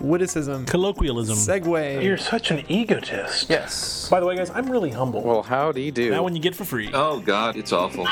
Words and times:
witticism, 0.00 0.64
Colloquialism. 0.66 1.36
segue. 1.36 2.02
You're 2.04 2.16
such 2.18 2.50
an 2.50 2.64
egotist. 2.68 3.48
yes. 3.50 4.08
By 4.08 4.20
the 4.20 4.26
way, 4.26 4.36
guys, 4.36 4.50
I'm 4.50 4.70
really 4.70 4.90
humble. 4.90 5.22
Well, 5.22 5.42
howdy 5.42 5.90
do. 5.90 6.10
that 6.10 6.22
one 6.22 6.34
you 6.36 6.42
get 6.42 6.54
for 6.54 6.64
free. 6.64 6.90
Oh 6.94 7.20
God, 7.20 7.56
it's 7.56 7.72
awful. 7.72 8.06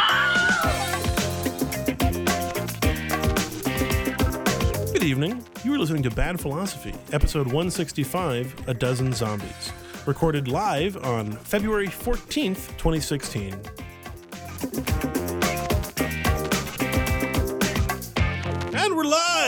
Good 4.92 5.04
evening. 5.04 5.44
You 5.64 5.74
are 5.74 5.78
listening 5.78 6.02
to 6.04 6.10
Bad 6.10 6.40
Philosophy, 6.40 6.94
episode 7.12 7.46
165 7.46 8.68
A 8.68 8.74
Dozen 8.74 9.12
Zombies, 9.12 9.72
recorded 10.06 10.48
live 10.48 10.96
on 11.04 11.32
February 11.32 11.88
14th, 11.88 12.68
2016. 12.78 13.54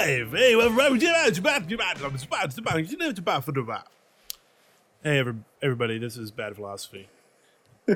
Live! 0.06 0.30
Hey, 0.32 0.54
Hey, 5.02 5.18
every- 5.18 5.34
everybody, 5.62 5.98
this 5.98 6.16
is 6.16 6.30
Bad 6.30 6.54
Philosophy. 6.56 7.08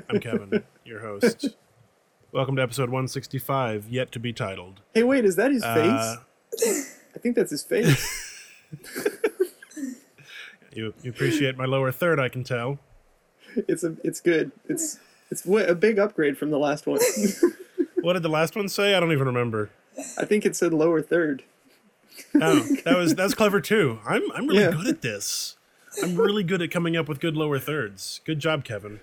I'm 0.08 0.18
Kevin, 0.20 0.64
your 0.84 1.00
host. 1.00 1.50
Welcome 2.32 2.56
to 2.56 2.62
episode 2.62 2.88
165, 2.90 3.88
yet 3.88 4.10
to 4.12 4.18
be 4.18 4.32
titled. 4.32 4.80
Hey, 4.94 5.02
wait, 5.02 5.24
is 5.24 5.36
that 5.36 5.52
his 5.52 5.62
Uh, 5.62 6.16
face? 6.54 6.98
I 7.14 7.18
think 7.18 7.36
that's 7.36 7.50
his 7.50 7.62
face. 7.62 8.38
You, 10.74 10.94
you 11.02 11.10
appreciate 11.10 11.58
my 11.58 11.66
lower 11.66 11.92
third, 11.92 12.18
I 12.18 12.30
can 12.30 12.44
tell. 12.44 12.78
it's 13.68 13.84
a, 13.84 13.94
it's 14.02 14.22
good. 14.22 14.52
It's 14.66 14.98
it's 15.30 15.44
a 15.46 15.74
big 15.74 15.98
upgrade 15.98 16.38
from 16.38 16.48
the 16.50 16.56
last 16.58 16.86
one. 16.86 16.98
What 18.00 18.14
did 18.14 18.22
the 18.22 18.30
last 18.30 18.56
one 18.56 18.70
say? 18.70 18.94
I 18.94 19.00
don't 19.00 19.12
even 19.12 19.26
remember. 19.26 19.68
I 20.18 20.24
think 20.24 20.46
it 20.46 20.56
said 20.56 20.72
lower 20.72 21.02
third. 21.02 21.42
Oh, 22.40 22.60
that 22.84 22.96
was 22.96 23.14
that's 23.14 23.34
clever 23.34 23.60
too. 23.60 23.98
I'm 24.06 24.22
I'm 24.32 24.46
really 24.46 24.62
Yeah. 24.62 24.70
good 24.72 24.86
at 24.86 25.02
this. 25.02 25.56
I'm 26.02 26.16
really 26.16 26.42
good 26.44 26.62
at 26.62 26.70
coming 26.70 26.96
up 26.96 27.08
with 27.08 27.20
good 27.20 27.36
lower 27.36 27.58
thirds. 27.58 28.20
Good 28.24 28.38
job, 28.38 28.64
Kevin. 28.64 29.00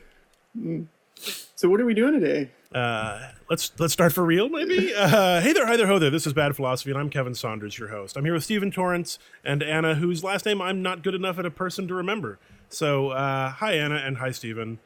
So 1.55 1.69
what 1.69 1.79
are 1.81 1.85
we 1.85 1.93
doing 1.93 2.19
today? 2.19 2.49
Uh, 2.73 3.31
let's 3.49 3.71
let's 3.79 3.93
start 3.93 4.13
for 4.13 4.23
real, 4.23 4.49
maybe. 4.49 4.93
Uh, 4.95 5.41
hey 5.41 5.53
there, 5.53 5.65
hi 5.67 5.75
there, 5.77 5.87
ho 5.87 5.99
there. 5.99 6.09
This 6.09 6.25
is 6.25 6.33
Bad 6.33 6.55
Philosophy, 6.55 6.91
and 6.91 6.99
I'm 6.99 7.09
Kevin 7.09 7.35
Saunders, 7.35 7.77
your 7.77 7.89
host. 7.89 8.15
I'm 8.17 8.25
here 8.25 8.33
with 8.33 8.43
Stephen 8.43 8.71
Torrance 8.71 9.19
and 9.43 9.61
Anna, 9.61 9.95
whose 9.95 10.23
last 10.23 10.45
name 10.45 10.61
I'm 10.61 10.81
not 10.81 11.03
good 11.03 11.15
enough 11.15 11.37
at 11.39 11.45
a 11.45 11.51
person 11.51 11.87
to 11.87 11.93
remember. 11.93 12.39
So, 12.69 13.09
uh, 13.09 13.49
hi 13.51 13.73
Anna 13.73 13.95
and 13.95 14.17
hi 14.17 14.31
Stephen. 14.31 14.79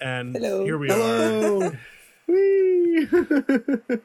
And 0.00 0.34
Hello. 0.36 0.64
here 0.64 0.78
we 0.78 0.88
are. 0.90 0.94
Hello. 0.94 1.72
Whee! 2.28 3.08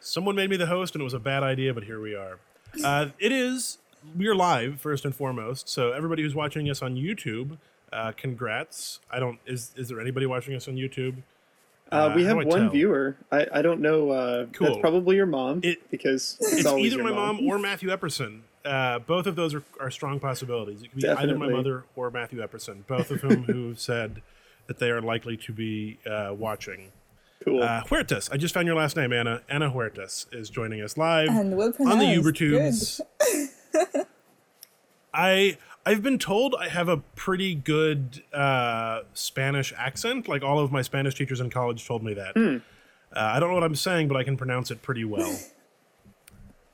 Someone 0.00 0.36
made 0.36 0.48
me 0.50 0.56
the 0.56 0.66
host, 0.66 0.94
and 0.94 1.02
it 1.02 1.04
was 1.04 1.14
a 1.14 1.18
bad 1.18 1.42
idea, 1.42 1.74
but 1.74 1.84
here 1.84 2.00
we 2.00 2.14
are. 2.14 2.38
Uh, 2.84 3.08
it 3.18 3.32
is. 3.32 3.78
We 4.16 4.28
are 4.28 4.34
live 4.34 4.80
first 4.80 5.04
and 5.04 5.14
foremost. 5.14 5.68
So 5.68 5.92
everybody 5.92 6.22
who's 6.22 6.34
watching 6.34 6.70
us 6.70 6.82
on 6.82 6.94
YouTube, 6.96 7.58
uh, 7.92 8.12
congrats. 8.16 9.00
I 9.10 9.18
don't. 9.18 9.38
Is 9.46 9.72
is 9.76 9.88
there 9.88 10.00
anybody 10.00 10.26
watching 10.26 10.54
us 10.54 10.68
on 10.68 10.74
YouTube? 10.76 11.16
Uh, 11.90 12.12
we 12.16 12.24
have 12.24 12.36
one 12.36 12.48
tell? 12.48 12.68
viewer. 12.70 13.16
I, 13.30 13.46
I 13.54 13.62
don't 13.62 13.80
know. 13.80 14.10
Uh, 14.10 14.46
Cool. 14.52 14.66
That's 14.68 14.80
probably 14.80 15.16
your 15.16 15.26
mom 15.26 15.60
It- 15.62 15.88
because 15.90 16.36
it's, 16.40 16.64
It's 16.64 16.66
either 16.66 17.02
my 17.02 17.12
mom 17.12 17.46
or 17.46 17.58
Matthew 17.58 17.90
Epperson. 17.90 18.40
Uh, 18.64 18.98
both 18.98 19.26
of 19.28 19.36
those 19.36 19.54
are, 19.54 19.62
are 19.78 19.92
strong 19.92 20.18
possibilities. 20.18 20.82
It 20.82 20.90
could 20.90 21.00
be 21.00 21.08
either 21.08 21.38
my 21.38 21.48
mother 21.48 21.84
or 21.94 22.10
Matthew 22.10 22.44
Epperson, 22.44 22.84
both 22.88 23.12
of 23.12 23.20
whom 23.20 23.44
who 23.44 23.76
said 23.76 24.20
that 24.66 24.80
they 24.80 24.90
are 24.90 25.00
likely 25.00 25.36
to 25.36 25.52
be 25.52 25.98
uh, 26.04 26.34
watching. 26.36 26.90
Cool. 27.46 27.62
Uh, 27.62 27.84
Huertas, 27.84 28.28
I 28.32 28.36
just 28.36 28.52
found 28.52 28.66
your 28.66 28.74
last 28.76 28.96
name, 28.96 29.12
Anna. 29.12 29.40
Anna 29.48 29.70
Huertas 29.70 30.26
is 30.34 30.50
joining 30.50 30.80
us 30.82 30.96
live 30.96 31.28
And 31.28 31.56
well 31.56 31.72
on 31.78 31.98
the 32.00 32.18
pronounced. 32.18 33.00
Ubertubes. 33.14 34.04
I 35.14 35.56
I've 35.86 36.02
been 36.02 36.18
told 36.18 36.56
I 36.58 36.68
have 36.68 36.88
a 36.88 36.96
pretty 36.96 37.54
good 37.54 38.24
uh, 38.34 39.02
Spanish 39.14 39.72
accent. 39.76 40.26
Like 40.26 40.42
all 40.42 40.58
of 40.58 40.72
my 40.72 40.82
Spanish 40.82 41.14
teachers 41.14 41.38
in 41.40 41.48
college 41.48 41.86
told 41.86 42.02
me 42.02 42.14
that. 42.14 42.32
Hmm. 42.34 42.56
Uh, 43.14 43.20
I 43.20 43.38
don't 43.38 43.50
know 43.50 43.54
what 43.54 43.62
I'm 43.62 43.76
saying, 43.76 44.08
but 44.08 44.16
I 44.16 44.24
can 44.24 44.36
pronounce 44.36 44.70
it 44.70 44.82
pretty 44.82 45.04
well. 45.04 45.38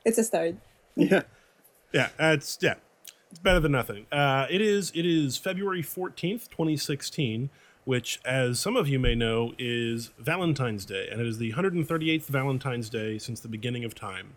It's 0.05 0.17
a 0.17 0.23
start. 0.25 0.55
yeah. 0.97 1.21
yeah, 1.93 2.09
uh, 2.19 2.33
it's 2.33 2.57
yeah, 2.61 2.73
it's 3.31 3.39
better 3.39 3.61
than 3.61 3.71
nothing. 3.71 4.05
Uh, 4.11 4.47
it 4.49 4.59
is 4.59 4.91
it 4.93 5.05
is 5.05 5.37
February 5.37 5.81
fourteenth, 5.81 6.49
twenty 6.49 6.75
sixteen, 6.75 7.49
which, 7.85 8.19
as 8.25 8.59
some 8.59 8.75
of 8.77 8.87
you 8.87 8.99
may 8.99 9.15
know, 9.15 9.53
is 9.59 10.11
Valentine's 10.17 10.85
Day, 10.85 11.07
and 11.11 11.19
it 11.21 11.27
is 11.27 11.37
the 11.37 11.51
hundred 11.51 11.73
and 11.73 11.87
thirty 11.87 12.09
eighth 12.11 12.27
Valentine's 12.27 12.89
Day 12.89 13.17
since 13.17 13.39
the 13.39 13.47
beginning 13.47 13.83
of 13.83 13.93
time. 13.95 14.35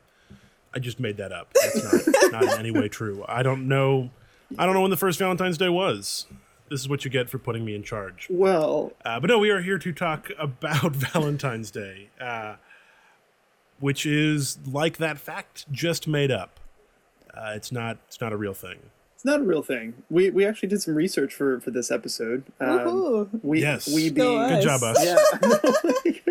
I 0.75 0.79
just 0.79 1.01
made 1.01 1.17
that 1.17 1.33
up. 1.33 1.53
That's 1.55 2.13
not 2.13 2.33
not 2.33 2.43
in 2.45 2.59
any 2.59 2.71
way 2.71 2.89
true. 2.89 3.25
I 3.29 3.43
don't 3.43 3.67
know. 3.69 4.11
I 4.59 4.67
don't 4.67 4.75
know 4.75 4.83
when 4.83 4.91
the 4.91 4.97
first 4.97 5.19
Valentine's 5.19 5.59
Day 5.59 5.69
was. 5.69 6.27
This 6.69 6.81
is 6.81 6.89
what 6.89 7.05
you 7.05 7.11
get 7.11 7.31
for 7.31 7.39
putting 7.39 7.65
me 7.65 7.75
in 7.77 7.83
charge. 7.85 8.27
Well, 8.29 8.93
Uh, 9.05 9.21
but 9.21 9.29
no, 9.29 9.39
we 9.39 9.51
are 9.51 9.61
here 9.63 9.79
to 9.79 9.93
talk 9.93 10.31
about 10.39 10.93
Valentine's 10.97 11.71
Day, 11.71 12.11
uh, 12.21 12.57
which 13.79 14.05
is 14.05 14.59
like 14.67 14.97
that 14.99 15.19
fact 15.19 15.71
just 15.71 16.09
made 16.09 16.31
up. 16.33 16.59
Uh, 17.33 17.53
it's 17.55 17.71
not. 17.71 17.99
It's 18.09 18.21
not 18.21 18.33
a 18.33 18.37
real 18.37 18.55
thing. 18.55 18.79
It's 19.17 19.25
not 19.25 19.41
a 19.41 19.43
real 19.43 19.63
thing. 19.63 19.95
We 20.09 20.31
we 20.31 20.45
actually 20.47 20.69
did 20.69 20.81
some 20.83 20.95
research 20.95 21.35
for 21.35 21.59
for 21.61 21.73
this 21.73 21.91
episode. 21.91 22.45
Um, 22.61 23.41
we 23.43 23.61
Yes. 23.63 23.93
we 23.93 24.11
Go 24.11 24.47
being 24.47 24.61
Good 24.61 24.63
job, 24.63 24.83
us. 24.85 25.05
yeah. 25.05 26.31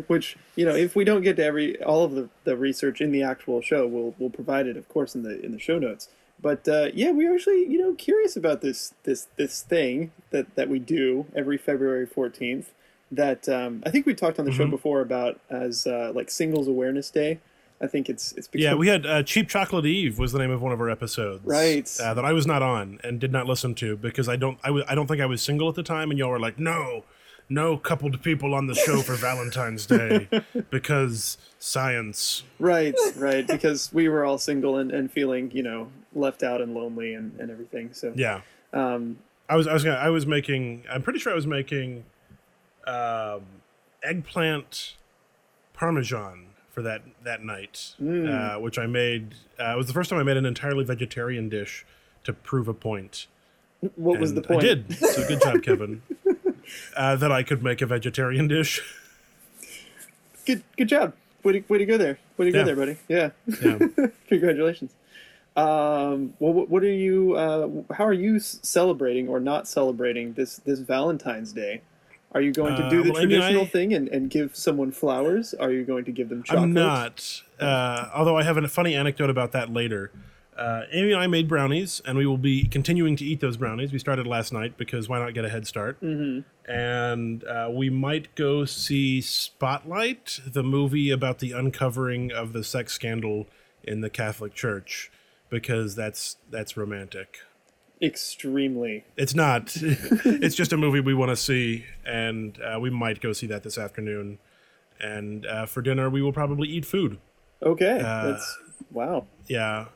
Which 0.08 0.36
you 0.56 0.64
know, 0.64 0.74
if 0.74 0.96
we 0.96 1.04
don't 1.04 1.22
get 1.22 1.36
to 1.36 1.44
every 1.44 1.80
all 1.82 2.02
of 2.04 2.12
the, 2.12 2.28
the 2.44 2.56
research 2.56 3.00
in 3.00 3.12
the 3.12 3.22
actual 3.22 3.60
show, 3.60 3.86
we'll 3.86 4.14
we'll 4.18 4.30
provide 4.30 4.66
it, 4.66 4.76
of 4.76 4.88
course, 4.88 5.14
in 5.14 5.22
the 5.22 5.40
in 5.44 5.52
the 5.52 5.58
show 5.58 5.78
notes. 5.78 6.08
But 6.40 6.66
uh, 6.68 6.88
yeah, 6.94 7.10
we're 7.12 7.34
actually 7.34 7.66
you 7.66 7.78
know 7.78 7.94
curious 7.94 8.36
about 8.36 8.60
this 8.62 8.94
this 9.04 9.28
this 9.36 9.62
thing 9.62 10.12
that 10.30 10.54
that 10.56 10.68
we 10.68 10.78
do 10.78 11.26
every 11.34 11.58
February 11.58 12.06
fourteenth. 12.06 12.70
That 13.12 13.48
um, 13.48 13.82
I 13.86 13.90
think 13.90 14.04
we 14.06 14.14
talked 14.14 14.38
on 14.38 14.46
the 14.46 14.50
Mm-hmm. 14.50 14.62
show 14.64 14.66
before 14.68 15.00
about 15.00 15.38
as 15.50 15.86
uh, 15.86 16.12
like 16.14 16.30
Singles 16.30 16.66
Awareness 16.68 17.10
Day. 17.10 17.38
I 17.80 17.86
think 17.86 18.08
it's 18.08 18.32
it's 18.32 18.48
become, 18.48 18.64
Yeah, 18.64 18.74
we 18.74 18.88
had 18.88 19.04
uh, 19.06 19.22
Cheap 19.22 19.48
Chocolate 19.48 19.84
Eve 19.84 20.18
was 20.18 20.32
the 20.32 20.38
name 20.38 20.50
of 20.50 20.62
one 20.62 20.72
of 20.72 20.80
our 20.80 20.88
episodes, 20.88 21.44
Right. 21.44 21.90
Uh, 22.02 22.14
that 22.14 22.24
I 22.24 22.32
was 22.32 22.46
not 22.46 22.62
on 22.62 22.98
and 23.04 23.20
did 23.20 23.32
not 23.32 23.46
listen 23.46 23.74
to 23.76 23.96
because 23.96 24.28
I 24.28 24.36
don't. 24.36 24.58
I 24.64 24.68
w- 24.68 24.84
I 24.88 24.94
don't 24.94 25.06
think 25.06 25.20
I 25.20 25.26
was 25.26 25.42
single 25.42 25.68
at 25.68 25.74
the 25.74 25.82
time, 25.82 26.10
and 26.10 26.18
y'all 26.18 26.30
were 26.30 26.40
like, 26.40 26.58
no, 26.58 27.04
no 27.48 27.76
coupled 27.76 28.22
people 28.22 28.54
on 28.54 28.66
the 28.66 28.74
show 28.74 29.02
for 29.02 29.14
Valentine's 29.14 29.84
Day 29.86 30.28
because 30.70 31.36
science. 31.58 32.44
right 32.58 32.94
right 33.16 33.46
because 33.46 33.92
we 33.92 34.08
were 34.08 34.24
all 34.24 34.38
single 34.38 34.78
and, 34.78 34.90
and 34.90 35.10
feeling 35.12 35.50
you 35.52 35.62
know 35.62 35.88
left 36.14 36.42
out 36.42 36.60
and 36.62 36.74
lonely 36.74 37.12
and, 37.14 37.38
and 37.38 37.50
everything. 37.50 37.92
So 37.92 38.12
Yeah, 38.16 38.40
um, 38.72 39.18
I 39.50 39.56
was. 39.56 39.66
I 39.66 39.74
was. 39.74 39.84
Gonna, 39.84 39.96
I 39.98 40.08
was 40.08 40.26
making. 40.26 40.84
I'm 40.90 41.02
pretty 41.02 41.18
sure 41.18 41.30
I 41.30 41.36
was 41.36 41.46
making 41.46 42.04
um, 42.86 43.42
eggplant 44.02 44.94
parmesan 45.74 46.45
for 46.76 46.82
that 46.82 47.00
that 47.24 47.42
night, 47.42 47.94
uh, 47.98 48.56
which 48.56 48.78
I 48.78 48.86
made. 48.86 49.34
Uh, 49.58 49.72
it 49.72 49.76
was 49.78 49.86
the 49.86 49.94
first 49.94 50.10
time 50.10 50.18
I 50.18 50.22
made 50.22 50.36
an 50.36 50.44
entirely 50.44 50.84
vegetarian 50.84 51.48
dish 51.48 51.86
to 52.24 52.34
prove 52.34 52.68
a 52.68 52.74
point. 52.74 53.26
what 53.96 54.20
was 54.20 54.34
the 54.34 54.42
point? 54.42 54.60
I 54.62 54.66
did. 54.66 54.94
So 54.94 55.26
good 55.26 55.40
job, 55.40 55.62
Kevin. 55.62 56.02
Uh, 56.96 57.14
that 57.14 57.30
I 57.30 57.44
could 57.44 57.62
make 57.62 57.80
a 57.80 57.86
vegetarian 57.86 58.48
dish. 58.48 58.82
Good, 60.44 60.64
good 60.76 60.88
job. 60.88 61.12
Way 61.44 61.60
to, 61.60 61.64
way 61.68 61.78
to 61.78 61.86
go 61.86 61.96
there. 61.96 62.18
Way 62.36 62.46
to 62.46 62.50
go 62.50 62.64
there, 62.64 62.74
buddy. 62.74 62.96
Yeah. 63.06 63.30
Yeah. 63.62 63.78
Congratulations. 64.28 64.90
Um, 65.54 66.34
well, 66.40 66.52
what, 66.52 66.68
what 66.68 66.82
are 66.82 66.90
you? 66.90 67.36
Uh, 67.36 67.94
how 67.94 68.04
are 68.04 68.12
you 68.12 68.40
celebrating 68.40 69.28
or 69.28 69.38
not 69.38 69.68
celebrating 69.68 70.32
this 70.32 70.56
this 70.56 70.80
Valentine's 70.80 71.52
Day? 71.52 71.82
Are 72.36 72.42
you 72.42 72.52
going 72.52 72.76
to 72.76 72.84
Uh, 72.84 72.90
do 72.90 73.02
the 73.02 73.12
well, 73.12 73.22
I 73.22 73.24
mean, 73.24 73.38
traditional 73.38 73.62
I- 73.62 73.66
thing 73.68 73.94
and, 73.94 74.08
and 74.08 74.28
give 74.28 74.54
someone 74.54 74.92
flowers? 74.92 75.54
Are 75.54 75.72
you 75.72 75.84
going 75.84 76.04
to 76.04 76.12
give 76.12 76.28
them 76.28 76.42
chocolates? 76.42 76.62
I'm 76.64 76.74
not. 76.74 77.42
Uh, 77.58 78.10
although 78.14 78.36
I 78.36 78.42
have 78.42 78.58
a 78.58 78.68
funny 78.68 78.94
anecdote 78.94 79.30
about 79.30 79.52
that 79.52 79.72
later. 79.72 80.12
Uh, 80.54 80.82
Amy 80.92 81.12
and 81.12 81.20
I 81.22 81.26
made 81.26 81.48
brownies, 81.48 82.02
and 82.04 82.18
we 82.18 82.26
will 82.26 82.36
be 82.36 82.64
continuing 82.66 83.16
to 83.16 83.24
eat 83.24 83.40
those 83.40 83.56
brownies. 83.56 83.90
We 83.90 83.98
started 83.98 84.26
last 84.26 84.52
night 84.52 84.76
because 84.76 85.08
why 85.08 85.18
not 85.18 85.32
get 85.32 85.46
a 85.46 85.48
head 85.48 85.66
start? 85.66 85.98
Mm-hmm. 86.02 86.70
And 86.70 87.42
uh, 87.44 87.70
we 87.72 87.88
might 87.88 88.34
go 88.34 88.66
see 88.66 89.22
Spotlight, 89.22 90.40
the 90.46 90.62
movie 90.62 91.10
about 91.10 91.38
the 91.38 91.52
uncovering 91.52 92.32
of 92.32 92.52
the 92.52 92.62
sex 92.64 92.92
scandal 92.92 93.46
in 93.82 94.02
the 94.02 94.10
Catholic 94.10 94.52
Church, 94.54 95.10
because 95.48 95.94
that's 95.94 96.36
that's 96.50 96.76
romantic. 96.76 97.38
Extremely. 98.02 99.04
It's 99.16 99.34
not. 99.34 99.72
it's 99.80 100.54
just 100.54 100.72
a 100.72 100.76
movie 100.76 101.00
we 101.00 101.14
want 101.14 101.30
to 101.30 101.36
see, 101.36 101.86
and 102.04 102.58
uh, 102.60 102.78
we 102.78 102.90
might 102.90 103.20
go 103.20 103.32
see 103.32 103.46
that 103.46 103.62
this 103.62 103.78
afternoon. 103.78 104.38
And 105.00 105.46
uh, 105.46 105.66
for 105.66 105.82
dinner, 105.82 106.08
we 106.10 106.22
will 106.22 106.32
probably 106.32 106.68
eat 106.68 106.84
food. 106.84 107.18
Okay. 107.62 108.00
Uh, 108.00 108.32
That's 108.32 108.58
wow. 108.90 109.26
Yeah, 109.46 109.86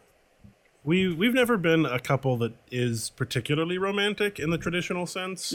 we 0.85 1.13
we've 1.13 1.35
never 1.35 1.57
been 1.57 1.85
a 1.85 2.01
couple 2.01 2.37
that 2.39 2.53
is 2.71 3.11
particularly 3.11 3.79
romantic 3.79 4.39
in 4.39 4.51
the 4.51 4.59
traditional 4.59 5.07
sense, 5.07 5.55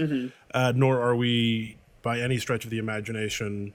uh, 0.54 0.74
nor 0.76 1.02
are 1.02 1.16
we 1.16 1.78
by 2.02 2.20
any 2.20 2.38
stretch 2.38 2.66
of 2.66 2.72
the 2.72 2.78
imagination 2.78 3.74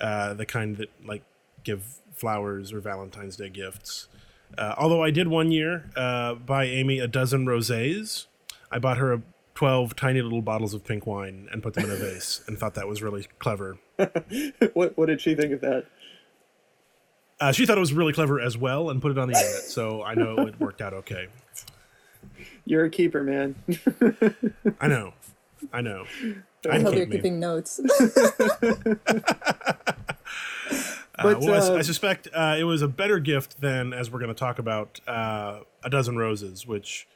uh, 0.00 0.34
the 0.34 0.44
kind 0.44 0.76
that 0.76 0.90
like 1.06 1.22
give 1.64 2.00
flowers 2.12 2.72
or 2.72 2.80
Valentine's 2.80 3.36
Day 3.36 3.48
gifts. 3.48 4.08
Uh, 4.58 4.74
although 4.76 5.02
I 5.02 5.10
did 5.10 5.28
one 5.28 5.50
year 5.50 5.90
uh, 5.96 6.34
buy 6.34 6.64
Amy 6.64 6.98
a 6.98 7.06
dozen 7.06 7.46
rosés. 7.46 8.26
I 8.70 8.78
bought 8.78 8.98
her 8.98 9.12
a 9.12 9.22
12 9.54 9.96
tiny 9.96 10.22
little 10.22 10.42
bottles 10.42 10.74
of 10.74 10.84
pink 10.84 11.06
wine 11.06 11.48
and 11.52 11.62
put 11.62 11.74
them 11.74 11.84
in 11.84 11.90
a 11.90 11.96
vase 11.96 12.42
and 12.46 12.58
thought 12.58 12.74
that 12.74 12.88
was 12.88 13.02
really 13.02 13.26
clever. 13.38 13.78
what 14.72 14.96
what 14.96 15.06
did 15.06 15.20
she 15.20 15.34
think 15.34 15.52
of 15.52 15.60
that? 15.60 15.86
Uh, 17.40 17.52
she 17.52 17.66
thought 17.66 17.76
it 17.76 17.80
was 17.80 17.92
really 17.92 18.12
clever 18.12 18.40
as 18.40 18.56
well 18.56 18.90
and 18.90 19.02
put 19.02 19.10
it 19.10 19.18
on 19.18 19.28
the 19.28 19.34
internet, 19.34 19.64
so 19.64 20.02
I 20.02 20.14
know 20.14 20.38
it 20.46 20.60
worked 20.60 20.80
out 20.80 20.94
okay. 20.94 21.26
You're 22.64 22.84
a 22.84 22.90
keeper, 22.90 23.24
man. 23.24 23.56
I 24.80 24.86
know. 24.86 25.12
I 25.72 25.80
know. 25.80 26.04
I 26.70 26.78
hope 26.78 26.94
you're 26.94 27.06
me. 27.06 27.16
keeping 27.16 27.40
notes. 27.40 27.80
Uh, 31.24 31.34
But, 31.34 31.40
well, 31.42 31.72
I 31.72 31.76
I, 31.76 31.80
uh, 31.80 31.82
suspect 31.82 32.28
uh, 32.34 32.56
it 32.58 32.64
was 32.64 32.82
a 32.82 32.88
better 32.88 33.18
gift 33.18 33.60
than, 33.60 33.92
as 33.92 34.10
we're 34.10 34.18
going 34.20 34.34
to 34.34 34.38
talk 34.38 34.58
about, 34.58 35.00
uh, 35.06 35.60
a 35.84 35.90
dozen 35.90 36.16
roses, 36.16 36.66
which, 36.66 37.06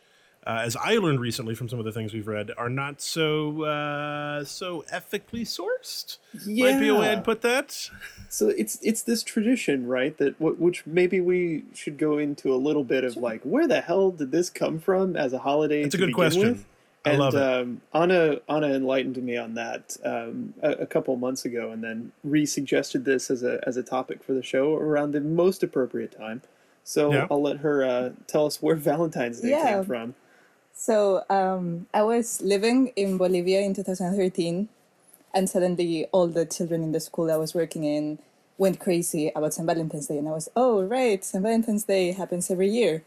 uh, 0.47 0.61
as 0.65 0.77
I 0.77 0.97
learned 0.99 1.21
recently 1.21 1.55
from 1.55 1.69
some 1.69 1.79
of 1.79 1.85
the 1.85 1.93
things 1.93 2.13
we've 2.15 2.27
read, 2.29 2.51
are 2.57 2.69
not 2.69 3.01
so 3.01 3.63
uh, 3.65 4.45
so 4.45 4.85
ethically 4.91 5.45
sourced. 5.45 6.19
Might 6.47 6.79
be 6.79 6.89
a 6.89 6.95
way 6.95 7.07
Yeah. 7.07 7.13
I'd 7.13 7.25
put 7.25 7.43
that. 7.43 7.91
So 8.29 8.49
it's 8.49 8.79
it's 8.83 9.03
this 9.03 9.23
tradition, 9.23 9.87
right? 9.87 10.17
That 10.19 10.35
wh- 10.39 10.61
which 10.61 10.87
maybe 10.87 11.21
we 11.21 11.65
should 11.75 11.99
go 11.99 12.19
into 12.19 12.55
a 12.55 12.57
little 12.57 12.85
bit 12.85 13.03
of 13.05 13.17
like 13.17 13.43
where 13.43 13.67
the 13.67 13.81
hell 13.81 14.11
did 14.13 14.31
this 14.31 14.51
come 14.51 14.79
from 14.79 15.17
as 15.17 15.33
a 15.33 15.39
holiday? 15.39 15.83
It's 15.83 15.95
a 15.95 15.99
good 15.99 16.15
question. 16.15 16.43
with? 16.53 16.65
I 17.07 17.13
and 17.13 17.17
love 17.17 17.37
it. 17.37 17.49
um, 17.61 17.83
Anna 17.95 18.39
Anna 18.49 18.69
enlightened 18.75 19.19
me 19.23 19.37
on 19.39 19.55
that 19.55 19.97
um, 20.05 20.55
a, 20.63 20.73
a 20.73 20.87
couple 20.87 21.17
months 21.17 21.45
ago, 21.47 21.73
and 21.73 21.85
then 21.85 22.13
re-suggested 22.25 23.05
this 23.07 23.31
as 23.31 23.43
a 23.45 23.61
as 23.67 23.77
a 23.79 23.85
topic 23.85 24.25
for 24.25 24.35
the 24.35 24.43
show 24.43 24.75
around 24.77 25.13
the 25.13 25.21
most 25.23 25.63
appropriate 25.65 26.13
time. 26.17 26.43
So 26.85 27.13
Yeah. 27.13 27.29
I'll 27.31 27.43
let 27.43 27.59
her 27.59 27.85
uh, 27.85 28.11
tell 28.29 28.47
us 28.47 28.63
where 28.63 28.77
Valentine's 28.93 29.41
Day 29.41 29.49
Yeah. 29.49 29.57
came 29.57 29.83
from. 29.83 30.15
So 30.75 31.25
um, 31.31 31.87
I 31.95 32.03
was 32.03 32.43
living 32.43 32.89
in 32.97 33.19
Bolivia 33.19 33.61
in 33.63 33.75
2013, 33.75 34.69
and 35.35 35.51
suddenly 35.51 36.07
all 36.13 36.29
the 36.29 36.47
children 36.47 36.83
in 36.83 36.93
the 36.93 37.01
school 37.01 37.31
I 37.31 37.37
was 37.37 37.55
working 37.55 37.85
in 37.85 38.19
went 38.59 38.81
crazy 38.81 39.33
about 39.37 39.55
St. 39.55 39.67
Valentine's 39.67 40.07
Day, 40.09 40.19
and 40.19 40.29
I 40.29 40.33
was, 40.33 40.49
oh 40.57 40.83
right, 40.85 41.25
St. 41.25 41.43
Valentine's 41.43 41.85
Day 41.85 42.13
happens 42.13 42.51
every 42.51 42.69
year. 42.71 43.05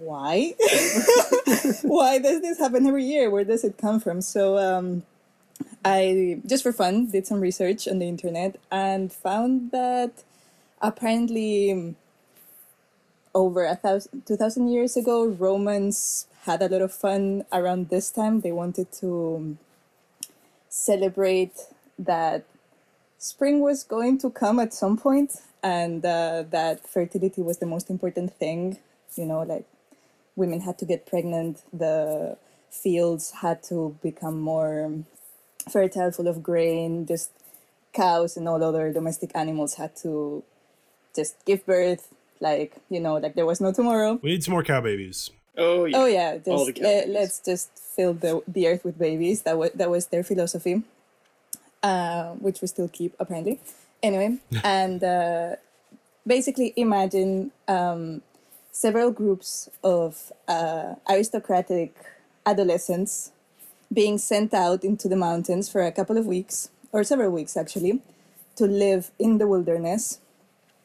Why? 0.00 0.54
Why 1.82 2.18
does 2.18 2.40
this 2.40 2.58
happen 2.58 2.86
every 2.86 3.04
year? 3.04 3.28
Where 3.28 3.44
does 3.44 3.64
it 3.64 3.76
come 3.76 4.00
from? 4.00 4.22
So 4.22 4.56
um, 4.56 5.02
I 5.84 6.40
just 6.46 6.62
for 6.62 6.72
fun 6.72 7.10
did 7.10 7.26
some 7.26 7.38
research 7.38 7.86
on 7.86 7.98
the 7.98 8.08
internet 8.08 8.58
and 8.70 9.12
found 9.12 9.72
that 9.72 10.24
apparently 10.80 11.94
over 13.34 13.66
a 13.66 13.76
thousand, 13.76 14.22
two 14.24 14.36
thousand 14.36 14.68
years 14.68 14.96
ago, 14.96 15.26
Romans 15.26 16.26
had 16.44 16.62
a 16.62 16.68
lot 16.70 16.80
of 16.80 16.94
fun 16.94 17.44
around 17.52 17.90
this 17.90 18.10
time. 18.10 18.40
They 18.40 18.52
wanted 18.52 18.90
to 19.00 19.58
celebrate 20.70 21.60
that 21.98 22.44
spring 23.18 23.60
was 23.60 23.84
going 23.84 24.16
to 24.20 24.30
come 24.30 24.58
at 24.60 24.72
some 24.72 24.96
point 24.96 25.42
and 25.62 26.02
uh, 26.06 26.44
that 26.48 26.88
fertility 26.88 27.42
was 27.42 27.58
the 27.58 27.66
most 27.66 27.90
important 27.90 28.32
thing. 28.32 28.78
You 29.14 29.26
know, 29.26 29.42
like 29.42 29.66
women 30.42 30.60
had 30.68 30.76
to 30.78 30.84
get 30.92 31.00
pregnant, 31.12 31.54
the 31.72 32.36
fields 32.82 33.24
had 33.42 33.62
to 33.70 33.76
become 34.02 34.36
more 34.40 34.72
fertile, 35.70 36.10
full 36.16 36.28
of 36.28 36.42
grain, 36.42 37.06
just 37.06 37.30
cows 37.92 38.36
and 38.36 38.48
all 38.48 38.62
other 38.62 38.92
domestic 38.92 39.30
animals 39.34 39.74
had 39.74 39.92
to 40.04 40.42
just 41.18 41.34
give 41.44 41.60
birth 41.66 42.04
like 42.38 42.72
you 42.88 43.00
know 43.04 43.14
like 43.24 43.34
there 43.34 43.44
was 43.52 43.60
no 43.60 43.72
tomorrow 43.72 44.12
We 44.22 44.30
need 44.30 44.44
some 44.44 44.52
more 44.56 44.62
cow 44.62 44.80
babies. 44.80 45.18
Oh 45.58 45.84
yeah. 45.90 45.96
oh 45.98 46.06
yeah 46.06 46.30
All 46.46 46.64
just 46.66 46.78
the 46.78 46.82
le- 46.86 47.02
cows. 47.02 47.08
let's 47.16 47.36
just 47.50 47.68
fill 47.94 48.14
the, 48.14 48.32
the 48.46 48.62
earth 48.68 48.84
with 48.86 48.96
babies 48.96 49.42
that 49.42 49.58
was 49.58 49.70
that 49.74 49.90
was 49.90 50.06
their 50.06 50.22
philosophy 50.22 50.82
uh, 51.82 52.30
which 52.38 52.60
we 52.62 52.68
still 52.68 52.88
keep 52.88 53.12
apparently 53.18 53.58
anyway 54.02 54.38
and 54.64 55.02
uh, 55.02 55.56
basically 56.26 56.72
imagine 56.76 57.50
um, 57.66 58.22
several 58.80 59.10
groups 59.10 59.68
of 59.84 60.32
uh, 60.48 60.94
aristocratic 61.08 61.94
adolescents 62.46 63.32
being 63.92 64.16
sent 64.16 64.54
out 64.54 64.84
into 64.84 65.06
the 65.08 65.16
mountains 65.16 65.68
for 65.68 65.82
a 65.82 65.92
couple 65.92 66.16
of 66.16 66.24
weeks 66.26 66.70
or 66.92 67.04
several 67.04 67.30
weeks 67.30 67.56
actually 67.58 68.00
to 68.56 68.64
live 68.64 69.10
in 69.18 69.36
the 69.36 69.46
wilderness 69.46 70.20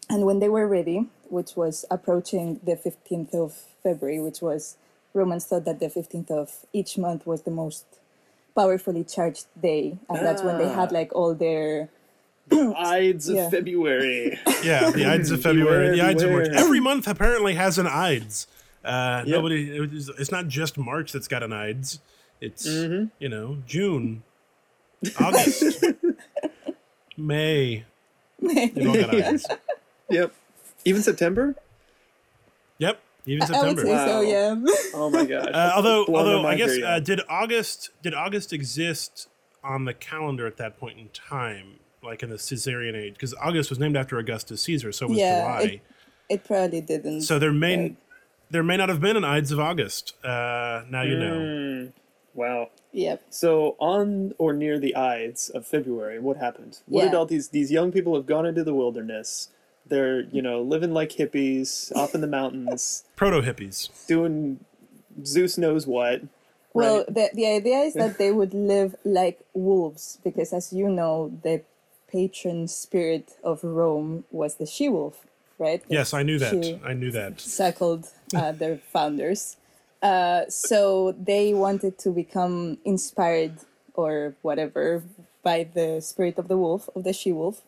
and 0.10 0.26
when 0.26 0.40
they 0.40 0.50
were 0.50 0.68
ready 0.68 1.08
which 1.30 1.56
was 1.56 1.86
approaching 1.90 2.60
the 2.64 2.76
15th 2.76 3.34
of 3.34 3.54
february 3.82 4.20
which 4.20 4.42
was 4.42 4.76
romans 5.14 5.46
thought 5.46 5.64
that 5.64 5.80
the 5.80 5.88
15th 5.88 6.32
of 6.32 6.66
each 6.74 6.98
month 6.98 7.26
was 7.26 7.44
the 7.44 7.52
most 7.64 7.86
powerfully 8.56 9.04
charged 9.06 9.46
day 9.62 9.98
and 10.10 10.20
that's 10.26 10.44
when 10.44 10.58
they 10.58 10.68
had 10.68 10.90
Ah. 10.92 10.98
like 11.00 11.16
all 11.16 11.34
their 11.34 11.90
Ides 12.52 13.30
of 13.30 13.50
February. 13.52 14.40
Yeah, 14.64 14.90
the 14.90 15.06
Ides 15.06 15.30
of 15.32 15.42
February. 15.44 15.92
Beware, 15.92 15.96
the 15.96 16.02
Ides 16.02 16.24
of 16.24 16.32
March. 16.32 16.48
Every 16.54 16.80
month 16.80 17.08
apparently 17.08 17.54
has 17.56 17.78
an 17.78 17.86
Ides. 17.88 18.48
Uh, 18.84 19.24
Yep. 19.26 19.36
Nobody. 19.36 19.70
It 19.78 19.94
is, 19.94 20.10
it's 20.18 20.32
not 20.32 20.48
just 20.48 20.78
March 20.78 21.12
that's 21.12 21.28
got 21.28 21.44
an 21.44 21.54
Ides. 21.54 22.00
It's 22.42 22.68
Mm-hmm. 22.68 23.06
you 23.20 23.30
know 23.30 23.58
June, 23.68 24.24
August, 25.20 25.84
May. 27.18 27.86
They've 28.42 28.88
all 28.88 28.94
got 28.96 29.16
Ides. 29.24 29.48
yep. 30.10 30.34
Even 30.84 31.02
September. 31.02 31.56
Yep, 32.78 33.00
even 33.26 33.48
September. 33.48 33.66
i 33.66 33.70
would 33.74 33.80
September. 33.80 33.98
say 33.98 34.12
so 34.12 34.22
yeah 34.22 34.56
Oh 34.96 35.10
my 35.10 35.26
gosh. 35.26 35.48
Uh, 35.52 35.72
although, 35.76 36.06
Blown 36.06 36.26
although 36.28 36.48
I 36.48 36.56
guess 36.56 36.78
uh, 36.84 37.00
did 37.00 37.22
August 37.30 37.90
did 38.04 38.14
August 38.14 38.52
exist 38.54 39.28
on 39.64 39.86
the 39.86 39.94
calendar 39.94 40.46
at 40.46 40.58
that 40.58 40.78
point 40.78 41.00
in 41.00 41.08
time, 41.10 41.80
like 42.06 42.24
in 42.24 42.30
the 42.30 42.38
Caesarian 42.38 42.96
age? 42.96 43.14
Because 43.14 43.34
August 43.36 43.70
was 43.70 43.80
named 43.80 43.98
after 43.98 44.18
Augustus 44.18 44.62
Caesar, 44.64 44.92
so 44.92 45.08
was 45.08 45.18
Yeah, 45.18 45.40
July. 45.42 45.62
it- 45.74 45.82
it 46.28 46.44
probably 46.44 46.82
didn't 46.82 47.22
so 47.22 47.38
there 47.38 47.54
may 47.54 47.78
Right. 47.78 47.96
there 48.50 48.64
may 48.64 48.78
not 48.78 48.90
have 48.90 49.00
been 49.02 49.16
an 49.18 49.24
Ides 49.24 49.52
of 49.52 49.60
August. 49.60 50.14
Uh, 50.24 50.84
now 50.90 51.04
you 51.04 51.18
know. 51.20 51.36
Mm, 51.38 51.92
wow. 52.34 52.70
yep 52.92 53.22
So 53.30 53.76
on 53.80 54.34
or 54.40 54.54
near 54.54 54.80
the 54.80 54.96
Ides 54.96 55.50
of 55.50 55.68
February, 55.68 56.18
what 56.20 56.38
happened? 56.38 56.80
What 56.88 57.04
did 57.06 57.14
all 57.14 57.26
these 57.28 57.50
these 57.50 57.72
young 57.72 57.92
people 57.92 58.16
have 58.16 58.26
gone 58.26 58.46
into 58.46 58.64
the 58.64 58.74
wilderness? 58.74 59.50
They're 59.88 60.22
you 60.22 60.42
know 60.42 60.64
living 60.64 60.94
like 60.94 61.12
hippies 61.12 61.96
off 61.96 62.16
in 62.16 62.22
the 62.22 62.28
mountains, 62.28 63.04
Proto 63.16 63.42
hippies. 63.42 63.90
doing 64.08 64.60
Zeus 65.24 65.58
knows 65.60 65.86
what. 65.86 66.22
Well, 66.74 66.98
right? 67.06 67.14
the 67.14 67.30
the 67.36 67.46
idea 67.48 67.80
is 67.82 67.94
that 67.94 68.18
they 68.18 68.32
would 68.32 68.54
live 68.54 68.96
like 69.06 69.40
wolves 69.54 70.18
because, 70.24 70.52
as 70.54 70.74
you 70.74 70.90
know, 70.90 71.32
the 71.44 71.62
patron 72.16 72.66
spirit 72.68 73.38
of 73.44 73.62
Rome 73.62 74.24
was 74.32 74.56
the 74.56 74.66
she 74.66 74.88
wolf, 74.88 75.26
right? 75.60 75.84
Yes, 75.90 76.14
I 76.14 76.24
knew 76.24 76.40
that. 76.40 76.64
She 76.64 76.80
I 76.84 76.94
knew 76.94 77.12
that. 77.12 77.42
circled 77.42 78.08
uh, 78.34 78.52
their 78.62 78.78
founders. 78.94 79.58
Uh, 80.02 80.42
so 80.48 81.14
they 81.32 81.54
wanted 81.54 81.98
to 82.00 82.10
become 82.12 82.78
inspired 82.86 83.56
or 83.96 84.36
whatever 84.44 85.04
by 85.44 85.68
the 85.78 86.00
spirit 86.00 86.38
of 86.38 86.48
the 86.48 86.58
wolf, 86.58 86.90
of 86.96 87.04
the 87.04 87.12
she 87.12 87.32
wolf. 87.34 87.62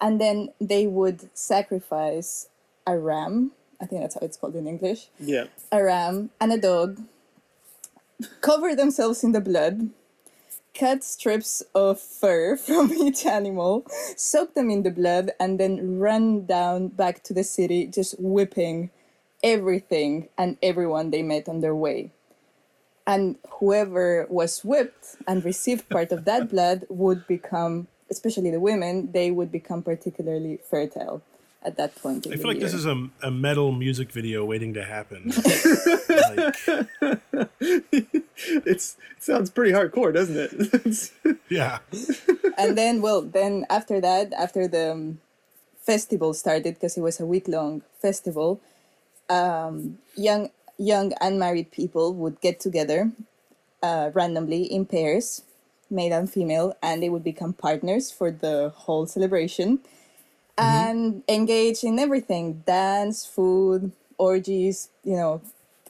And 0.00 0.20
then 0.20 0.50
they 0.60 0.86
would 0.86 1.30
sacrifice 1.34 2.48
a 2.86 2.98
ram. 2.98 3.52
I 3.80 3.86
think 3.86 4.02
that's 4.02 4.16
how 4.16 4.24
it's 4.28 4.36
called 4.36 4.56
in 4.56 4.66
English 4.66 5.08
yeah. 5.18 5.46
a 5.72 5.82
ram 5.82 6.30
and 6.40 6.52
a 6.52 6.58
dog 6.58 7.00
cover 8.40 8.74
themselves 8.74 9.22
in 9.22 9.32
the 9.32 9.40
blood 9.40 9.90
cut 10.78 11.02
strips 11.02 11.62
of 11.74 12.00
fur 12.00 12.56
from 12.66 12.92
each 12.92 13.26
animal 13.26 13.84
soak 14.16 14.54
them 14.54 14.70
in 14.70 14.82
the 14.82 14.90
blood 14.90 15.32
and 15.40 15.58
then 15.58 15.98
run 15.98 16.46
down 16.46 16.88
back 16.88 17.22
to 17.24 17.34
the 17.34 17.44
city 17.44 17.86
just 17.86 18.14
whipping 18.18 18.90
everything 19.42 20.28
and 20.36 20.56
everyone 20.62 21.10
they 21.10 21.22
met 21.22 21.48
on 21.48 21.60
their 21.60 21.74
way. 21.74 22.10
And 23.06 23.36
whoever 23.60 24.26
was 24.28 24.64
whipped 24.64 25.16
and 25.26 25.44
received 25.44 25.88
part 25.88 26.12
of 26.12 26.24
that 26.24 26.50
blood 26.52 26.84
would 26.88 27.26
become 27.26 27.88
especially 28.10 28.50
the 28.50 28.60
women 28.60 29.12
they 29.12 29.30
would 29.30 29.52
become 29.52 29.82
particularly 29.82 30.58
fertile 30.70 31.22
at 31.62 31.76
that 31.76 31.94
point 31.96 32.26
in 32.26 32.32
I 32.32 32.36
the 32.36 32.42
feel 32.42 32.50
like 32.52 32.60
this 32.60 32.74
is 32.74 32.86
a, 32.86 33.08
a 33.22 33.30
metal 33.30 33.72
music 33.72 34.12
video 34.12 34.44
waiting 34.44 34.74
to 34.74 34.84
happen. 34.84 35.32
like, 36.36 37.50
It's 38.64 38.96
it 39.16 39.22
sounds 39.22 39.50
pretty 39.50 39.72
hardcore, 39.72 40.12
doesn't 40.14 40.36
it? 40.36 41.10
Yeah. 41.50 41.78
and 42.58 42.76
then 42.76 43.00
well 43.00 43.22
then 43.22 43.64
after 43.70 44.00
that 44.00 44.32
after 44.34 44.68
the 44.68 44.92
um, 44.92 45.20
festival 45.80 46.34
started 46.34 46.74
because 46.74 46.96
it 46.96 47.00
was 47.00 47.20
a 47.20 47.26
week 47.26 47.48
long 47.48 47.82
festival 48.00 48.60
um, 49.30 49.98
young 50.14 50.50
young 50.76 51.12
unmarried 51.20 51.70
people 51.70 52.12
would 52.14 52.40
get 52.40 52.60
together 52.60 53.10
uh, 53.82 54.10
randomly 54.12 54.64
in 54.64 54.84
pairs 54.84 55.42
male 55.90 56.12
and 56.12 56.30
female 56.30 56.76
and 56.82 57.02
they 57.02 57.08
would 57.08 57.24
become 57.24 57.52
partners 57.54 58.12
for 58.12 58.30
the 58.30 58.70
whole 58.76 59.06
celebration 59.06 59.80
Mm-hmm. 60.58 60.90
and 60.90 61.22
engage 61.28 61.84
in 61.84 61.98
everything 61.98 62.64
dance, 62.66 63.24
food, 63.24 63.92
orgies, 64.18 64.88
you 65.04 65.14
know, 65.14 65.40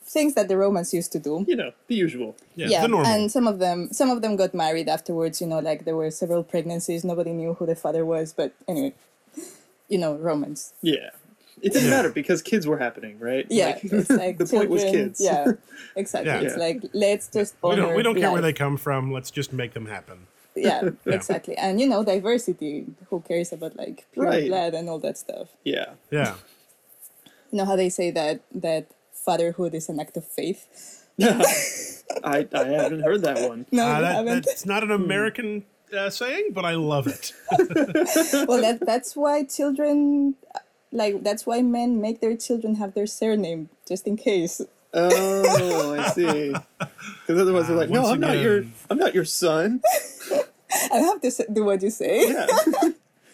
things 0.02 0.34
that 0.34 0.48
the 0.48 0.56
Romans 0.56 0.92
used 0.92 1.12
to 1.12 1.18
do. 1.18 1.44
You 1.48 1.56
know, 1.56 1.72
the 1.86 1.94
usual. 1.94 2.36
Yeah, 2.54 2.82
the 2.82 2.88
normal. 2.88 3.06
and 3.06 3.32
some 3.32 3.46
of 3.46 3.58
them 3.58 3.92
some 3.92 4.10
of 4.10 4.22
them 4.22 4.36
got 4.36 4.54
married 4.54 4.88
afterwards. 4.88 5.40
You 5.40 5.46
know, 5.46 5.58
like 5.58 5.84
there 5.84 5.96
were 5.96 6.10
several 6.10 6.42
pregnancies. 6.42 7.04
Nobody 7.04 7.32
knew 7.32 7.54
who 7.54 7.66
the 7.66 7.76
father 7.76 8.04
was, 8.04 8.32
but 8.32 8.52
anyway, 8.66 8.94
you 9.88 9.98
know, 9.98 10.16
Romans. 10.16 10.72
Yeah. 10.82 11.10
It 11.60 11.72
didn't 11.72 11.90
matter 11.90 12.10
because 12.10 12.40
kids 12.40 12.68
were 12.68 12.78
happening, 12.78 13.18
right? 13.18 13.44
Yeah, 13.50 13.78
Like, 13.90 14.10
like 14.10 14.38
the 14.38 14.46
point 14.46 14.70
was 14.70 14.84
kids. 14.84 15.20
Yeah, 15.20 15.52
exactly. 15.96 16.30
Yeah. 16.30 16.40
It's 16.40 16.56
like 16.56 16.84
let's 16.92 17.26
just 17.28 17.56
we 17.62 17.74
don't 17.74 17.96
we 17.96 18.02
don't 18.02 18.14
care 18.14 18.30
where 18.30 18.42
they 18.42 18.52
come 18.52 18.76
from. 18.76 19.12
Let's 19.12 19.30
just 19.30 19.52
make 19.52 19.72
them 19.74 19.86
happen. 19.86 20.28
yeah, 20.66 20.90
exactly. 21.06 21.56
And 21.56 21.80
you 21.80 21.86
know, 21.88 22.02
diversity. 22.04 22.86
Who 23.10 23.20
cares 23.20 23.52
about 23.52 23.76
like 23.76 24.06
pure 24.12 24.26
Right. 24.26 24.48
blood 24.48 24.74
and 24.74 24.88
all 24.88 24.98
that 25.00 25.18
stuff? 25.18 25.48
yeah. 25.64 25.94
Yeah. 26.10 26.34
You 27.50 27.58
know 27.58 27.64
how 27.64 27.76
they 27.76 27.88
say 27.88 28.10
that 28.10 28.40
that 28.54 28.86
fatherhood 29.14 29.74
is 29.74 29.88
an 29.88 29.98
act 30.00 30.16
of 30.16 30.26
faith. 30.26 30.66
I, 32.24 32.46
I 32.52 32.64
haven't 32.64 33.00
heard 33.02 33.22
that 33.22 33.48
one. 33.48 33.66
No, 33.72 33.86
Uh, 33.86 34.00
that, 34.00 34.14
haven't. 34.14 34.44
that's 34.46 34.66
not 34.66 34.82
an 34.82 34.90
American 34.90 35.64
uh, 35.96 36.10
saying, 36.10 36.50
but 36.52 36.64
I 36.64 36.74
love 36.74 37.06
it. 37.06 37.32
well, 38.48 38.60
that 38.60 38.78
that's 38.84 39.16
why 39.16 39.44
children, 39.44 40.34
like 40.92 41.22
that's 41.24 41.46
why 41.46 41.62
men 41.62 42.00
make 42.00 42.20
their 42.20 42.36
children 42.36 42.76
have 42.76 42.92
their 42.94 43.06
surname 43.06 43.68
just 43.88 44.06
in 44.06 44.16
case. 44.16 44.60
Oh, 44.94 45.94
I 45.98 46.08
see. 46.10 46.52
Because 46.78 47.40
otherwise 47.40 47.68
they're 47.68 47.76
like, 47.76 47.90
no, 47.90 48.06
I'm 48.06 48.20
not 48.20 48.38
your, 48.38 48.64
I'm 48.90 48.96
not 48.98 49.14
your 49.14 49.24
son. 49.26 49.80
I 50.92 50.98
have 50.98 51.20
to 51.20 51.46
do 51.52 51.64
what 51.64 51.82
you 51.82 51.90
say. 51.90 52.30
Yeah. 52.30 52.46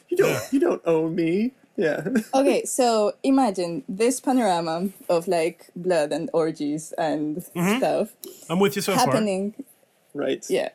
you 0.08 0.16
don't, 0.16 0.52
you 0.52 0.60
don't 0.60 0.82
own 0.84 1.14
me. 1.14 1.52
Yeah. 1.76 2.06
okay, 2.34 2.64
so 2.64 3.12
imagine 3.22 3.82
this 3.88 4.20
panorama 4.20 4.90
of 5.08 5.26
like 5.26 5.70
blood 5.74 6.12
and 6.12 6.30
orgies 6.32 6.92
and 6.96 7.42
stuff 7.42 8.12
I'm 8.48 8.60
with 8.60 8.76
you 8.76 8.82
so 8.82 8.94
far. 8.94 9.06
happening. 9.06 9.54
right. 10.14 10.44
Yeah, 10.48 10.68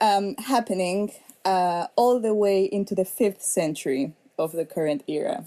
um, 0.00 0.36
happening 0.36 1.12
uh, 1.44 1.88
all 1.96 2.18
the 2.18 2.34
way 2.34 2.64
into 2.64 2.94
the 2.94 3.04
fifth 3.04 3.42
century 3.42 4.14
of 4.38 4.52
the 4.52 4.64
current 4.64 5.02
era, 5.06 5.44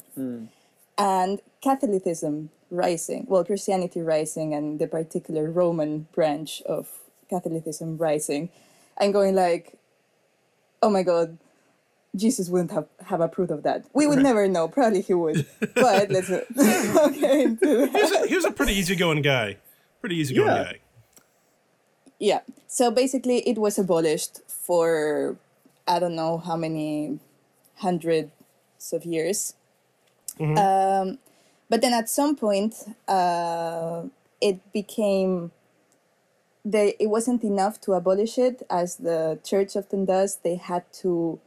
and 0.98 1.42
Catholicism 1.64 2.52
rising. 2.70 3.26
Well, 3.28 3.44
Christianity 3.44 4.02
rising, 4.02 4.54
and 4.54 4.80
the 4.80 4.88
particular 4.88 5.50
Roman 5.50 6.08
branch 6.14 6.62
of 6.66 6.90
Catholicism 7.30 7.98
rising, 7.98 8.50
and 9.00 9.14
going 9.14 9.36
like, 9.36 9.78
oh 10.82 10.90
my 10.90 11.04
god. 11.04 11.38
Jesus 12.14 12.50
wouldn't 12.50 12.72
have, 12.72 12.88
have 13.06 13.22
approved 13.22 13.52
of 13.52 13.64
that. 13.64 13.86
We 13.94 14.06
would 14.06 14.20
never 14.20 14.46
know. 14.50 14.68
Probably 14.68 15.00
he 15.02 15.14
would. 15.14 15.46
But 15.76 16.10
let's 16.12 16.30
okay. 16.30 17.44
into 17.44 17.88
that. 17.88 18.22
A, 18.24 18.28
he 18.28 18.36
was 18.36 18.44
a 18.44 18.52
pretty 18.52 18.74
easygoing 18.74 19.22
guy. 19.22 19.56
Pretty 20.02 20.18
easygoing 20.18 20.48
Yeah. 20.50 20.64
guy. 20.64 20.80
Yeah. 22.20 22.40
So 22.68 22.92
basically, 22.92 23.40
it 23.48 23.58
was 23.58 23.80
abolished 23.80 24.42
for 24.48 25.38
I 25.88 26.00
don't 26.00 26.16
know 26.16 26.38
how 26.38 26.58
many 26.58 27.20
hundreds 27.78 28.32
of 28.92 29.06
years. 29.06 29.56
Um, 30.40 31.18
but 31.70 31.82
then 31.82 31.94
at 31.94 32.10
some 32.10 32.36
point, 32.36 32.76
uh, 33.08 34.04
it 34.42 34.60
became. 34.74 35.52
They, 36.64 36.96
it 37.00 37.08
wasn't 37.08 37.44
enough 37.44 37.82
to 37.82 37.94
abolish 37.94 38.38
it, 38.38 38.62
as 38.70 38.98
the 38.98 39.40
church 39.44 39.76
often 39.76 40.06
does. 40.06 40.38
They 40.38 40.56
had 40.56 40.84
to 41.02 41.40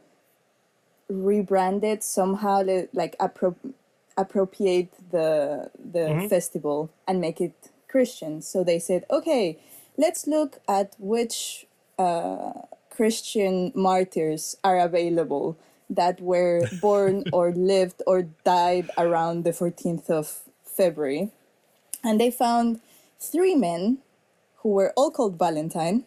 rebrand 1.11 1.85
it 1.85 2.03
somehow, 2.03 2.63
li- 2.63 2.89
like 2.93 3.17
appro- 3.19 3.75
appropriate 4.17 4.93
the 5.11 5.71
the 5.79 6.27
festival 6.29 6.91
and 7.07 7.21
make 7.21 7.41
it 7.41 7.55
Christian. 7.89 8.43
So 8.43 8.65
they 8.65 8.79
said, 8.81 9.05
okay, 9.11 9.59
let's 9.97 10.27
look 10.27 10.59
at 10.69 10.97
which 10.99 11.67
uh, 11.99 12.53
Christian 12.91 13.73
martyrs 13.75 14.57
are 14.65 14.79
available 14.79 15.57
that 15.89 16.21
were 16.21 16.67
born 16.81 17.25
or 17.33 17.53
lived 17.53 18.03
or 18.07 18.23
died 18.45 18.91
around 18.99 19.45
the 19.45 19.51
14th 19.53 20.11
of 20.11 20.41
February. 20.65 21.31
And 22.03 22.21
they 22.21 22.31
found 22.31 22.81
three 23.21 23.55
men 23.55 23.99
who 24.65 24.71
were 24.71 24.93
all 24.97 25.11
called 25.13 25.39
Valentine, 25.39 26.05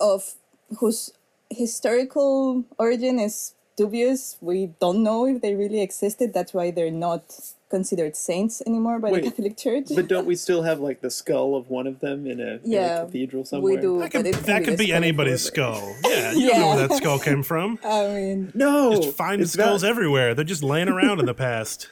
of 0.00 0.34
whose 0.78 1.12
historical 1.48 2.64
origin 2.78 3.18
is 3.20 3.54
dubious. 3.76 4.36
We 4.40 4.72
don't 4.80 5.02
know 5.04 5.24
if 5.26 5.40
they 5.40 5.54
really 5.54 5.80
existed. 5.80 6.34
That's 6.34 6.52
why 6.52 6.72
they're 6.72 6.90
not 6.90 7.22
considered 7.70 8.16
saints 8.16 8.60
anymore 8.66 8.98
by 8.98 9.12
Wait, 9.12 9.22
the 9.22 9.30
Catholic 9.30 9.56
Church. 9.56 9.84
But 9.94 10.08
don't 10.08 10.26
we 10.26 10.34
still 10.34 10.62
have 10.62 10.80
like 10.80 11.00
the 11.00 11.10
skull 11.10 11.54
of 11.54 11.70
one 11.70 11.86
of 11.86 12.00
them 12.00 12.26
in 12.26 12.40
a, 12.40 12.58
in 12.64 12.74
a 12.74 13.04
cathedral 13.06 13.44
somewhere? 13.44 13.76
we 13.76 13.80
do. 13.80 14.00
That 14.00 14.10
could, 14.10 14.24
but 14.24 14.26
it 14.26 14.34
can 14.34 14.42
that 14.46 14.64
could 14.64 14.72
the 14.74 14.78
be 14.78 14.86
skull 14.86 14.96
anybody's 14.96 15.48
forever. 15.48 15.76
skull. 15.76 15.96
Yeah, 16.10 16.32
you 16.32 16.48
don't 16.48 16.58
know 16.60 16.68
where 16.74 16.88
that 16.88 16.96
skull 16.96 17.18
came 17.20 17.44
from. 17.44 17.78
I 17.84 18.08
mean, 18.08 18.52
No. 18.52 18.96
Just 19.00 19.16
find 19.16 19.48
skulls 19.48 19.82
Val- 19.82 19.90
everywhere. 19.90 20.34
They're 20.34 20.44
just 20.44 20.64
laying 20.64 20.88
around 20.88 21.20
in 21.20 21.26
the 21.26 21.34
past. 21.34 21.88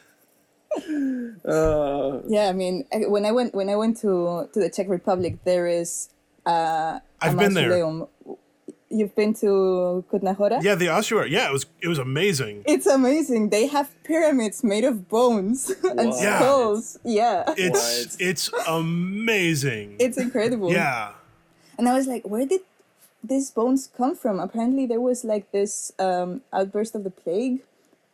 Uh, 1.45 2.21
yeah. 2.29 2.49
I 2.49 2.53
mean, 2.53 2.85
when 3.09 3.25
I 3.25 3.33
went 3.33 3.55
when 3.55 3.69
I 3.69 3.77
went 3.77 3.97
to 3.99 4.49
to 4.53 4.61
the 4.61 4.71
Czech 4.71 4.89
Republic, 4.89 5.39
there 5.45 5.67
is 5.67 6.11
uh, 6.47 6.51
a 6.51 7.03
I've 7.21 7.39
been 7.39 7.55
there. 7.55 8.07
You've 8.91 9.15
been 9.15 9.35
to 9.35 10.03
Kutna 10.11 10.35
Hora? 10.35 10.61
Yeah, 10.63 10.75
the 10.75 10.89
ossuary. 10.89 11.31
Yeah, 11.31 11.49
it 11.51 11.53
was 11.53 11.67
it 11.83 11.89
was 11.89 11.99
amazing. 11.99 12.63
It's 12.67 12.87
amazing. 12.87 13.51
They 13.51 13.67
have 13.67 13.93
pyramids 14.03 14.65
made 14.65 14.85
of 14.85 15.11
bones 15.11 15.69
and 15.85 16.09
What? 16.09 16.23
Yeah. 16.23 16.39
skulls. 16.39 16.99
Yeah. 17.05 17.45
It's 17.59 18.17
it's 18.19 18.51
amazing. 18.67 19.97
It's 20.01 20.17
incredible. 20.17 20.73
yeah. 20.73 21.13
And 21.77 21.87
I 21.89 21.95
was 21.95 22.07
like, 22.07 22.25
where 22.27 22.47
did 22.47 22.63
these 23.23 23.51
bones 23.51 23.91
come 23.95 24.17
from? 24.17 24.41
Apparently, 24.41 24.87
there 24.87 25.01
was 25.03 25.23
like 25.23 25.53
this 25.53 25.93
um, 25.99 26.41
outburst 26.53 26.95
of 26.95 27.05
the 27.05 27.11
plague 27.11 27.61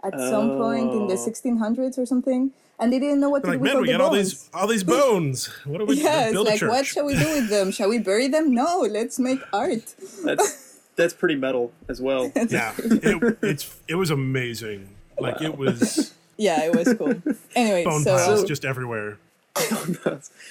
at 0.05 0.19
some 0.21 0.51
point 0.59 0.93
in 0.93 1.07
the 1.07 1.15
Oh. 1.15 1.27
1600s 1.29 1.99
or 1.99 2.07
something, 2.07 2.51
and 2.79 2.93
they 2.93 2.99
didn't 2.99 3.21
know 3.21 3.31
what 3.31 3.43
to 3.45 3.51
Like, 3.51 3.59
do 3.59 3.63
with 3.63 3.69
man, 3.71 3.77
all 3.77 3.83
we 3.83 3.87
the 3.89 3.93
got 3.93 4.01
all 4.03 4.11
these 4.15 4.51
all 4.53 4.67
these 4.67 4.85
bones. 4.85 5.47
What 5.65 5.79
do 5.79 5.85
we 5.87 5.95
yeah, 6.03 6.25
it's 6.25 6.33
build 6.33 6.47
a 6.47 6.51
like, 6.51 6.59
church? 6.61 6.71
what 6.71 6.87
shall 6.87 7.05
we 7.07 7.15
do 7.19 7.29
with 7.35 7.49
them? 7.49 7.71
Shall 7.71 7.89
we 7.89 7.99
bury 7.99 8.29
them? 8.29 8.55
No, 8.55 8.81
let's 8.91 9.19
make 9.19 9.41
art. 9.53 9.95
that's 10.25 10.79
that's 10.97 11.15
pretty 11.15 11.37
metal 11.37 11.73
as 11.89 12.01
well. 12.01 12.31
yeah, 12.49 12.73
it, 12.79 13.39
it's 13.43 13.75
it 13.89 13.95
was 13.97 14.11
amazing. 14.11 14.89
Like 15.19 15.41
it 15.41 15.57
was 15.57 16.13
Yeah, 16.37 16.65
it 16.65 16.75
was 16.75 16.93
cool. 16.95 17.15
Anyway, 17.55 17.85
bone 17.85 18.03
so 18.03 18.17
piles 18.17 18.45
just 18.45 18.65
everywhere. 18.65 19.19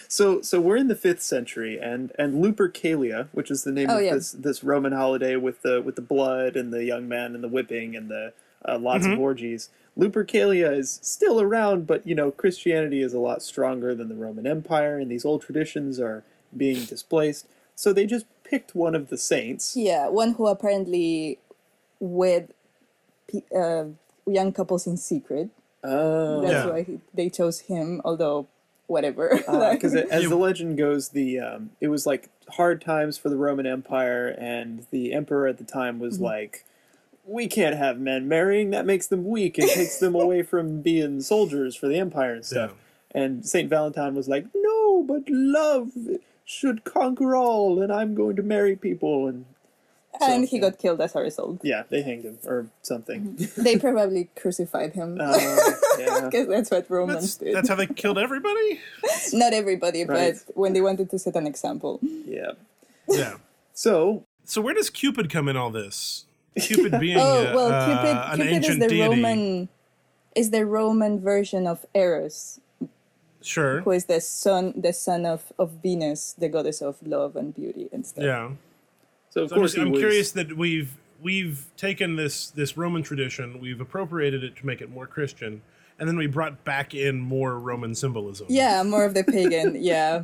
so 0.08 0.42
so 0.42 0.62
we're 0.62 0.78
in 0.78 0.88
the 0.88 0.96
fifth 0.96 1.22
century, 1.22 1.78
and 1.78 2.12
and 2.18 2.44
Lupercalia, 2.44 3.28
which 3.34 3.52
is 3.52 3.64
the 3.64 3.72
name 3.72 3.90
Oh, 3.90 3.98
of 3.98 4.04
yeah. 4.06 4.14
this 4.14 4.32
this 4.32 4.64
Roman 4.64 4.94
holiday 4.94 5.36
with 5.36 5.62
the 5.62 5.82
with 5.82 5.96
the 5.98 6.02
blood 6.02 6.56
and 6.56 6.72
the 6.74 6.86
young 6.86 7.08
man 7.08 7.36
and 7.36 7.44
the 7.44 7.48
whipping 7.50 7.96
and 7.98 8.10
the 8.10 8.34
uh, 8.68 8.78
lots 8.78 9.04
Mm-hmm. 9.06 9.14
of 9.14 9.20
orgies. 9.20 9.70
Lupercalia 9.98 10.76
is 10.76 11.00
still 11.04 11.40
around, 11.40 11.86
but 11.86 12.06
you 12.08 12.16
know 12.16 12.32
Christianity 12.32 13.02
is 13.02 13.14
a 13.14 13.20
lot 13.20 13.42
stronger 13.44 13.94
than 13.94 14.10
the 14.10 14.16
Roman 14.16 14.48
Empire, 14.48 14.98
and 14.98 15.10
these 15.12 15.24
old 15.26 15.42
traditions 15.44 16.00
are 16.00 16.24
being 16.56 16.86
displaced. 16.86 17.48
So 17.76 17.94
they 17.94 18.06
just 18.06 18.26
picked 18.44 18.74
one 18.76 18.96
of 18.96 19.10
the 19.10 19.18
saints. 19.18 19.76
yeah, 19.76 20.08
one 20.10 20.34
who 20.34 20.48
apparently 20.48 21.40
wed 22.00 22.54
pe- 23.28 23.42
uh, 23.56 23.86
young 24.26 24.52
couples 24.52 24.86
in 24.88 24.98
secret. 24.98 25.50
Oh, 25.84 26.42
That's 26.42 26.54
Yeah. 26.54 26.72
why 26.72 27.00
they 27.14 27.30
chose 27.30 27.62
him. 27.62 28.02
Although, 28.06 28.48
whatever. 28.88 29.40
Like- 29.48 29.80
because 29.80 29.96
as 30.18 30.28
the 30.30 30.36
legend 30.36 30.78
goes, 30.78 31.10
the 31.10 31.40
um, 31.40 31.72
it 31.82 31.88
was 31.90 32.06
like 32.06 32.30
hard 32.50 32.82
times 32.82 33.18
for 33.18 33.30
the 33.30 33.38
Roman 33.38 33.66
Empire, 33.68 34.28
and 34.40 34.86
the 34.92 35.14
emperor 35.14 35.48
at 35.48 35.58
the 35.60 35.64
time 35.64 36.00
was 36.00 36.16
Mm-hmm. 36.16 36.24
like, 36.26 36.66
"We 37.26 37.48
can't 37.48 37.76
have 37.76 38.00
men 38.00 38.28
marrying; 38.28 38.72
that 38.72 38.86
makes 38.86 39.08
them 39.08 39.26
weak 39.26 39.58
and 39.58 39.70
takes 39.70 39.98
them 40.00 40.16
away 40.16 40.42
from 40.52 40.82
being 40.82 41.22
soldiers 41.22 41.76
for 41.76 41.88
the 41.88 41.98
empire 41.98 42.34
and 42.34 42.46
stuff." 42.46 42.72
And 43.16 43.46
Saint 43.46 43.70
Valentine 43.70 44.16
was 44.16 44.28
like, 44.28 44.46
"No, 44.56 45.04
but 45.04 45.24
love 45.30 45.92
should 46.46 46.84
conquer 46.84 47.36
all, 47.36 47.82
and 47.82 47.92
I'm 47.92 48.16
going 48.16 48.36
to 48.36 48.44
marry 48.44 48.76
people." 48.76 49.28
And 49.28 49.46
and 50.22 50.44
So, 50.46 50.50
he 50.52 50.58
yeah. 50.58 50.70
got 50.70 50.78
killed 50.80 51.02
as 51.02 51.16
a 51.16 51.22
result. 51.22 51.60
yeah, 51.64 51.84
they 51.90 52.04
hanged 52.04 52.26
him 52.26 52.38
or 52.46 52.68
something. 52.84 53.36
They 53.58 53.78
probably 53.80 54.30
crucified 54.36 54.94
him 54.94 55.18
Uh, 55.20 55.36
yeah. 55.98 56.30
because 56.30 56.48
that's 56.48 56.70
what 56.70 56.88
Romans 56.88 57.22
That's, 57.22 57.38
did. 57.38 57.56
that's 57.56 57.68
how 57.70 57.74
they 57.76 57.88
killed 57.88 58.20
everybody. 58.20 58.80
Not 59.34 59.54
everybody, 59.54 60.06
Right. 60.06 60.36
but 60.46 60.56
when 60.56 60.74
they 60.74 60.82
wanted 60.82 61.10
to 61.10 61.18
set 61.18 61.36
an 61.36 61.48
example. 61.48 62.00
yeah. 62.28 62.52
Yeah. 63.10 63.38
So 63.74 64.24
So 64.46 64.62
where 64.62 64.76
does 64.76 64.92
Cupid 64.92 65.32
come 65.32 65.48
in 65.50 65.58
all 65.58 65.72
this? 65.72 66.26
Cupid 66.60 67.00
being 67.00 67.18
Oh 67.18 67.22
uh, 67.48 67.52
well, 67.56 67.72
uh, 67.72 67.86
Cupid. 67.86 68.18
an 68.18 68.36
Cupid 68.38 68.48
is 68.50 68.56
ancient 68.58 68.80
the 68.82 68.88
deity. 68.88 69.10
Roman. 69.10 69.70
Is 70.36 70.50
the 70.50 70.66
Roman 70.66 71.20
version 71.20 71.68
of 71.68 71.86
Eros, 71.94 72.60
Sure. 73.42 73.82
who 73.82 73.92
is 73.92 74.06
the 74.06 74.20
son, 74.20 74.74
the 74.76 74.92
son 74.94 75.26
of, 75.28 75.54
of 75.60 75.70
Venus, 75.84 76.34
the 76.38 76.50
goddess 76.50 76.82
of 76.82 76.96
love 77.06 77.36
and 77.36 77.54
beauty 77.54 77.88
and 77.94 78.04
stuff. 78.06 78.24
Yeah. 78.24 78.50
so 79.30 79.44
of 79.44 79.50
So 79.50 79.56
I'm, 79.56 79.60
course 79.62 79.72
just- 79.74 79.76
he 79.78 79.82
I'm 79.84 79.92
was, 79.92 80.00
curious 80.00 80.32
that 80.32 80.58
we've 80.58 80.98
we've 81.22 81.68
taken 81.78 82.16
this 82.16 82.48
this 82.50 82.76
Roman 82.78 83.04
tradition, 83.04 83.60
we've 83.62 83.80
appropriated 83.80 84.44
it 84.44 84.56
to 84.58 84.66
make 84.66 84.82
it 84.82 84.90
more 84.90 85.06
Christian, 85.06 85.62
and 86.00 86.10
then 86.10 86.18
we 86.18 86.26
brought 86.26 86.64
back 86.64 86.96
in 86.96 87.20
more 87.20 87.60
Roman 87.60 87.94
symbolism. 87.94 88.48
Yeah, 88.50 88.82
more 88.82 89.06
of 89.06 89.14
the 89.14 89.24
pagan. 89.24 89.76
Yeah. 89.84 90.24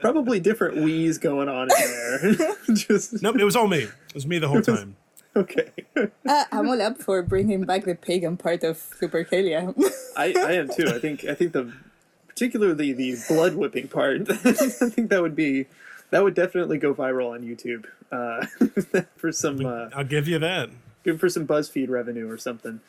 Probably 0.00 0.38
different 0.38 0.76
wheeze 0.82 1.16
going 1.18 1.48
on 1.48 1.68
in 1.70 1.76
there. 1.78 2.34
Just 2.74 3.22
Nope, 3.22 3.36
it 3.38 3.44
was 3.44 3.56
all 3.56 3.68
me. 3.68 3.78
It 3.84 4.14
was 4.14 4.26
me 4.26 4.38
the 4.38 4.48
whole 4.48 4.60
time. 4.62 4.96
Okay. 5.38 5.70
Uh, 5.96 6.44
I'm 6.52 6.68
all 6.68 6.80
up 6.82 6.98
for 6.98 7.22
bringing 7.22 7.64
back 7.64 7.84
the 7.84 7.94
pagan 7.94 8.36
part 8.36 8.62
of 8.64 8.76
Lupercalia. 9.00 9.74
I, 10.16 10.34
I 10.36 10.52
am 10.52 10.68
too. 10.68 10.88
I 10.88 10.98
think 10.98 11.24
I 11.24 11.34
think 11.34 11.52
the 11.52 11.72
particularly 12.28 12.92
the 12.92 13.16
blood 13.28 13.54
whipping 13.54 13.88
part. 13.88 14.30
I 14.30 14.52
think 14.92 15.10
that 15.10 15.20
would 15.22 15.34
be 15.34 15.66
that 16.10 16.22
would 16.22 16.34
definitely 16.34 16.78
go 16.78 16.94
viral 16.94 17.32
on 17.32 17.42
YouTube 17.42 17.86
uh, 18.12 18.46
for 19.16 19.32
some 19.32 19.64
uh, 19.64 19.88
I'll 19.94 20.04
give 20.04 20.28
you 20.28 20.38
that. 20.38 20.70
good 21.02 21.20
for 21.20 21.28
some 21.28 21.46
BuzzFeed 21.46 21.88
revenue 21.88 22.30
or 22.30 22.38
something. 22.38 22.80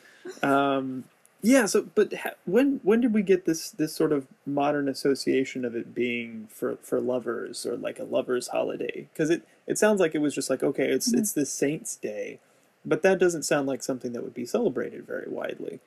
Um, 0.42 1.04
yeah. 1.42 1.66
So, 1.66 1.86
but 1.94 2.12
ha- 2.14 2.34
when 2.44 2.80
when 2.82 3.00
did 3.00 3.12
we 3.12 3.22
get 3.22 3.44
this 3.44 3.70
this 3.70 3.94
sort 3.94 4.12
of 4.12 4.26
modern 4.46 4.88
association 4.88 5.64
of 5.64 5.74
it 5.74 5.94
being 5.94 6.48
for 6.50 6.76
for 6.82 7.00
lovers 7.00 7.66
or 7.66 7.76
like 7.76 7.98
a 7.98 8.04
lovers 8.04 8.48
holiday? 8.48 9.08
Because 9.12 9.30
it 9.30 9.42
it 9.70 9.78
sounds 9.78 10.00
like 10.00 10.16
it 10.16 10.20
was 10.20 10.34
just 10.34 10.50
like 10.50 10.62
okay, 10.62 10.88
it's 10.90 11.12
it's 11.14 11.32
the 11.32 11.46
Saints' 11.46 11.96
Day, 11.96 12.40
but 12.84 13.02
that 13.02 13.18
doesn't 13.18 13.44
sound 13.44 13.68
like 13.68 13.82
something 13.82 14.12
that 14.12 14.22
would 14.24 14.34
be 14.34 14.44
celebrated 14.44 15.06
very 15.06 15.28
widely. 15.28 15.78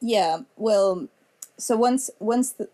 Yeah, 0.00 0.40
well, 0.56 1.08
so 1.58 1.76
once 1.76 2.10
once 2.18 2.52
the, 2.52 2.68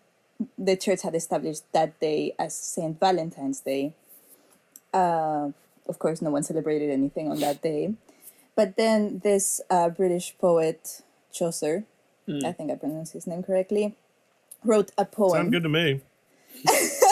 the 0.56 0.76
church 0.76 1.02
had 1.02 1.14
established 1.14 1.64
that 1.72 1.98
day 1.98 2.34
as 2.38 2.54
Saint 2.54 3.00
Valentine's 3.00 3.60
Day, 3.60 3.94
uh, 4.92 5.50
of 5.88 5.98
course, 5.98 6.22
no 6.22 6.30
one 6.30 6.44
celebrated 6.44 6.90
anything 6.90 7.30
on 7.30 7.40
that 7.40 7.60
day. 7.60 7.94
But 8.54 8.76
then 8.76 9.20
this 9.24 9.60
uh, 9.68 9.88
British 9.88 10.38
poet 10.38 11.02
Chaucer, 11.32 11.84
I 12.28 12.52
think 12.52 12.70
I 12.70 12.76
pronounced 12.76 13.12
his 13.12 13.26
name 13.26 13.42
correctly, 13.42 13.96
wrote 14.62 14.92
a 14.96 15.04
poem 15.04 15.32
Sound 15.32 15.52
good 15.52 15.64
to 15.64 15.68
me. 15.68 16.00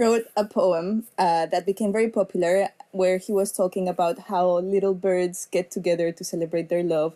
wrote 0.00 0.24
a 0.34 0.44
poem 0.46 1.04
uh, 1.18 1.44
that 1.46 1.66
became 1.66 1.92
very 1.92 2.08
popular 2.08 2.70
where 2.90 3.18
he 3.18 3.32
was 3.32 3.52
talking 3.52 3.86
about 3.86 4.18
how 4.32 4.58
little 4.58 4.94
birds 4.94 5.46
get 5.52 5.70
together 5.70 6.10
to 6.10 6.24
celebrate 6.24 6.70
their 6.70 6.82
love 6.82 7.14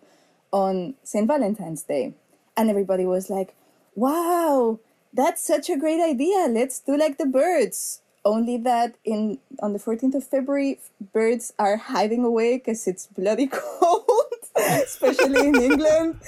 on 0.53 0.95
St. 1.03 1.27
Valentine's 1.27 1.83
Day. 1.83 2.13
And 2.57 2.69
everybody 2.69 3.07
was 3.07 3.31
like, 3.31 3.55
wow, 3.97 4.79
that's 5.13 5.43
such 5.43 5.71
a 5.71 5.79
great 5.79 6.01
idea. 6.01 6.47
Let's 6.47 6.79
do 6.79 6.97
like 6.97 7.17
the 7.17 7.27
birds. 7.27 8.03
Only 8.25 8.57
that 8.59 8.95
in 9.05 9.39
on 9.61 9.73
the 9.73 9.79
14th 9.79 10.15
of 10.15 10.25
February, 10.25 10.81
birds 11.13 11.53
are 11.59 11.77
hiding 11.77 12.25
away 12.25 12.57
because 12.57 12.87
it's 12.87 13.07
bloody 13.07 13.47
cold, 13.53 14.45
especially 14.57 15.49
in 15.49 15.57
England. 15.73 16.21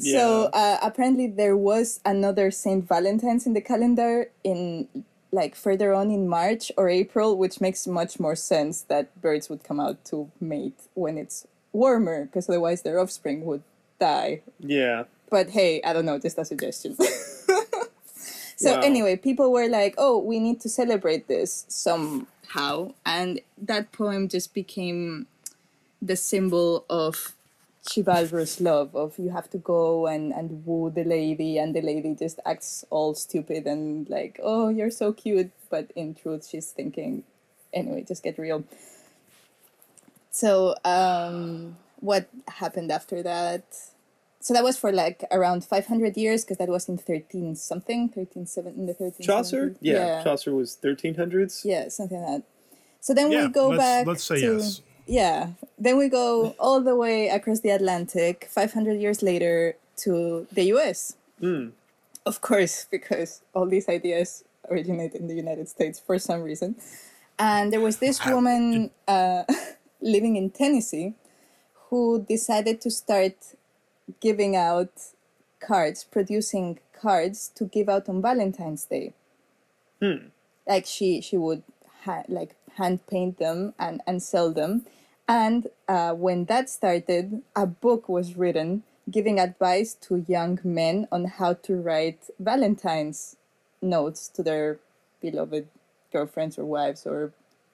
So 0.00 0.50
uh, 0.52 0.78
apparently 0.82 1.28
there 1.28 1.56
was 1.56 2.00
another 2.04 2.50
Saint 2.50 2.88
Valentine's 2.88 3.46
in 3.46 3.54
the 3.54 3.60
calendar 3.60 4.30
in 4.42 4.88
like 5.34 5.56
further 5.58 5.90
on 5.92 6.10
in 6.14 6.28
March 6.28 6.70
or 6.78 6.88
April, 6.88 7.36
which 7.36 7.60
makes 7.60 7.86
much 7.90 8.20
more 8.22 8.36
sense 8.38 8.82
that 8.86 9.10
birds 9.20 9.50
would 9.50 9.64
come 9.66 9.80
out 9.80 9.98
to 10.06 10.30
mate 10.40 10.78
when 10.94 11.18
it's 11.18 11.46
warmer, 11.72 12.26
because 12.26 12.48
otherwise 12.48 12.82
their 12.82 13.00
offspring 13.02 13.44
would 13.44 13.62
die. 13.98 14.42
Yeah. 14.60 15.04
But 15.30 15.50
hey, 15.50 15.82
I 15.82 15.92
don't 15.92 16.06
know, 16.06 16.18
just 16.22 16.38
a 16.38 16.44
suggestion. 16.44 16.94
so 18.56 18.72
Wow. 18.74 18.80
anyway, 18.80 19.16
people 19.16 19.50
were 19.50 19.66
like, 19.68 19.94
"Oh, 19.98 20.18
we 20.18 20.38
need 20.38 20.60
to 20.62 20.68
celebrate 20.68 21.26
this 21.26 21.66
somehow," 21.68 22.94
and 23.04 23.40
that 23.58 23.90
poem 23.90 24.28
just 24.28 24.54
became 24.54 25.26
the 26.00 26.14
symbol 26.16 26.84
of 26.88 27.34
chivalrous 27.84 28.60
love 28.60 28.94
of 28.96 29.18
you 29.18 29.30
have 29.30 29.48
to 29.50 29.58
go 29.58 30.06
and, 30.06 30.32
and 30.32 30.64
woo 30.64 30.90
the 30.90 31.04
lady 31.04 31.58
and 31.58 31.74
the 31.74 31.82
lady 31.82 32.14
just 32.14 32.40
acts 32.46 32.84
all 32.90 33.14
stupid 33.14 33.66
and 33.66 34.08
like 34.08 34.40
oh 34.42 34.68
you're 34.68 34.90
so 34.90 35.12
cute 35.12 35.50
but 35.70 35.90
in 35.94 36.14
truth 36.14 36.46
she's 36.48 36.70
thinking 36.70 37.22
anyway 37.72 38.02
just 38.06 38.22
get 38.22 38.38
real 38.38 38.64
so 40.30 40.74
um 40.84 41.76
what 42.00 42.28
happened 42.48 42.90
after 42.90 43.22
that 43.22 43.64
so 44.40 44.52
that 44.52 44.62
was 44.64 44.76
for 44.76 44.92
like 44.92 45.24
around 45.30 45.64
500 45.64 46.16
years 46.16 46.44
because 46.44 46.58
that 46.58 46.68
was 46.68 46.88
in 46.88 46.98
13 46.98 47.54
something 47.54 48.08
13 48.08 48.46
7 48.46 48.74
in 48.74 48.86
the 48.86 48.94
13 48.94 49.26
Chaucer? 49.26 49.74
Yeah, 49.80 49.94
yeah 49.94 50.24
Chaucer 50.24 50.54
was 50.54 50.76
1300s. 50.82 51.64
yeah 51.64 51.88
something 51.88 52.20
like 52.20 52.28
that 52.28 52.42
so 53.00 53.12
then 53.12 53.30
Yeah, 53.30 53.46
we 53.46 53.52
go 53.52 53.68
let's, 53.70 53.78
back 53.78 54.06
let's 54.06 54.24
say 54.24 54.40
to, 54.40 54.54
yes. 54.54 54.80
Yeah. 55.06 55.50
Then 55.78 55.96
we 55.96 56.08
go 56.08 56.54
all 56.58 56.80
the 56.80 56.96
way 56.96 57.28
across 57.28 57.60
the 57.60 57.70
Atlantic, 57.70 58.48
500 58.50 59.00
years 59.00 59.22
later, 59.22 59.76
to 59.98 60.46
the 60.52 60.64
US. 60.74 61.16
Hmm. 61.40 61.68
Of 62.26 62.40
course, 62.40 62.86
because 62.90 63.42
all 63.52 63.66
these 63.66 63.88
ideas 63.88 64.44
originate 64.70 65.14
in 65.14 65.26
the 65.26 65.34
United 65.34 65.68
States 65.68 66.00
for 66.00 66.18
some 66.18 66.42
reason. 66.42 66.76
And 67.38 67.72
there 67.72 67.80
was 67.80 67.98
this 67.98 68.24
woman 68.24 68.90
uh, 69.08 69.44
living 70.00 70.36
in 70.36 70.50
Tennessee 70.50 71.14
who 71.90 72.24
decided 72.26 72.80
to 72.82 72.90
start 72.90 73.34
giving 74.20 74.56
out 74.56 74.90
cards, 75.60 76.04
producing 76.04 76.78
cards 76.92 77.50
to 77.56 77.64
give 77.64 77.88
out 77.88 78.08
on 78.08 78.22
Valentine's 78.22 78.84
Day. 78.84 79.12
Like 80.66 80.86
she 80.86 81.20
she 81.20 81.36
would 81.36 81.62
ha- 82.04 82.24
like 82.28 82.54
hand 82.76 83.06
paint 83.06 83.38
them 83.38 83.74
and 83.78 84.00
and 84.06 84.22
sell 84.22 84.52
them. 84.52 84.86
And 85.26 85.68
uh, 85.88 86.12
when 86.12 86.44
that 86.46 86.68
started, 86.68 87.42
a 87.56 87.66
book 87.66 88.08
was 88.08 88.36
written 88.36 88.82
giving 89.10 89.38
advice 89.38 89.94
to 89.94 90.24
young 90.28 90.58
men 90.64 91.06
on 91.12 91.26
how 91.26 91.54
to 91.54 91.76
write 91.76 92.30
Valentine's 92.38 93.36
notes 93.82 94.28
to 94.28 94.42
their 94.42 94.78
beloved 95.20 95.68
girlfriends 96.12 96.58
or 96.58 96.64
wives 96.64 97.06
or 97.06 97.32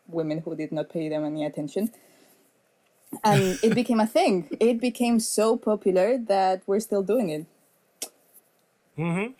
women 0.08 0.38
who 0.38 0.56
did 0.56 0.72
not 0.72 0.88
pay 0.88 1.08
them 1.08 1.24
any 1.24 1.44
attention. 1.44 1.92
And 3.22 3.58
it 3.62 3.74
became 3.74 4.00
a 4.00 4.06
thing. 4.06 4.48
It 4.58 4.80
became 4.80 5.20
so 5.20 5.56
popular 5.56 6.18
that 6.18 6.62
we're 6.66 6.80
still 6.80 7.02
doing 7.02 7.28
it. 7.30 7.46
Mm-hmm. 8.98 9.32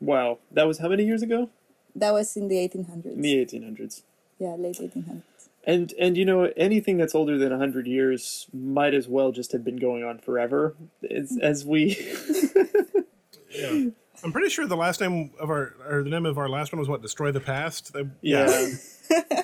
Wow. 0.00 0.38
That 0.50 0.66
was 0.66 0.78
how 0.78 0.88
many 0.88 1.04
years 1.04 1.22
ago? 1.22 1.48
That 1.94 2.12
was 2.12 2.36
in 2.36 2.48
the 2.48 2.56
1800s. 2.56 3.04
In 3.06 3.20
the 3.22 3.44
1800s. 3.44 4.02
Yeah, 4.38 4.54
late 4.58 4.76
1800s. 4.76 5.22
And 5.64 5.92
and 5.98 6.16
you 6.16 6.24
know 6.24 6.50
anything 6.56 6.96
that's 6.96 7.14
older 7.14 7.36
than 7.36 7.50
100 7.50 7.86
years 7.86 8.46
might 8.54 8.94
as 8.94 9.06
well 9.08 9.32
just 9.32 9.52
have 9.52 9.64
been 9.64 9.76
going 9.76 10.02
on 10.04 10.18
forever. 10.18 10.74
It's, 11.02 11.38
as 11.40 11.64
we 11.66 11.94
Yeah. 13.50 13.90
I'm 14.24 14.32
pretty 14.32 14.48
sure 14.48 14.66
the 14.66 14.76
last 14.76 15.00
name 15.00 15.30
of 15.38 15.50
our 15.50 15.74
or 15.88 16.02
the 16.02 16.10
name 16.10 16.26
of 16.26 16.38
our 16.38 16.48
last 16.48 16.72
one 16.72 16.78
was 16.80 16.88
what 16.88 17.02
Destroy 17.02 17.32
the 17.32 17.40
Past. 17.40 17.92
They- 17.92 18.08
yeah. 18.22 18.66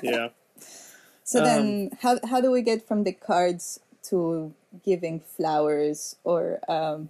yeah. 0.02 0.28
So 1.26 1.38
Um, 1.38 1.44
then, 1.46 1.90
how 2.02 2.18
how 2.28 2.40
do 2.42 2.50
we 2.50 2.60
get 2.60 2.86
from 2.86 3.04
the 3.04 3.12
cards 3.12 3.80
to 4.10 4.52
giving 4.84 5.20
flowers 5.20 6.16
or 6.22 6.60
um, 6.68 7.08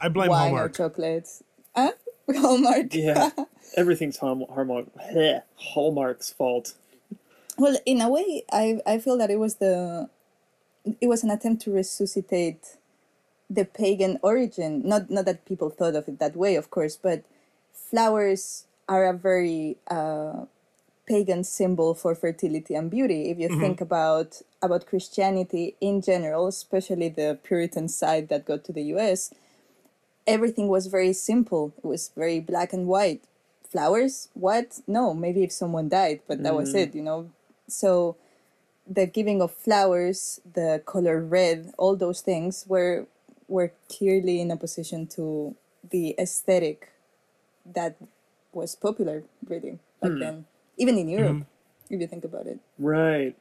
I 0.00 0.08
blame 0.08 0.30
wine 0.30 0.48
Hallmark. 0.50 0.70
or 0.72 0.74
chocolates? 0.74 1.44
Huh? 1.76 1.92
Hallmark. 2.34 2.92
Yeah. 2.92 3.30
Everything's 3.76 4.16
Hallmark, 4.16 4.50
Hallmark 4.50 4.86
Hallmark's 5.54 6.32
fault. 6.32 6.74
Well, 7.58 7.76
in 7.84 8.00
a 8.00 8.08
way, 8.08 8.44
I 8.52 8.80
I 8.86 8.98
feel 8.98 9.18
that 9.18 9.30
it 9.30 9.38
was 9.38 9.56
the 9.56 10.08
it 11.00 11.06
was 11.06 11.22
an 11.22 11.30
attempt 11.30 11.62
to 11.62 11.72
resuscitate 11.72 12.76
the 13.50 13.64
pagan 13.64 14.18
origin. 14.22 14.82
Not 14.84 15.10
not 15.10 15.26
that 15.26 15.44
people 15.44 15.70
thought 15.70 15.94
of 15.94 16.08
it 16.08 16.18
that 16.18 16.36
way, 16.36 16.56
of 16.56 16.70
course, 16.70 16.96
but 16.96 17.24
flowers 17.72 18.66
are 18.88 19.06
a 19.06 19.12
very 19.12 19.76
uh, 19.88 20.46
pagan 21.06 21.44
symbol 21.44 21.94
for 21.94 22.14
fertility 22.14 22.74
and 22.74 22.90
beauty. 22.90 23.30
If 23.30 23.38
you 23.38 23.48
think 23.60 23.80
about 23.80 24.40
about 24.62 24.86
Christianity 24.86 25.76
in 25.80 26.00
general, 26.00 26.46
especially 26.46 27.08
the 27.10 27.38
Puritan 27.42 27.88
side 27.88 28.28
that 28.28 28.46
got 28.46 28.64
to 28.64 28.72
the 28.72 28.82
U.S., 28.96 29.32
everything 30.26 30.68
was 30.68 30.86
very 30.86 31.12
simple. 31.12 31.72
It 31.78 31.84
was 31.86 32.10
very 32.16 32.40
black 32.40 32.72
and 32.72 32.86
white. 32.86 33.24
Flowers? 33.70 34.28
What? 34.34 34.80
No, 34.86 35.14
maybe 35.14 35.42
if 35.42 35.52
someone 35.52 35.88
died, 35.88 36.20
but 36.28 36.42
that 36.42 36.54
was 36.54 36.74
it, 36.74 36.94
you 36.94 37.02
know. 37.02 37.30
So 37.68 38.16
the 38.86 39.06
giving 39.06 39.40
of 39.40 39.52
flowers, 39.52 40.40
the 40.54 40.82
color 40.84 41.20
red, 41.20 41.72
all 41.78 41.96
those 41.96 42.20
things 42.20 42.64
were 42.66 43.06
were 43.48 43.72
clearly 43.88 44.40
in 44.40 44.50
opposition 44.50 45.06
to 45.06 45.54
the 45.90 46.14
aesthetic 46.18 46.90
that 47.66 47.96
was 48.52 48.74
popular 48.74 49.24
really 49.46 49.78
back 50.00 50.12
hmm. 50.12 50.18
then. 50.18 50.44
Even 50.78 50.98
in 50.98 51.08
Europe, 51.08 51.32
mm-hmm. 51.32 51.94
if 51.94 52.00
you 52.00 52.06
think 52.06 52.24
about 52.24 52.46
it. 52.46 52.58
Right. 52.78 53.36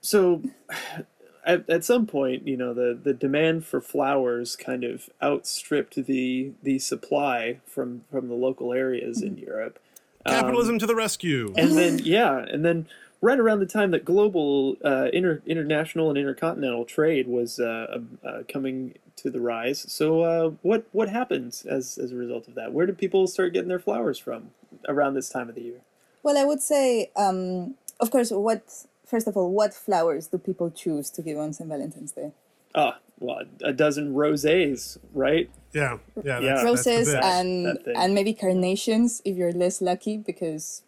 So, 0.00 0.42
at, 1.44 1.68
at 1.68 1.84
some 1.84 2.06
point, 2.06 2.46
you 2.46 2.56
know, 2.56 2.74
the, 2.74 2.98
the 3.00 3.14
demand 3.14 3.66
for 3.66 3.80
flowers 3.80 4.56
kind 4.56 4.84
of 4.84 5.10
outstripped 5.22 6.06
the 6.06 6.52
the 6.62 6.78
supply 6.78 7.60
from 7.66 8.04
from 8.10 8.28
the 8.28 8.34
local 8.34 8.72
areas 8.72 9.22
in 9.22 9.36
mm-hmm. 9.36 9.44
Europe. 9.44 9.78
Um, 10.26 10.34
Capitalism 10.34 10.78
to 10.78 10.86
the 10.86 10.94
rescue. 10.94 11.52
and 11.56 11.76
then 11.76 11.98
yeah, 12.00 12.38
and 12.38 12.64
then 12.64 12.86
right 13.22 13.38
around 13.38 13.60
the 13.60 13.66
time 13.66 13.90
that 13.90 14.04
global, 14.04 14.76
uh, 14.84 15.08
inter, 15.12 15.42
international, 15.46 16.08
and 16.08 16.18
intercontinental 16.18 16.84
trade 16.84 17.28
was 17.28 17.58
uh, 17.58 17.98
uh, 18.24 18.42
coming 18.48 18.94
to 19.16 19.30
the 19.30 19.40
rise. 19.40 19.84
So, 19.92 20.22
uh, 20.22 20.50
what 20.62 20.84
what 20.92 21.08
happened 21.08 21.62
as 21.66 21.98
as 21.98 22.12
a 22.12 22.16
result 22.16 22.48
of 22.48 22.54
that? 22.54 22.72
Where 22.72 22.86
did 22.86 22.98
people 22.98 23.26
start 23.26 23.52
getting 23.52 23.68
their 23.68 23.78
flowers 23.78 24.18
from 24.18 24.50
around 24.88 25.14
this 25.14 25.28
time 25.28 25.48
of 25.48 25.54
the 25.54 25.62
year? 25.62 25.80
Well, 26.22 26.36
I 26.36 26.44
would 26.44 26.60
say, 26.60 27.10
um, 27.16 27.74
of 27.98 28.10
course, 28.10 28.30
what 28.30 28.62
first 29.06 29.26
of 29.26 29.36
all, 29.36 29.50
what 29.50 29.74
flowers 29.74 30.28
do 30.28 30.38
people 30.38 30.70
choose 30.70 31.10
to 31.10 31.22
give 31.22 31.38
on 31.38 31.52
St. 31.52 31.68
Valentine's 31.68 32.12
Day? 32.12 32.32
Ah, 32.74 32.98
well, 33.18 33.42
a 33.62 33.72
dozen 33.72 34.14
rosés, 34.14 34.98
right? 35.12 35.50
Yeah, 35.72 35.98
yeah, 36.24 36.40
Yeah. 36.40 36.40
that's, 36.40 36.62
that's 36.62 36.64
Roses 36.86 37.12
best. 37.14 37.24
and 37.26 37.78
and 37.94 38.14
maybe 38.14 38.32
carnations 38.34 39.22
if 39.24 39.36
you're 39.36 39.52
less 39.52 39.80
lucky, 39.80 40.16
because 40.18 40.82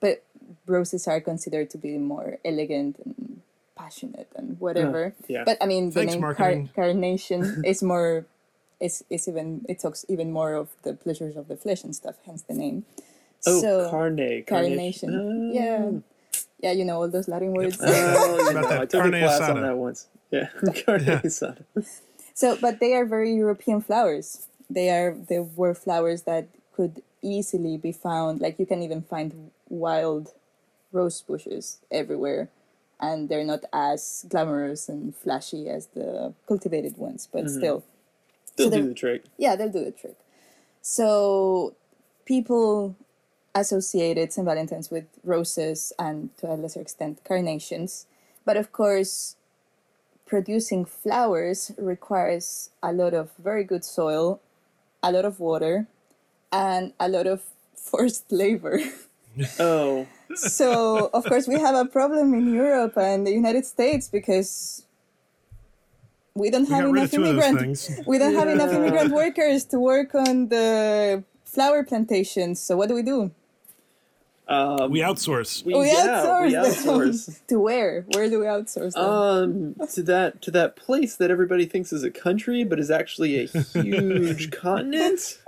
but 0.00 0.22
roses 0.66 1.08
are 1.08 1.20
considered 1.20 1.70
to 1.70 1.78
be 1.78 1.98
more 1.98 2.38
elegant 2.44 2.96
and 3.04 3.40
passionate 3.76 4.28
and 4.36 4.58
whatever. 4.60 5.14
yeah. 5.28 5.42
But 5.44 5.58
I 5.60 5.66
mean, 5.66 5.90
the 5.90 6.04
name 6.04 6.20
car- 6.34 6.64
carnation 6.74 7.62
is 7.64 7.82
more. 7.82 8.26
Is, 8.80 9.02
is 9.10 9.26
even 9.26 9.66
it 9.68 9.80
talks 9.82 10.04
even 10.08 10.30
more 10.30 10.54
of 10.54 10.68
the 10.86 10.94
pleasures 10.94 11.34
of 11.36 11.48
the 11.48 11.56
flesh 11.56 11.82
and 11.82 11.90
stuff, 11.96 12.14
hence 12.24 12.42
the 12.42 12.54
name. 12.54 12.84
Oh, 13.44 13.60
so, 13.60 13.90
carne, 13.90 14.16
carnation. 14.46 15.10
carnation. 15.10 15.50
Yeah. 15.52 15.90
Ah. 15.98 16.38
Yeah, 16.62 16.72
you 16.78 16.84
know 16.84 17.02
all 17.02 17.08
those 17.10 17.26
Latin 17.26 17.52
words. 17.54 17.76
Oh, 17.82 18.38
you 18.38 18.52
know, 18.60 18.68
I 18.68 18.86
took 18.86 19.02
carne 19.02 19.14
a 19.14 19.18
class 19.18 19.40
on 19.50 19.62
that 19.62 19.76
once. 19.76 20.06
Yeah, 20.30 20.46
carne 20.86 21.04
Yeah. 21.04 21.22
asada. 21.26 21.62
So, 22.38 22.56
but 22.60 22.78
they 22.78 22.94
are 22.94 23.04
very 23.04 23.34
European 23.34 23.80
flowers. 23.80 24.46
They 24.70 24.90
are 24.90 25.10
they 25.28 25.40
were 25.40 25.74
flowers 25.74 26.22
that 26.22 26.46
could 26.72 27.02
easily 27.20 27.76
be 27.76 27.90
found. 27.90 28.40
Like 28.40 28.60
you 28.60 28.66
can 28.66 28.80
even 28.80 29.02
find 29.02 29.50
wild 29.68 30.34
rose 30.92 31.20
bushes 31.20 31.78
everywhere, 31.90 32.48
and 33.00 33.28
they're 33.28 33.42
not 33.42 33.64
as 33.72 34.24
glamorous 34.28 34.88
and 34.88 35.16
flashy 35.16 35.68
as 35.68 35.88
the 35.98 36.32
cultivated 36.46 36.96
ones, 36.96 37.26
but 37.26 37.50
still, 37.50 37.82
Still 38.44 38.70
So 38.70 38.76
do 38.76 38.88
the 38.88 38.94
trick. 38.94 39.24
yeah, 39.36 39.56
they'll 39.56 39.72
do 39.74 39.84
the 39.84 39.90
trick. 39.90 40.14
So, 40.80 41.74
people 42.24 42.94
associated 43.52 44.32
St. 44.32 44.44
Valentine's 44.46 44.92
with 44.92 45.06
roses 45.24 45.92
and 45.98 46.30
to 46.38 46.52
a 46.52 46.54
lesser 46.54 46.80
extent 46.80 47.18
carnations. 47.24 48.06
But 48.44 48.56
of 48.56 48.70
course, 48.70 49.34
producing 50.28 50.84
flowers 50.84 51.72
requires 51.78 52.70
a 52.82 52.92
lot 52.92 53.14
of 53.14 53.30
very 53.42 53.64
good 53.64 53.84
soil, 53.84 54.40
a 55.02 55.10
lot 55.10 55.24
of 55.24 55.40
water, 55.40 55.86
and 56.52 56.92
a 57.00 57.08
lot 57.08 57.26
of 57.26 57.42
forced 57.74 58.30
labor. 58.30 58.78
Oh, 59.60 60.04
so, 60.34 61.10
of 61.14 61.24
course, 61.24 61.46
we 61.46 61.60
have 61.60 61.76
a 61.76 61.84
problem 61.84 62.34
in 62.34 62.52
Europe 62.52 62.96
and 62.96 63.24
the 63.24 63.30
United 63.30 63.64
States 63.64 64.08
because 64.08 64.84
we 66.34 66.50
don't 66.50 66.68
We 66.68 66.74
have 66.74 66.84
got 66.84 66.90
enough 66.90 67.10
two 67.12 67.24
of 67.24 67.36
those 67.36 67.88
immigrant 67.88 68.06
we 68.08 68.18
don't 68.18 68.34
have 68.34 68.48
enough 68.48 68.72
immigrant 68.72 69.12
workers 69.12 69.64
to 69.66 69.78
work 69.78 70.14
on 70.14 70.48
the 70.48 71.22
flower 71.44 71.84
plantations. 71.84 72.60
So 72.60 72.76
what 72.76 72.88
do 72.88 72.94
we 72.94 73.02
do? 73.02 73.30
Um, 74.48 74.90
We 74.90 75.00
outsource. 75.00 75.64
we, 75.64 75.74
We 75.74 75.86
yeah, 75.86 76.42
we 76.42 76.52
outsource 76.54 76.84
them. 76.84 76.94
outsource. 77.00 77.40
to 77.48 77.60
where? 77.60 78.06
Where 78.14 78.28
do 78.30 78.40
we 78.40 78.46
outsource 78.46 78.92
them? 78.94 79.04
Um, 79.04 79.88
to 79.92 80.02
that 80.04 80.42
to 80.42 80.50
that 80.52 80.76
place 80.76 81.16
that 81.16 81.30
everybody 81.30 81.66
thinks 81.66 81.92
is 81.92 82.02
a 82.02 82.10
country, 82.10 82.64
but 82.64 82.80
is 82.80 82.90
actually 82.90 83.44
a 83.44 83.46
huge 83.46 84.50
continent. 84.52 85.38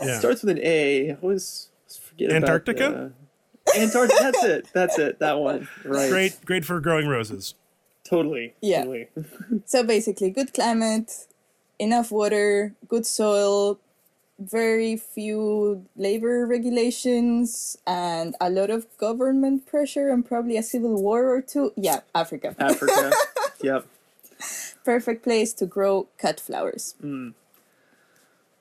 Yeah. 0.00 0.18
Starts 0.18 0.42
with 0.42 0.56
an 0.56 0.62
A. 0.62 1.12
I 1.12 1.16
always 1.22 1.68
forget 2.00 2.30
Antarctica? 2.30 2.86
About, 2.88 3.12
uh, 3.74 3.80
Antarctica. 3.80 4.22
That's 4.22 4.44
it. 4.44 4.68
That's 4.74 4.98
it. 4.98 5.18
That 5.20 5.38
one. 5.38 5.68
Right. 5.84 6.10
Great, 6.10 6.44
great 6.44 6.64
for 6.64 6.80
growing 6.80 7.08
roses. 7.08 7.54
Totally. 8.04 8.54
Yeah. 8.60 8.84
Totally. 8.84 9.08
so 9.64 9.82
basically, 9.82 10.30
good 10.30 10.52
climate, 10.52 11.26
enough 11.78 12.12
water, 12.12 12.74
good 12.88 13.06
soil, 13.06 13.80
very 14.38 14.96
few 14.96 15.86
labor 15.96 16.46
regulations, 16.46 17.78
and 17.86 18.36
a 18.40 18.50
lot 18.50 18.70
of 18.70 18.86
government 18.98 19.66
pressure 19.66 20.10
and 20.10 20.24
probably 20.26 20.56
a 20.56 20.62
civil 20.62 21.00
war 21.02 21.34
or 21.34 21.40
two. 21.40 21.72
Yeah, 21.76 22.00
Africa. 22.14 22.54
Africa. 22.58 23.12
yep. 23.62 23.86
perfect 24.84 25.24
place 25.24 25.52
to 25.54 25.66
grow 25.66 26.08
cut 26.18 26.38
flowers. 26.40 26.94
Mm. 27.02 27.34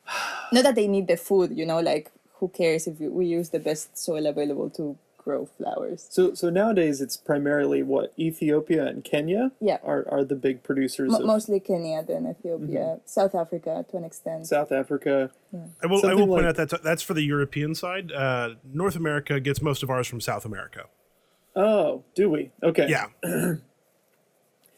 Not 0.51 0.63
that 0.63 0.75
they 0.75 0.87
need 0.87 1.07
the 1.07 1.17
food, 1.17 1.57
you 1.57 1.65
know, 1.65 1.79
like 1.79 2.11
who 2.39 2.49
cares 2.49 2.87
if 2.87 2.99
we 2.99 3.07
we 3.07 3.25
use 3.25 3.49
the 3.49 3.59
best 3.59 3.97
soil 3.97 4.25
available 4.25 4.69
to 4.71 4.97
grow 5.25 5.45
flowers. 5.57 6.07
So 6.11 6.33
so 6.35 6.49
nowadays 6.61 7.01
it's 7.01 7.17
primarily 7.17 7.81
what 7.83 8.13
Ethiopia 8.17 8.85
and 8.85 9.03
Kenya 9.03 9.51
Yeah. 9.59 9.79
are, 9.83 10.03
are 10.09 10.23
the 10.23 10.35
big 10.47 10.61
producers 10.69 11.11
Mo 11.11 11.17
of 11.19 11.25
mostly 11.25 11.59
Kenya, 11.59 12.03
then 12.03 12.21
Ethiopia, 12.27 12.99
South 13.05 13.33
Africa 13.43 13.83
to 13.89 13.97
an 13.97 14.05
extent. 14.05 14.45
South 14.47 14.71
Africa. 14.71 15.31
I 15.83 15.87
will, 15.87 15.97
I 15.97 16.01
Something 16.01 16.19
will 16.19 16.27
point 16.35 16.45
like- 16.45 16.59
out 16.59 16.69
that 16.69 16.83
that's 16.83 17.01
for 17.07 17.15
the 17.19 17.23
European 17.35 17.73
side. 17.75 18.11
Uh, 18.11 18.47
North 18.81 18.95
America 18.95 19.39
gets 19.47 19.59
most 19.69 19.81
of 19.83 19.89
ours 19.89 20.07
from 20.07 20.21
South 20.21 20.45
America. 20.45 20.83
Oh, 21.55 22.03
do 22.19 22.29
we? 22.29 22.51
Okay. 22.69 22.87
Yeah, 22.95 23.07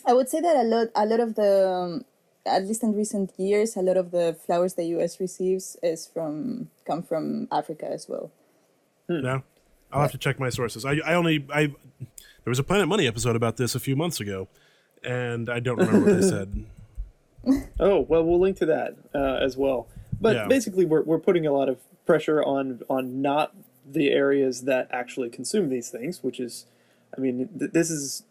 I 0.06 0.14
would 0.14 0.30
say 0.30 0.40
that 0.42 0.56
a 0.56 0.64
lot, 0.64 0.88
a 0.96 1.06
lot 1.06 1.20
of 1.20 1.36
the, 1.36 1.52
um, 1.70 2.06
at 2.46 2.64
least 2.66 2.82
in 2.84 2.94
recent 2.96 3.34
years, 3.38 3.76
a 3.76 3.82
lot 3.82 3.98
of 3.98 4.12
the 4.12 4.38
flowers 4.46 4.76
the 4.76 4.86
U.S. 4.96 5.20
receives 5.20 5.76
is 5.84 6.08
from 6.08 6.70
come 6.86 7.02
from 7.04 7.48
Africa 7.52 7.88
as 7.92 8.08
well. 8.08 8.32
no, 9.10 9.42
I'll 9.92 10.02
have 10.02 10.12
to 10.12 10.18
check 10.18 10.40
my 10.40 10.50
sources. 10.50 10.86
I, 10.86 10.94
I 11.06 11.14
only 11.14 11.46
I 11.54 11.68
there 11.68 12.52
was 12.52 12.60
a 12.60 12.64
Planet 12.64 12.88
Money 12.88 13.08
episode 13.08 13.36
about 13.36 13.58
this 13.58 13.76
a 13.76 13.80
few 13.80 13.96
months 13.96 14.20
ago, 14.20 14.48
and 15.04 15.50
I 15.50 15.60
don't 15.60 15.78
remember 15.78 16.06
what 16.08 16.22
they 16.22 16.28
said. 16.30 16.66
Oh 17.80 18.02
well, 18.02 18.24
we'll 18.24 18.40
link 18.40 18.58
to 18.58 18.66
that 18.66 18.96
uh, 19.16 19.36
as 19.42 19.56
well. 19.58 19.88
But 20.20 20.36
Yeah. 20.36 20.48
basically, 20.48 20.86
we're 20.86 21.04
we're 21.04 21.20
putting 21.20 21.46
a 21.46 21.52
lot 21.52 21.70
of 21.70 21.78
pressure 22.06 22.44
on 22.44 22.82
on 22.90 23.22
not 23.22 23.56
the 23.90 24.10
areas 24.12 24.64
that 24.64 24.88
actually 24.92 25.30
consume 25.30 25.70
these 25.70 25.90
things, 25.90 26.22
which 26.22 26.40
is, 26.42 26.66
I 27.18 27.22
mean, 27.22 27.48
th- 27.58 27.72
this 27.72 27.90
is 27.90 28.24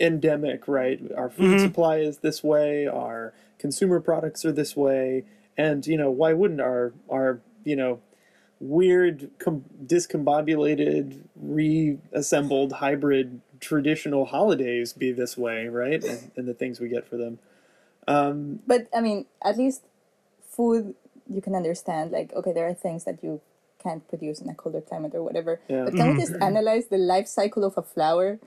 endemic, 0.00 0.66
right? 0.66 1.00
Our 1.16 1.30
food 1.30 1.60
supply 1.60 1.98
is 1.98 2.18
this 2.18 2.42
way. 2.42 2.86
Our 2.88 3.32
consumer 3.58 4.00
products 4.00 4.44
are 4.44 4.52
this 4.52 4.76
way, 4.76 5.24
and 5.56 5.86
you 5.86 5.96
know 5.96 6.10
why 6.10 6.32
wouldn't 6.32 6.60
our 6.60 6.92
our 7.10 7.40
you 7.64 7.76
know 7.76 8.00
weird 8.60 9.30
com- 9.38 9.64
discombobulated 9.84 11.22
reassembled 11.34 12.72
hybrid 12.74 13.40
traditional 13.58 14.26
holidays 14.26 14.92
be 14.92 15.12
this 15.12 15.36
way 15.36 15.66
right 15.66 16.04
and, 16.04 16.30
and 16.36 16.46
the 16.46 16.54
things 16.54 16.78
we 16.78 16.88
get 16.88 17.08
for 17.08 17.16
them 17.16 17.38
um, 18.10 18.60
But 18.66 18.88
I 18.94 19.00
mean, 19.00 19.26
at 19.44 19.56
least 19.56 19.82
food 20.48 20.94
you 21.28 21.40
can 21.40 21.54
understand. 21.54 22.10
Like, 22.10 22.32
okay, 22.34 22.52
there 22.52 22.66
are 22.66 22.74
things 22.74 23.04
that 23.04 23.22
you 23.22 23.40
can't 23.82 24.06
produce 24.08 24.40
in 24.40 24.48
a 24.48 24.54
colder 24.54 24.80
climate 24.80 25.14
or 25.14 25.22
whatever. 25.22 25.60
Yeah. 25.68 25.84
But 25.84 25.94
can 25.94 26.12
we 26.12 26.20
just 26.20 26.32
mm-hmm. 26.32 26.42
analyze 26.42 26.86
the 26.88 26.98
life 26.98 27.28
cycle 27.28 27.64
of 27.64 27.78
a 27.78 27.82
flower? 27.82 28.38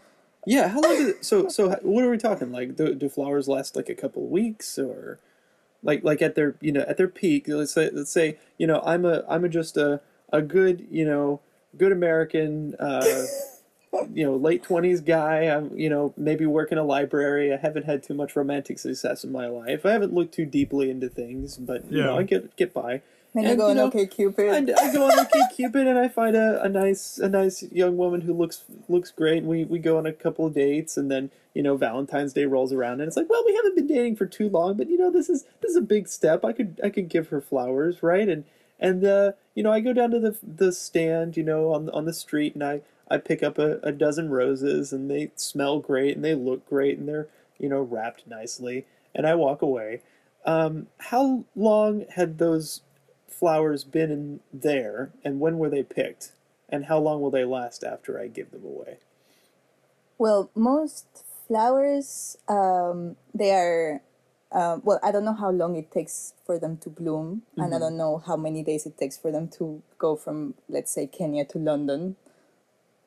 Yeah, 0.46 0.68
how 0.68 0.82
long 0.82 0.98
did 0.98 1.08
it, 1.08 1.26
so 1.26 1.48
so 1.48 1.70
what 1.84 2.04
are 2.04 2.10
we 2.10 2.18
talking 2.18 2.52
like 2.52 2.76
do, 2.76 2.94
do 2.94 3.08
flowers 3.08 3.48
last 3.48 3.78
like 3.78 3.88
a 3.88 3.96
couple 3.96 4.26
of 4.26 4.30
weeks 4.30 4.78
or 4.78 5.18
like 5.84 6.04
like 6.04 6.22
at 6.22 6.36
their 6.36 6.56
you 6.62 6.72
know 6.72 6.82
at 6.88 6.98
their 6.98 7.08
peak 7.08 7.46
let's 7.48 7.74
say 7.74 7.90
let's 7.92 8.12
say 8.12 8.38
you 8.58 8.66
know 8.66 8.82
I'm 8.86 9.06
a 9.06 9.24
I'm 9.30 9.44
a 9.46 9.50
just 9.50 9.78
a 9.78 10.02
a 10.32 10.42
good 10.42 10.88
you 10.90 11.06
know 11.06 11.42
good 11.78 11.92
American 11.92 12.76
uh 12.80 13.06
you 14.14 14.26
know 14.26 14.36
late 14.36 14.64
20s 14.64 15.06
guy. 15.06 15.44
I'm 15.44 15.78
you 15.78 15.90
know 15.90 16.14
maybe 16.18 16.46
work 16.46 16.72
in 16.72 16.78
a 16.78 16.84
library. 16.84 17.54
I 17.54 17.58
haven't 17.58 17.86
had 17.86 18.02
too 18.02 18.14
much 18.16 18.36
romantic 18.36 18.80
success 18.80 19.24
in 19.24 19.32
my 19.32 19.48
life. 19.48 19.86
I 19.86 19.92
haven't 19.92 20.14
looked 20.14 20.34
too 20.34 20.46
deeply 20.46 20.90
into 20.90 21.10
things 21.10 21.58
but 21.58 21.92
you 21.92 22.02
know 22.02 22.14
Yeah. 22.14 22.20
I 22.20 22.24
get 22.24 22.56
get 22.56 22.74
by 22.74 23.02
Then 23.34 23.48
you 23.48 23.52
And, 23.52 23.58
go 23.58 23.66
you 23.66 23.72
on 23.72 23.78
know, 23.78 23.86
OK 23.88 24.08
Cupid. 24.08 24.70
I, 24.70 24.88
I 24.90 24.94
go 24.94 25.06
on 25.06 25.20
OK 25.20 25.48
Cupid 25.56 25.88
and 25.88 25.98
I 25.98 26.08
find 26.08 26.36
a, 26.36 26.62
a 26.64 26.70
nice 26.70 27.18
a 27.18 27.30
nice 27.30 27.64
young 27.72 27.98
woman 27.98 28.22
who 28.22 28.34
looks 28.34 28.64
looks 28.88 29.12
great. 29.12 29.40
And 29.40 29.48
we 29.48 29.66
we 29.66 29.80
go 29.80 29.98
on 29.98 30.06
a 30.06 30.14
couple 30.14 30.46
of 30.46 30.54
dates 30.54 30.98
and 30.98 31.10
then 31.10 31.32
you 31.54 31.64
know 31.64 31.76
Valentine's 31.76 32.34
Day 32.34 32.46
rolls 32.46 32.72
around 32.74 33.02
and 33.02 33.08
it's 33.08 33.18
like 33.18 33.30
well 33.30 33.44
we 33.46 33.56
haven't 33.56 33.76
been 33.76 33.88
dating 33.88 34.16
for 34.16 34.26
too 34.26 34.50
long 34.50 34.78
but 34.78 34.90
you 34.90 34.98
know 34.98 35.12
this 35.12 35.30
is 35.30 35.46
this 35.62 35.72
is 35.72 35.78
a 35.78 35.82
big 35.82 36.08
step. 36.08 36.46
I 36.46 36.52
could 36.54 36.80
I 36.84 36.90
could 36.90 37.10
give 37.10 37.30
her 37.30 37.42
flowers 37.42 38.04
right 38.04 38.30
and 38.30 38.44
and 38.80 39.04
uh, 39.06 39.32
you 39.56 39.64
know 39.64 39.72
I 39.72 39.80
go 39.80 39.94
down 39.94 40.12
to 40.12 40.20
the 40.20 40.38
the 40.44 40.72
stand 40.72 41.36
you 41.36 41.44
know 41.44 41.74
on 41.74 41.90
on 41.90 42.06
the 42.06 42.14
street 42.14 42.54
and 42.54 42.64
I 42.64 42.82
I 43.10 43.18
pick 43.18 43.42
up 43.42 43.58
a, 43.58 43.80
a 43.84 43.92
dozen 43.92 44.30
roses 44.30 44.94
and 44.94 45.10
they 45.10 45.32
smell 45.36 45.80
great 45.80 46.16
and 46.16 46.24
they 46.24 46.36
look 46.36 46.68
great 46.68 47.00
and 47.00 47.08
they're 47.08 47.28
you 47.58 47.70
know 47.70 47.82
wrapped 47.82 48.28
nicely 48.28 48.86
and 49.16 49.26
I 49.26 49.36
walk 49.36 49.62
away. 49.62 50.02
Um, 50.46 50.88
how 51.00 51.46
long 51.56 52.06
had 52.16 52.38
those 52.38 52.82
flowers 53.44 53.84
been 53.86 54.12
in 54.12 54.42
there 54.54 55.12
and 55.26 55.42
when 55.42 55.60
were 55.60 55.70
they 55.70 55.84
picked 55.84 56.32
and 56.70 56.86
how 56.88 57.00
long 57.00 57.22
will 57.22 57.32
they 57.32 57.46
last 57.46 57.84
after 57.84 58.20
i 58.22 58.28
give 58.28 58.52
them 58.52 58.66
away 58.66 58.98
Well, 60.20 60.50
most 60.56 61.06
flowers, 61.48 62.38
um, 62.50 63.18
they 63.36 63.52
are. 63.52 64.02
Uh, 64.52 64.80
well, 64.84 65.00
I 65.04 65.12
don't 65.12 65.26
know 65.26 65.36
how 65.36 65.52
long 65.52 65.76
it 65.76 65.92
takes 65.92 66.34
for 66.46 66.60
them 66.60 66.78
to 66.80 66.90
bloom, 66.90 67.44
and 67.60 67.76
I 67.76 67.80
don't 67.80 67.98
know 67.98 68.24
how 68.26 68.38
many 68.38 68.64
days 68.64 68.88
it 68.88 68.98
takes 68.98 69.18
for 69.18 69.32
them 69.32 69.50
to 69.60 69.84
go 70.00 70.16
from, 70.16 70.56
let's 70.70 70.92
say, 70.94 71.08
Kenya 71.08 71.46
to 71.48 71.60
London. 71.60 72.16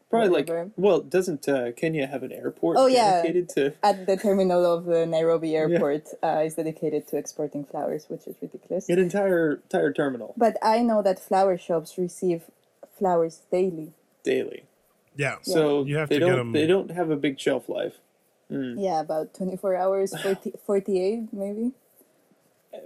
Probably 0.09 0.31
whatever. 0.31 0.65
like 0.65 0.73
well, 0.77 1.01
doesn't 1.01 1.49
uh, 1.49 1.73
Kenya 1.73 2.07
have 2.07 2.23
an 2.23 2.31
airport 2.33 2.77
Oh, 2.79 2.87
yeah. 2.87 3.23
dedicated 3.23 3.49
to? 3.51 3.75
at 3.83 4.07
the 4.07 4.17
terminal 4.17 4.65
of 4.65 4.85
the 4.85 5.05
Nairobi 5.05 5.57
airport 5.57 6.05
uh, 6.23 6.43
is 6.45 6.55
dedicated 6.55 7.09
to 7.09 7.17
exporting 7.17 7.65
flowers, 7.65 8.07
which 8.09 8.27
is 8.27 8.37
ridiculous. 8.41 8.89
An 8.89 8.99
entire 9.01 9.55
entire 9.55 9.93
terminal 9.93 10.35
But 10.37 10.59
I 10.63 10.83
know 10.83 11.03
that 11.03 11.19
flower 11.19 11.59
shops 11.59 11.99
receive 11.99 12.43
flowers 12.99 13.43
daily. 13.51 13.93
daily. 14.23 14.65
Yeah. 15.17 15.37
So 15.43 15.85
You 15.85 15.97
have 15.97 16.09
they 16.09 16.19
to 16.21 16.25
get 16.25 16.31
don't 16.31 16.39
'em- 16.41 16.53
they 16.53 16.67
don't 16.67 16.91
have 16.93 17.11
a 17.11 17.17
big 17.17 17.41
shelf 17.41 17.69
life. 17.69 17.95
Yeah, 18.49 19.01
about 19.01 19.35
24 19.35 19.75
hours, 19.75 20.15
40, 20.23 20.53
48 20.65 21.33
maybe. 21.33 21.73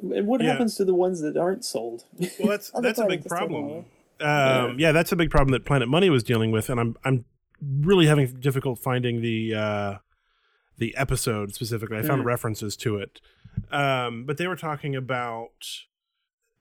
And 0.03 0.27
what 0.27 0.41
Yeah. 0.41 0.53
happens 0.53 0.75
to 0.77 0.85
the 0.87 0.95
ones 0.95 1.21
that 1.21 1.37
aren't 1.37 1.65
sold? 1.67 2.05
Well, 2.39 2.49
that's 2.49 2.71
Other 2.75 2.89
that's 2.89 2.99
a 2.99 3.07
big 3.07 3.27
products 3.27 3.33
are 3.33 3.37
problem. 3.37 3.85
Um, 4.21 4.79
yeah, 4.79 4.93
that's 4.93 5.13
a 5.13 5.17
big 5.17 5.31
problem 5.31 5.53
that 5.53 5.65
Planet 5.65 5.89
Money 5.89 6.11
was 6.11 6.23
dealing 6.23 6.51
with, 6.51 6.69
and 6.71 6.79
I'm 6.81 6.97
I'm 7.05 7.25
really 7.63 8.07
having 8.07 8.27
difficult 8.41 8.79
finding 8.79 9.21
the 9.23 9.55
uh, 9.55 9.95
the 10.79 10.97
episode 10.97 11.55
specifically. 11.55 11.99
I 11.99 12.03
found 12.03 12.23
Mm. 12.23 12.27
references 12.27 12.77
to 12.79 12.97
it, 12.97 13.21
um, 13.71 14.25
but 14.27 14.37
they 14.39 14.47
were 14.47 14.57
talking 14.57 14.95
about 14.97 15.67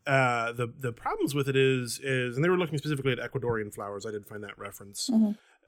uh, 0.08 0.52
the 0.54 0.68
the 0.68 0.92
problems 0.92 1.36
with 1.36 1.48
it 1.50 1.56
is 1.56 2.00
is, 2.04 2.36
and 2.36 2.44
they 2.44 2.50
were 2.50 2.58
looking 2.58 2.78
specifically 2.78 3.12
at 3.12 3.20
Ecuadorian 3.20 3.74
flowers. 3.74 4.06
I 4.06 4.12
did 4.12 4.26
find 4.26 4.44
that 4.44 4.58
reference. 4.58 5.10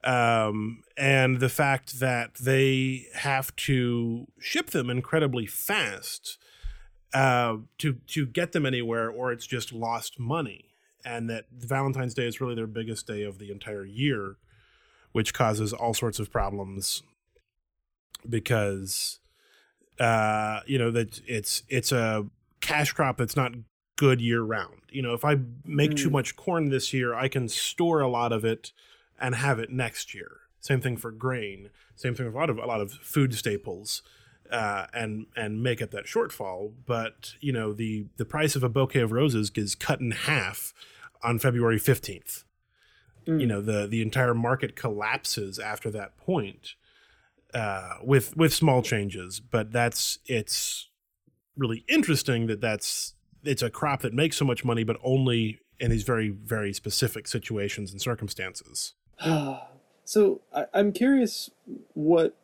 Um, 0.04 0.82
and 0.96 1.38
the 1.38 1.48
fact 1.48 2.00
that 2.00 2.34
they 2.34 3.06
have 3.14 3.54
to 3.54 4.26
ship 4.40 4.70
them 4.70 4.90
incredibly 4.90 5.46
fast 5.46 6.38
uh, 7.14 7.58
to 7.78 7.92
to 8.08 8.26
get 8.26 8.50
them 8.52 8.66
anywhere, 8.66 9.08
or 9.10 9.30
it's 9.32 9.46
just 9.46 9.72
lost 9.72 10.18
money. 10.18 10.71
And 11.04 11.28
that 11.30 11.46
Valentine's 11.52 12.14
Day 12.14 12.26
is 12.26 12.40
really 12.40 12.54
their 12.54 12.66
biggest 12.66 13.06
day 13.06 13.22
of 13.24 13.38
the 13.38 13.50
entire 13.50 13.84
year, 13.84 14.36
which 15.12 15.34
causes 15.34 15.72
all 15.72 15.94
sorts 15.94 16.18
of 16.20 16.30
problems 16.30 17.02
because 18.28 19.18
uh, 20.00 20.60
you 20.66 20.78
know 20.78 20.90
that 20.90 21.20
it's 21.26 21.62
it's 21.68 21.92
a 21.92 22.26
cash 22.60 22.92
crop 22.92 23.18
that's 23.18 23.36
not 23.36 23.52
good 23.96 24.20
year 24.20 24.42
round. 24.42 24.80
You 24.90 25.02
know, 25.02 25.14
if 25.14 25.24
I 25.24 25.38
make 25.64 25.96
too 25.96 26.08
Mm. 26.08 26.12
much 26.12 26.36
corn 26.36 26.70
this 26.70 26.92
year, 26.92 27.14
I 27.14 27.28
can 27.28 27.48
store 27.48 28.00
a 28.00 28.08
lot 28.08 28.32
of 28.32 28.44
it 28.44 28.72
and 29.20 29.34
have 29.34 29.58
it 29.58 29.70
next 29.70 30.14
year. 30.14 30.38
Same 30.60 30.80
thing 30.80 30.96
for 30.96 31.10
grain. 31.10 31.70
Same 31.96 32.14
thing 32.14 32.26
with 32.26 32.34
a 32.34 32.38
lot 32.38 32.50
of 32.50 32.58
a 32.58 32.66
lot 32.66 32.80
of 32.80 32.92
food 32.92 33.34
staples, 33.34 34.02
uh, 34.50 34.86
and 34.92 35.26
and 35.36 35.62
make 35.62 35.80
up 35.82 35.90
that 35.90 36.06
shortfall. 36.06 36.72
But 36.86 37.34
you 37.40 37.52
know 37.52 37.72
the 37.72 38.06
the 38.16 38.24
price 38.24 38.56
of 38.56 38.62
a 38.62 38.68
bouquet 38.68 39.00
of 39.00 39.12
roses 39.12 39.50
is 39.54 39.74
cut 39.74 40.00
in 40.00 40.10
half 40.10 40.72
on 41.22 41.38
February 41.38 41.78
fifteenth. 41.78 42.44
You 43.24 43.46
know 43.46 43.60
the 43.60 43.86
the 43.86 44.02
entire 44.02 44.34
market 44.34 44.74
collapses 44.74 45.58
after 45.60 45.90
that 45.92 46.16
point, 46.16 46.74
uh, 47.54 47.94
with 48.02 48.36
with 48.36 48.52
small 48.52 48.82
changes. 48.82 49.38
But 49.38 49.70
that's 49.70 50.18
it's 50.26 50.88
really 51.56 51.84
interesting 51.88 52.48
that 52.48 52.60
that's 52.60 53.14
it's 53.44 53.62
a 53.62 53.70
crop 53.70 54.02
that 54.02 54.12
makes 54.12 54.36
so 54.36 54.44
much 54.44 54.64
money, 54.64 54.82
but 54.82 54.96
only 55.04 55.60
in 55.78 55.90
these 55.90 56.02
very 56.02 56.30
very 56.30 56.72
specific 56.72 57.28
situations 57.28 57.92
and 57.92 58.00
circumstances. 58.00 58.94
so 60.04 60.40
I, 60.52 60.66
I'm 60.74 60.92
curious 60.92 61.48
what 61.94 62.36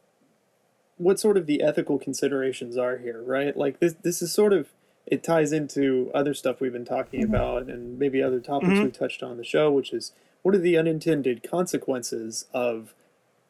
what 0.99 1.19
sort 1.19 1.37
of 1.37 1.47
the 1.47 1.63
ethical 1.63 1.99
considerations 1.99 2.77
are 2.77 2.99
here, 2.99 3.23
right? 3.23 3.57
Like 3.57 3.81
this 3.81 3.95
this 4.03 4.21
is 4.23 4.33
sort 4.33 4.53
of 4.53 4.69
it 5.07 5.23
ties 5.23 5.53
into 5.53 6.11
other 6.15 6.35
stuff 6.35 6.61
we've 6.61 6.73
been 6.73 6.85
talking 6.85 7.25
about 7.25 7.63
and 7.69 7.99
maybe 7.99 8.23
other 8.23 8.41
topics 8.41 8.73
Mhm. 8.75 8.85
we 8.85 8.91
touched 8.91 9.23
on 9.23 9.39
the 9.39 9.45
show, 9.45 9.71
which 9.73 9.93
is 9.93 10.13
what 10.43 10.55
are 10.55 10.59
the 10.59 10.77
unintended 10.77 11.43
consequences 11.43 12.47
of 12.53 12.95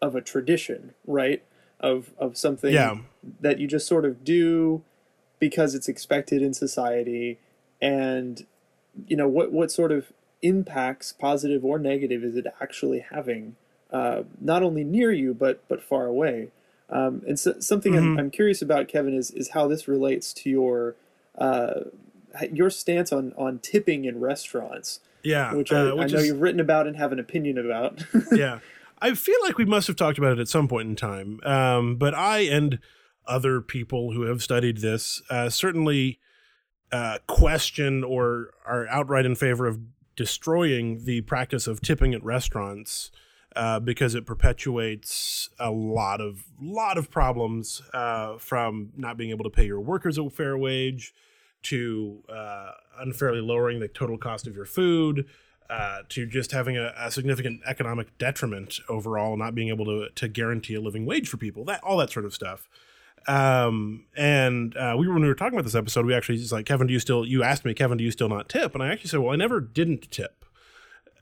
of 0.01 0.15
a 0.15 0.21
tradition, 0.21 0.95
right? 1.07 1.43
Of 1.81 2.13
of 2.19 2.37
something 2.37 2.73
Yeah. 2.73 2.99
that 3.41 3.59
you 3.59 3.67
just 3.67 3.87
sort 3.87 4.05
of 4.05 4.23
do 4.25 4.83
because 5.41 5.75
it's 5.75 5.89
expected 5.89 6.43
in 6.43 6.53
society 6.55 7.39
and 7.81 8.45
you 9.07 9.17
know 9.17 9.29
what 9.29 9.53
what 9.53 9.71
sort 9.71 9.93
of 9.93 10.13
impacts 10.43 11.13
positive 11.13 11.65
or 11.65 11.79
negative 11.79 12.23
is 12.23 12.37
it 12.37 12.47
actually 12.61 13.01
having 13.01 13.57
uh, 13.93 14.23
not 14.41 14.63
only 14.63 14.85
near 14.85 15.11
you 15.13 15.33
but 15.35 15.61
but 15.69 15.83
far 15.83 16.07
away 16.07 16.49
um, 16.91 17.23
and 17.27 17.39
so, 17.39 17.59
something 17.61 17.97
I'm, 17.97 18.17
Mhm. 18.17 18.19
I'm 18.19 18.31
curious 18.31 18.63
about 18.63 18.89
kevin 18.89 19.15
is 19.15 19.31
is 19.31 19.51
how 19.51 19.67
this 19.69 19.87
relates 19.89 20.33
to 20.35 20.51
your 20.51 20.97
uh, 21.37 21.81
your 22.53 22.71
stance 22.71 23.13
on 23.13 23.33
on 23.37 23.59
tipping 23.61 24.05
in 24.05 24.21
restaurants 24.21 25.01
Yeah, 25.23 25.55
which 25.55 25.73
I, 25.73 25.81
uh, 25.81 25.93
I 25.97 26.07
know 26.07 26.19
is- 26.19 26.27
you've 26.27 26.41
written 26.41 26.61
about 26.61 26.87
and 26.87 26.97
have 26.97 27.13
an 27.13 27.19
opinion 27.19 27.59
about 27.59 28.05
yeah. 28.33 28.61
I 29.01 29.15
feel 29.15 29.39
like 29.45 29.59
we 29.59 29.65
must 29.65 29.87
have 29.87 29.95
talked 29.97 30.19
about 30.19 30.33
it 30.33 30.41
at 30.41 30.49
some 30.49 30.67
point 30.67 30.89
in 30.89 30.97
time. 30.97 31.39
Um, 31.45 31.95
but 31.97 32.15
I 32.15 32.39
and 32.41 32.81
other 33.29 33.61
people 33.61 34.11
who 34.13 34.23
have 34.23 34.43
studied 34.43 34.79
this 34.79 35.23
uh, 35.31 35.49
certainly 35.51 36.19
uh, 36.91 37.19
question 37.29 38.03
or 38.03 38.51
are 38.67 38.89
outright 38.89 39.25
in 39.27 39.37
favor 39.37 39.69
of 39.69 39.79
destroying 40.17 41.05
the 41.05 41.21
practice 41.23 41.69
of 41.69 41.81
tipping 41.81 42.13
at 42.13 42.25
restaurants 42.25 43.13
uh, 43.57 43.81
because 43.81 44.15
it 44.15 44.27
perpetuates 44.27 45.49
a 45.59 45.71
lot 45.71 46.21
of 46.21 46.45
lot 46.61 46.99
of 46.99 47.11
problems 47.11 47.83
uh, 47.93 48.39
from 48.39 48.91
not 48.97 49.17
being 49.17 49.31
able 49.31 49.45
to 49.45 49.51
pay 49.51 49.65
your 49.65 49.81
workers 49.81 50.19
a 50.19 50.31
fair 50.31 50.57
wage 50.57 51.15
to 51.63 52.23
uh, 52.29 52.71
unfairly 53.01 53.41
lowering 53.41 53.81
the 53.81 53.89
total 53.89 54.17
cost 54.17 54.47
of 54.47 54.55
your 54.55 54.65
food 54.65 55.27
uh, 55.71 56.01
to 56.09 56.27
just 56.27 56.53
having 56.53 56.77
a, 56.77 56.93
a 56.97 57.11
significant 57.11 57.61
economic 57.67 58.17
detriment 58.19 58.81
overall, 58.89 59.37
not 59.37 59.55
being 59.55 59.69
able 59.69 59.85
to 59.85 60.09
to 60.15 60.29
guarantee 60.29 60.75
a 60.75 60.81
living 60.81 61.05
wage 61.05 61.29
for 61.29 61.37
people, 61.37 61.65
that 61.65 61.83
all 61.83 61.97
that 61.99 62.11
sort 62.11 62.25
of 62.25 62.35
stuff. 62.35 62.69
Um, 63.27 64.07
and 64.17 64.75
uh, 64.77 64.97
we 64.99 65.07
when 65.09 65.21
we 65.21 65.29
were 65.29 65.35
talking 65.35 65.55
about 65.55 65.65
this 65.65 65.75
episode, 65.75 66.07
we 66.07 66.15
actually 66.15 66.39
just 66.39 66.53
like 66.53 66.65
Kevin, 66.65 66.87
do 66.87 66.93
you 66.93 67.01
still? 67.01 67.27
You 67.27 67.43
asked 67.43 67.65
me, 67.65 67.75
Kevin, 67.75 67.99
do 67.99 68.05
you 68.05 68.11
still 68.11 68.29
not 68.29 68.49
tip? 68.49 68.75
And 68.75 68.83
I 68.83 68.89
actually 68.89 69.11
said, 69.11 69.21
well, 69.21 69.33
I 69.33 69.37
never 69.37 69.61
didn't 69.61 70.11
tip, 70.11 70.45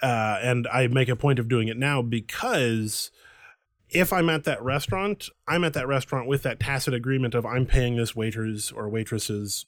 uh, 0.02 0.38
and 0.42 0.66
I 0.72 0.86
make 0.88 1.08
a 1.08 1.16
point 1.16 1.38
of 1.38 1.48
doing 1.48 1.68
it 1.68 1.76
now 1.76 2.02
because 2.02 3.10
if 3.90 4.12
I'm 4.12 4.28
at 4.28 4.44
that 4.44 4.62
restaurant, 4.62 5.28
I'm 5.46 5.64
at 5.64 5.74
that 5.74 5.86
restaurant 5.86 6.28
with 6.28 6.42
that 6.42 6.60
tacit 6.60 6.94
agreement 6.94 7.34
of 7.34 7.46
I'm 7.46 7.66
paying 7.66 7.96
this 7.96 8.16
waiters 8.16 8.72
or 8.72 8.88
waitresses 8.88 9.66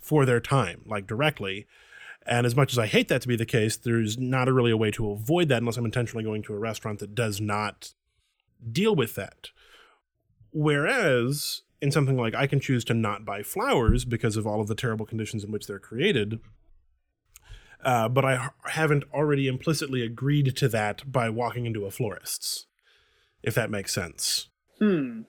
for 0.00 0.26
their 0.26 0.40
time, 0.40 0.82
like 0.86 1.06
directly. 1.06 1.66
And 2.26 2.46
as 2.46 2.54
much 2.54 2.72
as 2.72 2.78
I 2.78 2.86
hate 2.86 3.08
that 3.08 3.22
to 3.22 3.28
be 3.28 3.36
the 3.36 3.46
case, 3.46 3.76
there's 3.76 4.18
not 4.18 4.48
a 4.48 4.52
really 4.52 4.70
a 4.70 4.76
way 4.76 4.90
to 4.92 5.10
avoid 5.10 5.48
that 5.48 5.58
unless 5.58 5.76
I'm 5.76 5.84
intentionally 5.84 6.24
going 6.24 6.42
to 6.44 6.54
a 6.54 6.58
restaurant 6.58 6.98
that 6.98 7.14
does 7.14 7.40
not 7.40 7.92
deal 8.70 8.94
with 8.94 9.14
that. 9.14 9.48
Whereas 10.52 11.62
in 11.80 11.90
something 11.90 12.16
like 12.16 12.34
I 12.34 12.46
can 12.46 12.60
choose 12.60 12.84
to 12.84 12.94
not 12.94 13.24
buy 13.24 13.42
flowers 13.42 14.04
because 14.04 14.36
of 14.36 14.46
all 14.46 14.60
of 14.60 14.68
the 14.68 14.74
terrible 14.74 15.06
conditions 15.06 15.42
in 15.42 15.50
which 15.50 15.66
they're 15.66 15.80
created, 15.80 16.38
uh, 17.82 18.08
but 18.08 18.24
I 18.24 18.50
haven't 18.66 19.04
already 19.12 19.48
implicitly 19.48 20.02
agreed 20.02 20.56
to 20.56 20.68
that 20.68 21.10
by 21.10 21.28
walking 21.28 21.66
into 21.66 21.84
a 21.84 21.90
florist's, 21.90 22.66
if 23.42 23.54
that 23.54 23.70
makes 23.70 23.92
sense. 23.92 24.48
hmm 24.78 25.22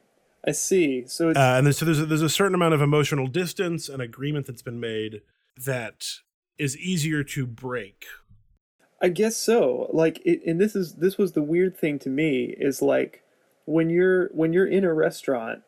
i 0.46 0.52
see 0.52 1.06
so 1.08 1.30
it's 1.30 1.38
Uh, 1.40 1.56
and 1.58 1.66
there's, 1.66 1.78
so 1.78 1.86
there's 1.86 2.02
a, 2.02 2.06
there's 2.06 2.22
a 2.22 2.28
certain 2.30 2.54
amount 2.56 2.74
of 2.74 2.82
emotional 2.82 3.28
distance 3.28 3.88
and 3.88 4.02
agreement 4.02 4.46
that's 4.46 4.62
been 4.62 4.80
made 4.80 5.22
that 5.58 6.06
is 6.58 6.78
easier 6.78 7.24
to 7.24 7.46
break. 7.48 8.06
I 9.02 9.08
guess 9.10 9.36
so. 9.38 9.90
Like, 9.94 10.22
it, 10.26 10.42
and 10.46 10.60
this 10.62 10.76
is 10.76 10.96
this 10.96 11.18
was 11.18 11.32
the 11.34 11.42
weird 11.42 11.78
thing 11.78 11.98
to 12.00 12.10
me 12.10 12.56
is 12.58 12.82
like 12.82 13.24
when 13.66 13.90
you're 13.90 14.28
when 14.34 14.52
you're 14.54 14.68
in 14.68 14.84
a 14.84 14.94
restaurant, 14.94 15.62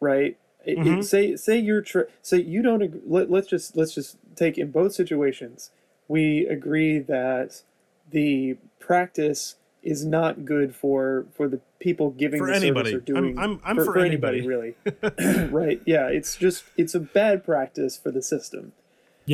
right? 0.00 0.36
It- 0.64 0.78
it- 0.78 0.78
Mhm. 0.78 1.04
say 1.04 1.36
say 1.36 1.58
you're 1.58 1.80
tr- 1.82 2.10
say 2.22 2.38
you 2.40 2.62
don't. 2.62 2.82
Ag- 2.82 3.00
let, 3.06 3.30
let's 3.30 3.48
just 3.48 3.76
let's 3.76 3.94
just 3.94 4.16
take 4.36 4.56
in 4.58 4.70
both 4.70 4.92
situations. 4.94 5.70
We 6.16 6.46
agree 6.56 6.98
that 6.98 7.62
the 8.10 8.56
practice 8.78 9.56
is 9.82 10.04
not 10.04 10.44
good 10.44 10.74
for 10.82 11.26
for 11.36 11.48
the 11.48 11.60
people 11.80 12.10
giving 12.10 12.38
For 12.40 12.48
the 12.48 12.54
anybody. 12.56 12.90
service 12.92 13.08
or 13.08 13.12
doing. 13.14 13.38
I'm- 13.38 13.60
I'm 13.64 13.76
for 13.76 13.98
anybody. 13.98 14.40
really. 14.46 14.74
right? 15.60 15.80
Yeah. 15.86 16.06
It's 16.18 16.36
just 16.36 16.64
it's 16.76 16.94
a 16.94 17.00
bad 17.00 17.44
practice 17.44 17.96
for 18.02 18.10
the 18.16 18.22
system 18.22 18.72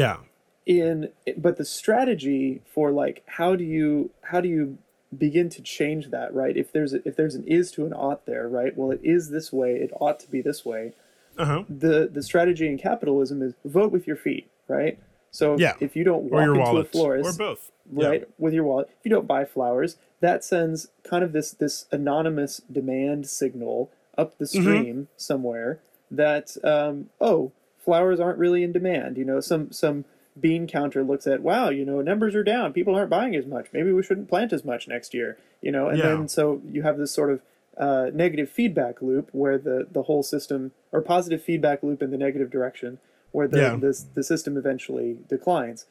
Yeah. 0.02 0.18
in 0.66 1.10
but 1.36 1.56
the 1.56 1.64
strategy 1.64 2.62
for 2.74 2.86
like 3.02 3.22
how 3.38 3.50
do 3.56 3.64
you 3.64 4.10
how 4.30 4.40
do 4.40 4.48
you 4.48 4.78
begin 5.26 5.48
to 5.56 5.60
change 5.62 6.10
that 6.10 6.28
right 6.34 6.56
if 6.62 6.70
there's 6.74 6.92
a, 6.96 7.00
if 7.08 7.16
there's 7.16 7.34
an 7.34 7.44
is 7.46 7.70
to 7.72 7.86
an 7.86 7.92
ought 7.94 8.22
there 8.26 8.46
right 8.46 8.76
well 8.76 8.90
it 8.90 9.00
is 9.02 9.30
this 9.30 9.50
way 9.60 9.70
it 9.84 9.90
ought 10.02 10.18
to 10.20 10.30
be 10.30 10.40
this 10.42 10.60
way 10.70 10.92
Uh 11.38 11.44
huh. 11.52 11.62
the 11.86 12.08
the 12.16 12.22
strategy 12.22 12.66
in 12.72 12.76
capitalism 12.78 13.40
is 13.46 13.52
vote 13.64 13.90
with 13.96 14.06
your 14.06 14.16
feet 14.26 14.46
right 14.76 14.98
so 15.30 15.54
if, 15.54 15.60
Yeah. 15.60 15.74
if 15.80 15.94
you 15.96 16.04
don't 16.04 16.24
walk 16.30 16.42
into 16.48 16.58
wallet. 16.60 16.86
a 16.86 16.88
florist 16.90 17.28
Or 17.40 17.46
both. 17.46 17.70
Yeah. 17.94 18.08
right 18.08 18.28
with 18.38 18.52
your 18.54 18.64
wallet 18.64 18.88
if 18.98 19.04
you 19.04 19.10
don't 19.10 19.26
buy 19.26 19.44
flowers 19.44 19.96
that 20.20 20.44
sends 20.44 20.88
kind 21.04 21.22
of 21.24 21.32
this 21.32 21.52
this 21.52 21.86
anonymous 21.92 22.60
demand 22.70 23.26
signal 23.28 23.90
up 24.16 24.36
the 24.38 24.44
Mm-hmm. 24.44 24.60
stream 24.62 25.08
somewhere 25.16 25.80
that 26.10 26.56
um, 26.64 27.10
oh 27.20 27.52
flowers 27.78 28.18
aren't 28.20 28.38
really 28.38 28.62
in 28.62 28.72
demand 28.72 29.16
you 29.16 29.24
know 29.24 29.40
some 29.40 29.70
some 29.72 30.04
bean 30.40 30.68
counter 30.68 31.02
looks 31.02 31.26
at, 31.26 31.42
wow, 31.42 31.68
you 31.68 31.84
know, 31.84 32.00
numbers 32.00 32.32
are 32.36 32.44
down, 32.44 32.72
people 32.72 32.94
aren't 32.94 33.10
buying 33.10 33.34
as 33.34 33.44
much. 33.44 33.66
Maybe 33.72 33.90
we 33.90 34.04
shouldn't 34.04 34.28
plant 34.28 34.52
as 34.52 34.64
much 34.64 34.86
next 34.86 35.12
year, 35.12 35.36
you 35.60 35.72
know. 35.72 35.88
And 35.88 35.98
Yeah. 35.98 36.10
then 36.10 36.28
so 36.28 36.62
you 36.70 36.82
have 36.82 36.96
this 36.96 37.10
sort 37.10 37.30
of 37.32 37.42
uh, 37.76 38.10
negative 38.14 38.48
feedback 38.48 39.02
loop 39.02 39.30
where 39.32 39.58
the 39.58 39.88
the 39.90 40.02
whole 40.02 40.22
system 40.22 40.70
or 40.92 41.00
positive 41.00 41.42
feedback 41.42 41.82
loop 41.82 42.02
in 42.04 42.12
the 42.12 42.16
negative 42.16 42.50
direction 42.52 42.98
where 43.32 43.48
the 43.48 43.58
Yeah. 43.58 43.76
the, 43.76 44.04
the 44.14 44.22
system 44.22 44.56
eventually 44.56 45.18
declines. 45.28 45.86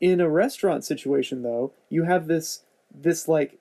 In 0.00 0.20
a 0.20 0.28
restaurant 0.30 0.84
situation 0.84 1.42
though, 1.42 1.72
you 1.88 2.04
have 2.04 2.26
this 2.26 2.62
this 2.94 3.28
like 3.28 3.58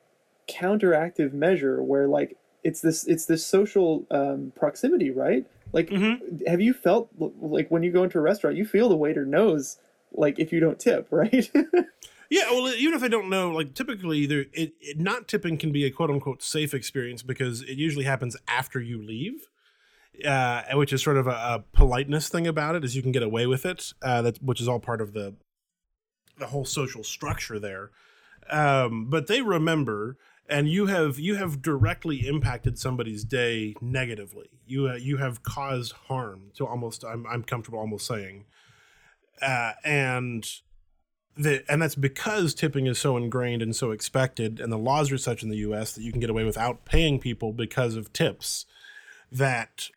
counteractive 0.49 1.33
measure 1.33 1.81
where 1.83 2.07
like 2.07 2.37
it's 2.63 2.81
this 2.81 3.05
it's 3.07 3.25
this 3.25 3.45
social 3.45 4.05
um, 4.11 4.51
proximity, 4.55 5.11
right? 5.11 5.45
Like, 5.71 5.89
Mm-hmm. 5.89 6.47
have 6.47 6.61
you 6.61 6.73
felt 6.73 7.09
like 7.17 7.69
when 7.69 7.83
you 7.83 7.91
go 7.91 8.03
into 8.03 8.17
a 8.17 8.21
restaurant, 8.21 8.57
you 8.57 8.65
feel 8.65 8.89
the 8.89 8.95
waiter 8.95 9.23
knows 9.25 9.77
like 10.11 10.39
if 10.39 10.51
you 10.51 10.59
don't 10.59 10.79
tip, 10.79 11.07
right? 11.11 11.49
Yeah, 12.31 12.51
well, 12.51 12.71
even 12.73 12.93
if 12.93 13.01
I 13.01 13.07
don't 13.07 13.29
know, 13.29 13.51
like 13.51 13.73
typically, 13.73 14.25
there 14.27 14.45
it, 14.53 14.73
it 14.79 14.99
not 14.99 15.27
tipping 15.27 15.57
can 15.57 15.71
be 15.71 15.83
a 15.85 15.91
quote 15.91 16.09
unquote 16.11 16.43
safe 16.43 16.73
experience 16.75 17.23
because 17.23 17.61
it 17.63 17.77
usually 17.77 18.05
happens 18.05 18.37
after 18.47 18.79
you 18.79 19.01
leave, 19.03 19.47
uh, 20.25 20.63
which 20.73 20.93
is 20.93 21.03
sort 21.03 21.17
of 21.17 21.27
a, 21.27 21.31
a 21.31 21.63
politeness 21.73 22.29
thing 22.29 22.47
about 22.47 22.75
it, 22.75 22.83
is 22.83 22.95
you 22.95 23.01
can 23.01 23.11
get 23.11 23.23
away 23.23 23.47
with 23.47 23.65
it. 23.65 23.93
Uh, 24.01 24.21
that 24.21 24.41
which 24.41 24.61
is 24.61 24.67
all 24.67 24.79
part 24.79 25.01
of 25.01 25.13
the 25.13 25.35
the 26.37 26.47
whole 26.47 26.65
social 26.65 27.03
structure 27.03 27.59
there. 27.59 27.91
Um, 28.49 29.09
but 29.09 29.27
they 29.27 29.41
remember, 29.41 30.17
and 30.49 30.67
you 30.67 30.87
have 30.87 31.19
you 31.19 31.35
have 31.35 31.61
directly 31.61 32.27
impacted 32.27 32.79
somebody's 32.79 33.23
day 33.23 33.75
negatively. 33.81 34.49
You 34.65 34.89
uh, 34.89 34.95
you 34.95 35.17
have 35.17 35.43
caused 35.43 35.91
harm 35.91 36.51
to 36.55 36.65
almost. 36.65 37.03
I'm 37.03 37.27
I'm 37.27 37.43
comfortable 37.43 37.79
almost 37.79 38.07
saying, 38.07 38.45
uh, 39.41 39.73
and 39.83 40.49
the, 41.37 41.63
and 41.71 41.81
that's 41.81 41.95
because 41.95 42.53
tipping 42.53 42.87
is 42.87 42.99
so 42.99 43.15
ingrained 43.15 43.61
and 43.61 43.75
so 43.75 43.91
expected, 43.91 44.59
and 44.59 44.71
the 44.71 44.77
laws 44.77 45.11
are 45.11 45.17
such 45.17 45.43
in 45.43 45.49
the 45.49 45.57
U.S. 45.57 45.93
that 45.93 46.01
you 46.01 46.11
can 46.11 46.19
get 46.19 46.29
away 46.29 46.43
without 46.43 46.85
paying 46.85 47.19
people 47.19 47.53
because 47.53 47.95
of 47.95 48.11
tips. 48.11 48.65
That 49.31 49.89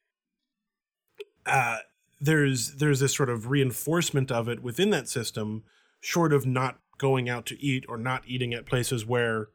uh, 1.46 1.78
there's 2.20 2.76
there's 2.76 3.00
this 3.00 3.14
sort 3.14 3.28
of 3.28 3.50
reinforcement 3.50 4.30
of 4.30 4.48
it 4.48 4.62
within 4.62 4.90
that 4.90 5.08
system, 5.08 5.64
short 6.00 6.32
of 6.32 6.46
not 6.46 6.78
going 6.98 7.28
out 7.28 7.46
to 7.46 7.60
eat 7.60 7.84
or 7.88 7.98
not 7.98 8.22
eating 8.26 8.54
at 8.54 8.66
places 8.66 9.04
where 9.04 9.48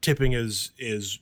tipping 0.00 0.32
is 0.32 0.72
is 0.78 1.18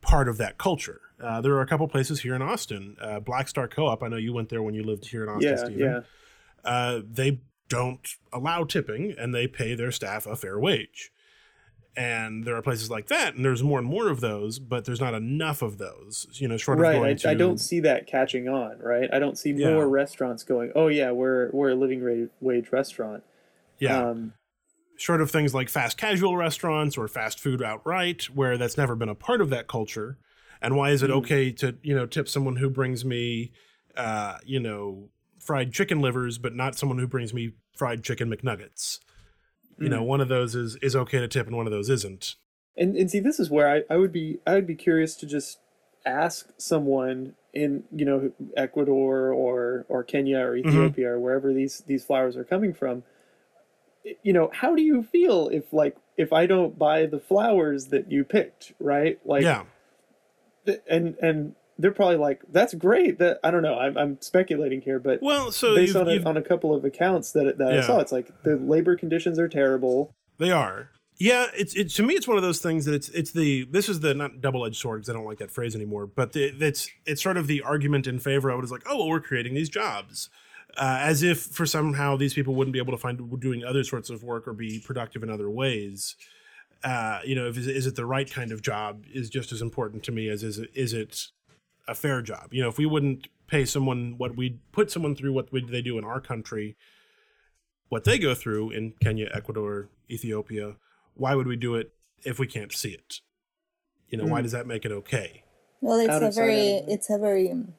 part 0.00 0.28
of 0.28 0.38
that 0.38 0.58
culture. 0.58 1.00
Uh, 1.22 1.40
there 1.40 1.52
are 1.54 1.60
a 1.60 1.66
couple 1.66 1.88
places 1.88 2.20
here 2.20 2.34
in 2.34 2.42
Austin, 2.42 2.96
uh, 3.00 3.18
Black 3.18 3.48
Star 3.48 3.66
Co-op. 3.66 4.02
I 4.02 4.08
know 4.08 4.16
you 4.16 4.32
went 4.32 4.48
there 4.48 4.62
when 4.62 4.74
you 4.74 4.84
lived 4.84 5.06
here 5.06 5.24
in 5.24 5.28
Austin, 5.28 5.50
yeah, 5.50 5.56
Stephen 5.56 5.80
yeah. 5.80 6.00
uh, 6.70 7.00
they 7.04 7.40
don't 7.68 8.08
allow 8.32 8.64
tipping 8.64 9.14
and 9.18 9.34
they 9.34 9.46
pay 9.46 9.74
their 9.74 9.92
staff 9.92 10.26
a 10.26 10.36
fair 10.36 10.58
wage. 10.58 11.10
And 11.96 12.44
there 12.44 12.54
are 12.56 12.62
places 12.62 12.90
like 12.90 13.08
that, 13.08 13.34
and 13.34 13.44
there's 13.44 13.62
more 13.62 13.80
and 13.80 13.88
more 13.88 14.08
of 14.08 14.20
those, 14.20 14.60
but 14.60 14.84
there's 14.84 15.00
not 15.00 15.14
enough 15.14 15.62
of 15.62 15.78
those. 15.78 16.28
You 16.34 16.46
know, 16.46 16.56
short 16.56 16.78
of 16.78 16.84
Right, 16.84 16.96
going 16.96 17.16
I, 17.16 17.18
to 17.22 17.30
I 17.30 17.34
don't 17.34 17.58
see 17.58 17.80
that 17.80 18.06
catching 18.06 18.48
on. 18.48 18.78
Right, 18.78 19.08
I 19.12 19.18
don't 19.18 19.36
see 19.38 19.52
Yeah. 19.52 19.70
more 19.70 19.88
restaurants 19.88 20.44
going. 20.44 20.70
Oh 20.76 20.88
yeah, 20.88 21.10
we're 21.10 21.50
we're 21.52 21.70
a 21.70 21.74
living 21.74 22.28
wage 22.40 22.70
restaurant. 22.70 23.24
yeah, 23.80 24.06
Um, 24.10 24.34
short 24.96 25.20
of 25.20 25.30
things 25.30 25.54
like 25.54 25.68
fast 25.68 25.96
casual 25.96 26.36
restaurants 26.36 26.98
or 26.98 27.08
fast 27.08 27.40
food 27.40 27.62
outright, 27.62 28.24
where 28.34 28.58
that's 28.58 28.76
never 28.76 28.94
been 28.94 29.08
a 29.08 29.14
part 29.14 29.40
of 29.40 29.50
that 29.50 29.66
culture. 29.66 30.18
And 30.60 30.76
why 30.76 30.90
is 30.90 31.02
it 31.02 31.10
Hmm. 31.10 31.18
okay 31.18 31.50
to 31.52 31.76
you 31.82 31.94
know 31.94 32.06
tip 32.06 32.28
someone 32.28 32.56
who 32.56 32.70
brings 32.70 33.04
me, 33.04 33.52
uh, 33.96 34.38
you 34.44 34.60
know, 34.60 35.10
fried 35.40 35.72
chicken 35.72 36.00
livers, 36.00 36.38
but 36.38 36.54
not 36.54 36.76
someone 36.76 36.98
who 36.98 37.06
brings 37.08 37.32
me 37.34 37.52
fried 37.76 38.02
chicken 38.04 38.30
McNuggets? 38.30 38.98
You 39.78 39.86
Hmm. 39.88 39.94
know, 39.94 40.02
one 40.02 40.20
of 40.20 40.28
those 40.28 40.54
is 40.54 40.76
is 40.82 40.94
okay 40.96 41.18
to 41.20 41.28
tip, 41.28 41.46
and 41.46 41.56
one 41.56 41.66
of 41.66 41.72
those 41.72 41.88
isn't. 41.90 42.34
and 42.76 42.96
and 42.96 43.10
see, 43.10 43.20
this 43.20 43.38
is 43.40 43.50
where 43.50 43.68
I, 43.68 43.82
I 43.92 43.96
would 43.96 44.12
be 44.12 44.38
I 44.46 44.54
would 44.54 44.66
be 44.66 44.74
curious 44.74 45.14
to 45.16 45.26
just 45.26 45.58
ask 46.06 46.48
someone 46.58 47.34
in 47.52 47.84
you 47.94 48.04
know 48.04 48.32
Ecuador 48.56 49.32
or 49.32 49.84
or 49.88 50.02
Kenya 50.04 50.38
or 50.40 50.56
Mm-hmm. 50.56 50.68
Ethiopia 50.68 51.10
or 51.10 51.20
wherever 51.20 51.52
these 51.52 51.80
these 51.86 52.04
flowers 52.04 52.36
are 52.36 52.44
coming 52.44 52.72
from. 52.74 53.02
You 54.22 54.32
know, 54.32 54.50
how 54.52 54.74
do 54.74 54.82
you 54.82 55.02
feel 55.02 55.48
if 55.48 55.72
like 55.72 55.96
if 56.16 56.32
I 56.32 56.46
don't 56.46 56.78
buy 56.78 57.06
the 57.06 57.20
flowers 57.20 57.86
that 57.88 58.10
you 58.10 58.24
picked, 58.24 58.72
right? 58.80 59.18
Like, 59.24 59.42
yeah. 59.42 59.64
and 60.88 61.16
and 61.20 61.54
they're 61.78 61.92
probably 61.92 62.16
like, 62.16 62.42
that's 62.50 62.74
great. 62.74 63.18
That 63.18 63.38
I 63.44 63.50
don't 63.50 63.62
know. 63.62 63.78
I'm 63.78 63.96
I'm 63.96 64.20
speculating 64.20 64.80
here, 64.80 64.98
but 64.98 65.20
Well, 65.22 65.52
so 65.52 65.74
based 65.74 65.94
you've- 65.94 66.00
on 66.00 66.08
a, 66.08 66.28
on 66.28 66.36
a 66.36 66.42
couple 66.42 66.74
of 66.74 66.84
accounts 66.84 67.32
that 67.32 67.58
that 67.58 67.72
Yeah. 67.72 67.78
I 67.78 67.82
saw, 67.82 67.98
it's 68.00 68.12
like 68.12 68.30
the 68.42 68.56
labor 68.56 68.96
conditions 68.96 69.38
are 69.38 69.48
terrible. 69.48 70.14
They 70.38 70.50
are. 70.50 70.90
Yeah, 71.20 71.46
it's 71.56 71.74
it 71.74 71.90
to 71.90 72.04
me. 72.04 72.14
It's 72.14 72.28
one 72.28 72.36
of 72.36 72.44
those 72.44 72.60
things 72.60 72.84
that 72.84 72.94
it's 72.94 73.08
it's 73.08 73.32
the 73.32 73.64
this 73.70 73.88
is 73.88 74.00
the 74.00 74.14
not 74.14 74.40
double 74.40 74.64
edged 74.64 74.76
sword 74.76 75.00
because 75.00 75.10
I 75.10 75.14
don't 75.14 75.24
like 75.24 75.38
that 75.38 75.50
phrase 75.50 75.74
anymore. 75.74 76.06
But 76.06 76.32
the, 76.32 76.44
it's 76.60 76.88
it's 77.06 77.20
sort 77.22 77.36
of 77.36 77.48
the 77.48 77.60
argument 77.62 78.06
in 78.06 78.20
favor 78.20 78.50
of 78.50 78.60
it 78.60 78.64
is 78.64 78.70
like, 78.70 78.84
oh 78.88 78.98
well, 78.98 79.08
we're 79.08 79.20
creating 79.20 79.54
these 79.54 79.68
jobs, 79.68 80.30
uh, 80.76 80.98
as 81.00 81.24
if 81.24 81.40
for 81.40 81.66
somehow 81.66 82.16
these 82.16 82.34
people 82.34 82.54
wouldn't 82.54 82.72
be 82.72 82.78
able 82.78 82.92
to 82.92 82.98
find 82.98 83.40
doing 83.40 83.64
other 83.64 83.82
sorts 83.82 84.10
of 84.10 84.22
work 84.22 84.46
or 84.46 84.52
be 84.52 84.78
productive 84.78 85.24
in 85.24 85.28
other 85.30 85.50
ways. 85.50 86.14
Uh, 86.84 87.18
you 87.24 87.34
know, 87.34 87.48
if, 87.48 87.58
is, 87.58 87.66
is 87.66 87.86
it 87.88 87.96
the 87.96 88.06
right 88.06 88.30
kind 88.30 88.52
of 88.52 88.62
job 88.62 89.02
is 89.12 89.28
just 89.28 89.50
as 89.50 89.60
important 89.60 90.04
to 90.04 90.12
me 90.12 90.28
as 90.28 90.44
is 90.44 90.58
it, 90.58 90.70
is 90.74 90.92
it 90.92 91.26
a 91.88 91.94
fair 91.94 92.22
job? 92.22 92.52
You 92.52 92.62
know, 92.62 92.68
if 92.68 92.78
we 92.78 92.86
wouldn't 92.86 93.28
pay 93.46 93.64
someone 93.64 94.14
what 94.18 94.36
we'd 94.36 94.60
put 94.72 94.90
someone 94.90 95.16
through 95.16 95.32
what 95.32 95.50
would 95.52 95.68
they 95.68 95.82
do 95.82 95.98
in 95.98 96.04
our 96.04 96.20
country, 96.20 96.76
what 97.88 98.04
they 98.04 98.18
go 98.18 98.34
through 98.34 98.70
in 98.70 98.92
Kenya, 99.02 99.28
Ecuador, 99.34 99.88
Ethiopia, 100.10 100.76
why 101.14 101.34
would 101.34 101.46
we 101.46 101.56
do 101.56 101.74
it 101.74 101.92
if 102.24 102.38
we 102.38 102.46
can't 102.46 102.72
see 102.72 102.90
it? 102.90 103.20
You 104.08 104.18
know, 104.18 104.26
why 104.26 104.42
does 104.42 104.52
that 104.52 104.66
make 104.66 104.84
it 104.84 104.92
okay? 104.92 105.44
Well, 105.80 105.98
it's 105.98 106.10
Out 106.10 106.22
a 106.22 106.30
very 106.30 106.78
out 106.78 106.84
it's 106.88 107.10
a 107.10 107.18
very 107.18 107.50
um, 107.50 107.74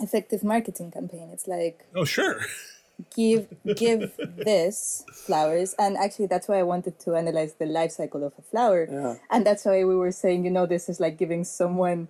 effective 0.00 0.42
marketing 0.44 0.90
campaign. 0.90 1.30
It's 1.32 1.46
like 1.46 1.86
Oh, 1.94 2.04
sure. 2.04 2.40
give 3.14 3.46
give 3.76 4.12
this 4.36 5.04
flowers, 5.12 5.74
and 5.78 5.96
actually 5.96 6.26
that's 6.26 6.48
why 6.48 6.58
I 6.58 6.62
wanted 6.64 6.98
to 7.00 7.14
analyze 7.14 7.54
the 7.54 7.66
life 7.66 7.92
cycle 7.92 8.24
of 8.24 8.32
a 8.38 8.42
flower, 8.42 8.88
Yeah. 8.90 9.14
and 9.30 9.46
that's 9.46 9.64
why 9.64 9.84
we 9.84 9.94
were 9.94 10.10
saying, 10.12 10.44
you 10.44 10.50
know, 10.50 10.66
this 10.66 10.88
is 10.88 10.98
like 11.00 11.16
giving 11.16 11.44
someone 11.44 12.08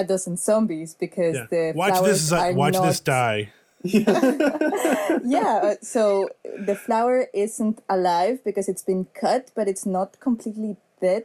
a 0.00 0.04
dozen 0.04 0.36
zombies 0.36 0.94
because 0.94 1.34
Yeah. 1.36 1.46
the 1.50 1.72
Watch 1.74 1.90
flowers 1.98 2.30
this. 2.30 2.32
are 2.32 2.52
Watch 2.52 2.74
not, 2.74 2.86
this 2.86 3.00
die. 3.00 3.52
yeah, 3.86 5.60
uh, 5.62 5.74
so 5.82 6.28
the 6.44 6.74
flower 6.74 7.26
isn't 7.32 7.82
alive 7.88 8.42
because 8.44 8.68
it's 8.68 8.82
been 8.82 9.06
cut, 9.14 9.50
but 9.54 9.68
it's 9.68 9.86
not 9.86 10.18
completely 10.20 10.76
dead 11.00 11.24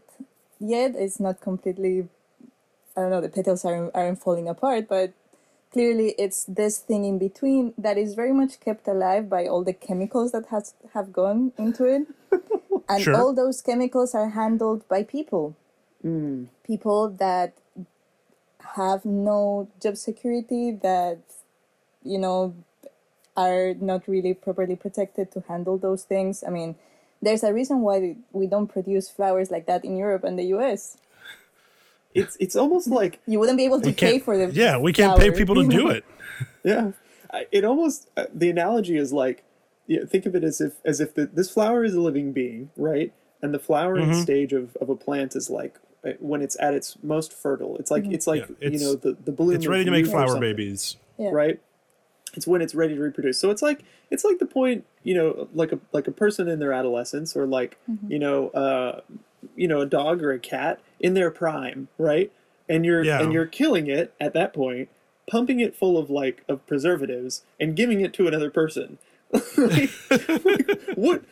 yet. 0.60 0.96
It's 0.96 1.20
not 1.20 1.42
completely, 1.42 2.08
I 2.96 3.02
don't 3.02 3.12
know, 3.12 3.22
the 3.22 3.30
petals 3.30 3.66
aren't, 3.66 3.92
aren't 3.96 4.20
falling 4.22 4.48
apart, 4.48 4.88
but 4.88 5.14
clearly 5.72 6.14
it's 6.18 6.44
this 6.46 6.78
thing 6.80 7.06
in 7.06 7.18
between 7.18 7.74
that 7.78 7.98
is 7.98 8.14
very 8.14 8.34
much 8.34 8.60
kept 8.60 8.88
alive 8.88 9.30
by 9.30 9.48
all 9.48 9.64
the 9.64 9.74
chemicals 9.74 10.32
that 10.34 10.48
has 10.48 10.74
have 10.94 11.12
gone 11.14 11.52
into 11.58 11.86
it. 11.86 12.08
And 12.90 13.02
Sure. 13.04 13.16
all 13.16 13.34
those 13.34 13.62
chemicals 13.62 14.14
are 14.14 14.30
handled 14.30 14.86
by 14.90 15.04
people. 15.04 15.56
People 16.64 17.10
that 17.20 17.54
have 18.76 19.06
no 19.06 19.68
job 19.82 19.98
security, 19.98 20.72
that 20.72 21.20
you 22.04 22.18
know, 22.18 22.56
are 23.38 23.74
not 23.76 24.08
really 24.08 24.34
properly 24.34 24.76
protected 24.76 25.32
to 25.32 25.42
handle 25.48 25.78
those 25.78 26.04
things. 26.04 26.44
I 26.46 26.50
mean, 26.50 26.76
there's 27.22 27.44
a 27.44 27.54
reason 27.54 27.82
why 27.82 28.16
we 28.32 28.48
don't 28.48 28.68
produce 28.68 29.10
flowers 29.10 29.52
like 29.52 29.66
that 29.68 29.86
in 29.86 29.96
Europe 29.98 30.24
and 30.24 30.38
the 30.38 30.46
US. 30.56 30.98
It's 32.14 32.36
it's 32.40 32.56
almost 32.56 32.88
like 32.88 33.20
You 33.28 33.40
wouldn't 33.40 33.58
be 33.58 33.66
able 33.66 33.80
to 33.82 33.92
pay 33.92 34.20
for 34.20 34.38
them. 34.38 34.52
yeah, 34.54 34.78
we 34.78 34.92
can't 34.92 35.18
pay 35.18 35.32
people 35.32 35.56
to 35.56 35.68
do 35.68 35.90
it. 35.96 36.04
Yeah, 36.64 36.92
it 37.52 37.64
almost 37.64 38.10
uh, 38.18 38.26
the 38.34 38.50
analogy 38.50 38.98
is 38.98 39.14
like, 39.14 39.44
yeah, 39.88 40.02
think 40.06 40.26
of 40.26 40.36
it 40.36 40.44
as 40.44 40.60
if 40.60 40.74
as 40.84 41.00
if 41.00 41.14
the, 41.16 41.26
this 41.26 41.50
flower 41.50 41.84
is 41.86 41.94
a 41.94 42.02
living 42.02 42.34
being, 42.34 42.70
right? 42.76 43.14
And 43.42 43.54
the 43.54 43.60
flowering 43.60 44.08
Mm-hmm. 44.08 44.22
stage 44.24 44.54
of, 44.54 44.76
of 44.82 44.90
a 44.90 44.96
plant 44.96 45.36
is 45.36 45.50
like 45.50 45.80
Uh, 46.04 46.14
when 46.20 46.42
it's 46.42 46.58
at 46.60 46.74
its 46.74 46.98
most 47.04 47.32
fertile. 47.32 47.78
It's 47.78 47.92
like 47.92 48.04
mm-hmm. 48.04 48.14
it's 48.14 48.26
like 48.26 48.48
Yeah, 48.60 48.70
you 48.70 48.80
know 48.80 48.96
the 48.96 49.16
the 49.24 49.32
bloom. 49.32 49.56
It's 49.56 49.68
ready 49.68 49.86
to 49.86 49.92
make 49.92 50.08
flower 50.08 50.40
babies. 50.40 50.98
Yeah. 51.18 51.30
right? 51.32 51.60
It's 52.34 52.48
when 52.48 52.62
it's 52.62 52.74
ready 52.74 52.96
to 52.96 53.02
reproduce. 53.02 53.38
So 53.38 53.52
it's 53.52 53.62
like 53.62 53.84
it's 54.10 54.24
like 54.24 54.40
the 54.40 54.48
point, 54.48 54.86
you 55.04 55.14
know, 55.14 55.48
like 55.54 55.72
a 55.72 55.80
like 55.92 56.08
a 56.08 56.12
person 56.12 56.48
in 56.48 56.58
their 56.58 56.74
adolescence, 56.74 57.36
or 57.36 57.46
like 57.46 57.78
mm-hmm. 57.90 58.12
you 58.12 58.18
know, 58.18 58.50
uh, 58.50 59.02
you 59.56 59.68
know, 59.68 59.82
a 59.82 59.86
dog 59.86 60.24
or 60.24 60.32
a 60.32 60.40
cat 60.40 60.80
in 61.00 61.14
their 61.14 61.30
prime, 61.30 61.88
right? 62.00 62.32
And 62.68 62.84
you're 62.84 63.04
Yeah. 63.04 63.22
and 63.22 63.32
you're 63.32 63.46
killing 63.46 63.86
it 63.86 64.12
at 64.20 64.34
that 64.34 64.54
point, 64.54 64.90
pumping 65.30 65.60
it 65.60 65.76
full 65.76 66.00
of 66.00 66.10
like 66.10 66.44
of 66.48 66.66
preservatives 66.66 67.44
and 67.60 67.76
giving 67.76 68.02
it 68.02 68.12
to 68.14 68.28
another 68.28 68.50
person. 68.50 68.98
like, 69.58 69.90
what? 70.96 71.24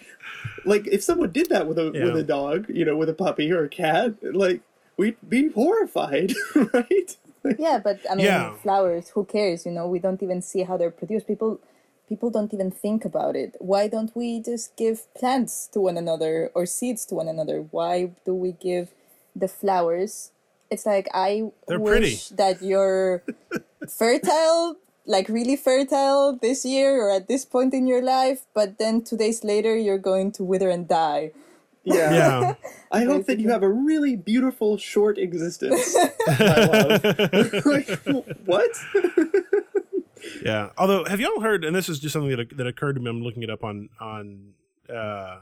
Like 0.66 0.88
if 0.88 1.04
someone 1.04 1.32
did 1.32 1.50
that 1.50 1.68
with 1.68 1.78
a 1.80 1.92
with 1.92 2.16
a 2.16 2.24
dog, 2.24 2.68
you 2.70 2.86
know, 2.86 2.96
with 2.96 3.10
a 3.10 3.14
puppy 3.14 3.52
or 3.52 3.64
a 3.64 3.70
cat, 3.70 4.16
like 4.22 4.62
we'd 4.98 5.18
be 5.28 5.50
horrified, 5.50 6.34
right? 6.74 7.18
Yeah, 7.58 7.80
but 7.84 8.00
I 8.10 8.16
mean, 8.16 8.26
Yeah. 8.26 8.52
flowers. 8.62 9.10
Who 9.10 9.26
cares? 9.26 9.66
You 9.66 9.72
know, 9.72 9.88
we 9.88 10.00
don't 10.00 10.22
even 10.24 10.42
see 10.42 10.64
how 10.64 10.78
they're 10.78 10.92
produced. 10.92 11.28
People, 11.28 11.60
people 12.08 12.30
don't 12.30 12.54
even 12.54 12.70
think 12.72 13.06
about 13.06 13.36
it. 13.36 13.56
Why 13.60 13.88
don't 13.88 14.16
we 14.16 14.42
just 14.42 14.76
give 14.76 15.12
plants 15.14 15.68
to 15.74 15.80
one 15.80 15.98
another 15.98 16.52
or 16.54 16.66
seeds 16.66 17.06
to 17.08 17.16
one 17.16 17.28
another? 17.30 17.62
Why 17.72 18.12
do 18.26 18.34
we 18.34 18.52
give 18.54 18.92
the 19.36 19.48
flowers? 19.48 20.32
It's 20.70 20.86
like 20.86 21.08
I 21.14 21.52
They're 21.68 21.80
wish 21.80 22.30
pretty. 22.30 22.36
that 22.36 22.62
you're 22.62 23.24
fertile, 23.90 24.78
like 25.10 25.28
really 25.28 25.56
fertile 25.58 26.38
this 26.38 26.64
year 26.64 27.02
or 27.02 27.10
at 27.10 27.28
this 27.28 27.44
point 27.44 27.74
in 27.74 27.88
your 27.88 28.02
life, 28.04 28.46
but 28.54 28.78
then 28.78 29.02
two 29.02 29.18
days 29.18 29.44
later 29.44 29.76
you're 29.76 29.98
going 29.98 30.32
to 30.38 30.44
wither 30.44 30.70
and 30.70 30.88
die. 30.88 31.32
Yeah. 31.84 32.14
Yeah. 32.14 32.54
I 32.92 33.06
hope 33.06 33.26
that 33.26 33.40
you 33.40 33.50
have 33.50 33.64
a 33.64 33.70
really 33.70 34.16
beautiful 34.16 34.78
short 34.78 35.18
existence. 35.18 35.98
my 36.28 36.66
love. 36.70 37.66
like, 37.66 37.90
what? 38.46 38.70
Yeah. 40.44 40.70
Although, 40.78 41.06
have 41.06 41.20
y'all 41.20 41.40
heard? 41.42 41.64
And 41.66 41.76
this 41.76 41.90
is 41.90 42.00
just 42.00 42.14
something 42.14 42.36
that 42.36 42.56
that 42.58 42.68
occurred 42.68 42.94
to 42.94 43.02
me. 43.02 43.10
I'm 43.10 43.24
looking 43.24 43.42
it 43.44 43.50
up 43.50 43.64
on 43.64 43.90
on 44.00 44.54
uh, 44.90 45.40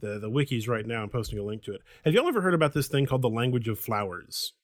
the 0.00 0.18
the 0.18 0.30
wikis 0.30 0.66
right 0.68 0.86
now. 0.86 1.02
I'm 1.02 1.10
posting 1.10 1.38
a 1.38 1.42
link 1.44 1.62
to 1.64 1.74
it. 1.74 1.82
Have 2.04 2.14
y'all 2.14 2.26
ever 2.26 2.40
heard 2.40 2.54
about 2.54 2.72
this 2.72 2.88
thing 2.88 3.06
called 3.06 3.22
the 3.22 3.28
language 3.30 3.68
of 3.68 3.78
flowers? 3.78 4.54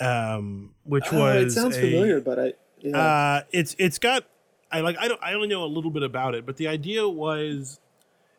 Um, 0.00 0.74
which 0.84 1.04
Oh, 1.12 1.18
was 1.18 1.44
it 1.44 1.50
sounds 1.60 1.76
a- 1.76 1.80
familiar, 1.80 2.20
but 2.20 2.38
I. 2.38 2.52
Yeah. 2.80 2.96
Uh, 2.96 3.42
it's 3.52 3.74
it's 3.78 3.98
got 3.98 4.24
I 4.70 4.80
like 4.80 4.96
I 4.98 5.08
don't 5.08 5.22
I 5.22 5.34
only 5.34 5.48
know 5.48 5.64
a 5.64 5.66
little 5.66 5.90
bit 5.90 6.02
about 6.02 6.34
it, 6.34 6.46
but 6.46 6.56
the 6.56 6.68
idea 6.68 7.08
was 7.08 7.80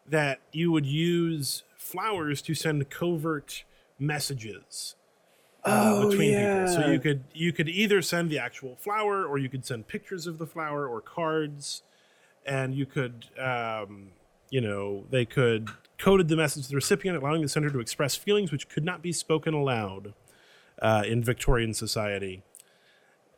that 0.07 0.39
you 0.51 0.71
would 0.71 0.85
use 0.85 1.63
flowers 1.77 2.41
to 2.43 2.53
send 2.55 2.89
covert 2.89 3.63
messages 3.97 4.95
uh, 5.63 5.93
Oh, 5.95 6.09
between 6.09 6.35
people. 6.35 6.67
So 6.67 6.87
you 6.87 6.99
could 6.99 7.23
you 7.33 7.51
could 7.51 7.69
either 7.69 8.01
send 8.01 8.29
the 8.29 8.39
actual 8.39 8.75
flower, 8.75 9.25
or 9.25 9.37
you 9.37 9.49
could 9.49 9.65
send 9.65 9.87
pictures 9.87 10.27
of 10.27 10.37
the 10.37 10.45
flower 10.47 10.87
or 10.87 11.01
cards, 11.01 11.83
and 12.45 12.73
you 12.73 12.85
could 12.85 13.25
um, 13.37 14.11
you 14.49 14.61
know 14.61 15.05
they 15.09 15.25
could 15.25 15.69
coded 15.97 16.29
the 16.29 16.35
message 16.37 16.63
to 16.63 16.69
the 16.69 16.75
recipient, 16.75 17.17
allowing 17.17 17.41
the 17.41 17.49
sender 17.49 17.69
to 17.69 17.79
express 17.79 18.15
feelings 18.15 18.51
which 18.51 18.69
could 18.69 18.85
not 18.85 19.01
be 19.01 19.11
spoken 19.11 19.53
aloud 19.53 20.13
uh, 20.81 21.03
in 21.05 21.23
Victorian 21.23 21.73
society. 21.73 22.41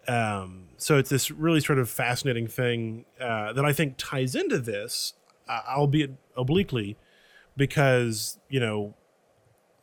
Um, 0.07 0.69
so 0.77 0.97
it's 0.97 1.09
this 1.09 1.29
really 1.29 1.61
sort 1.61 1.79
of 1.79 1.89
fascinating 1.89 2.47
thing 2.47 3.05
uh, 3.19 3.53
that 3.53 3.63
I 3.63 3.73
think 3.73 3.95
ties 3.97 4.35
into 4.35 4.57
this, 4.57 5.13
uh, 5.47 5.61
albeit 5.69 6.11
obliquely, 6.35 6.97
because 7.55 8.39
you 8.49 8.59
know 8.59 8.95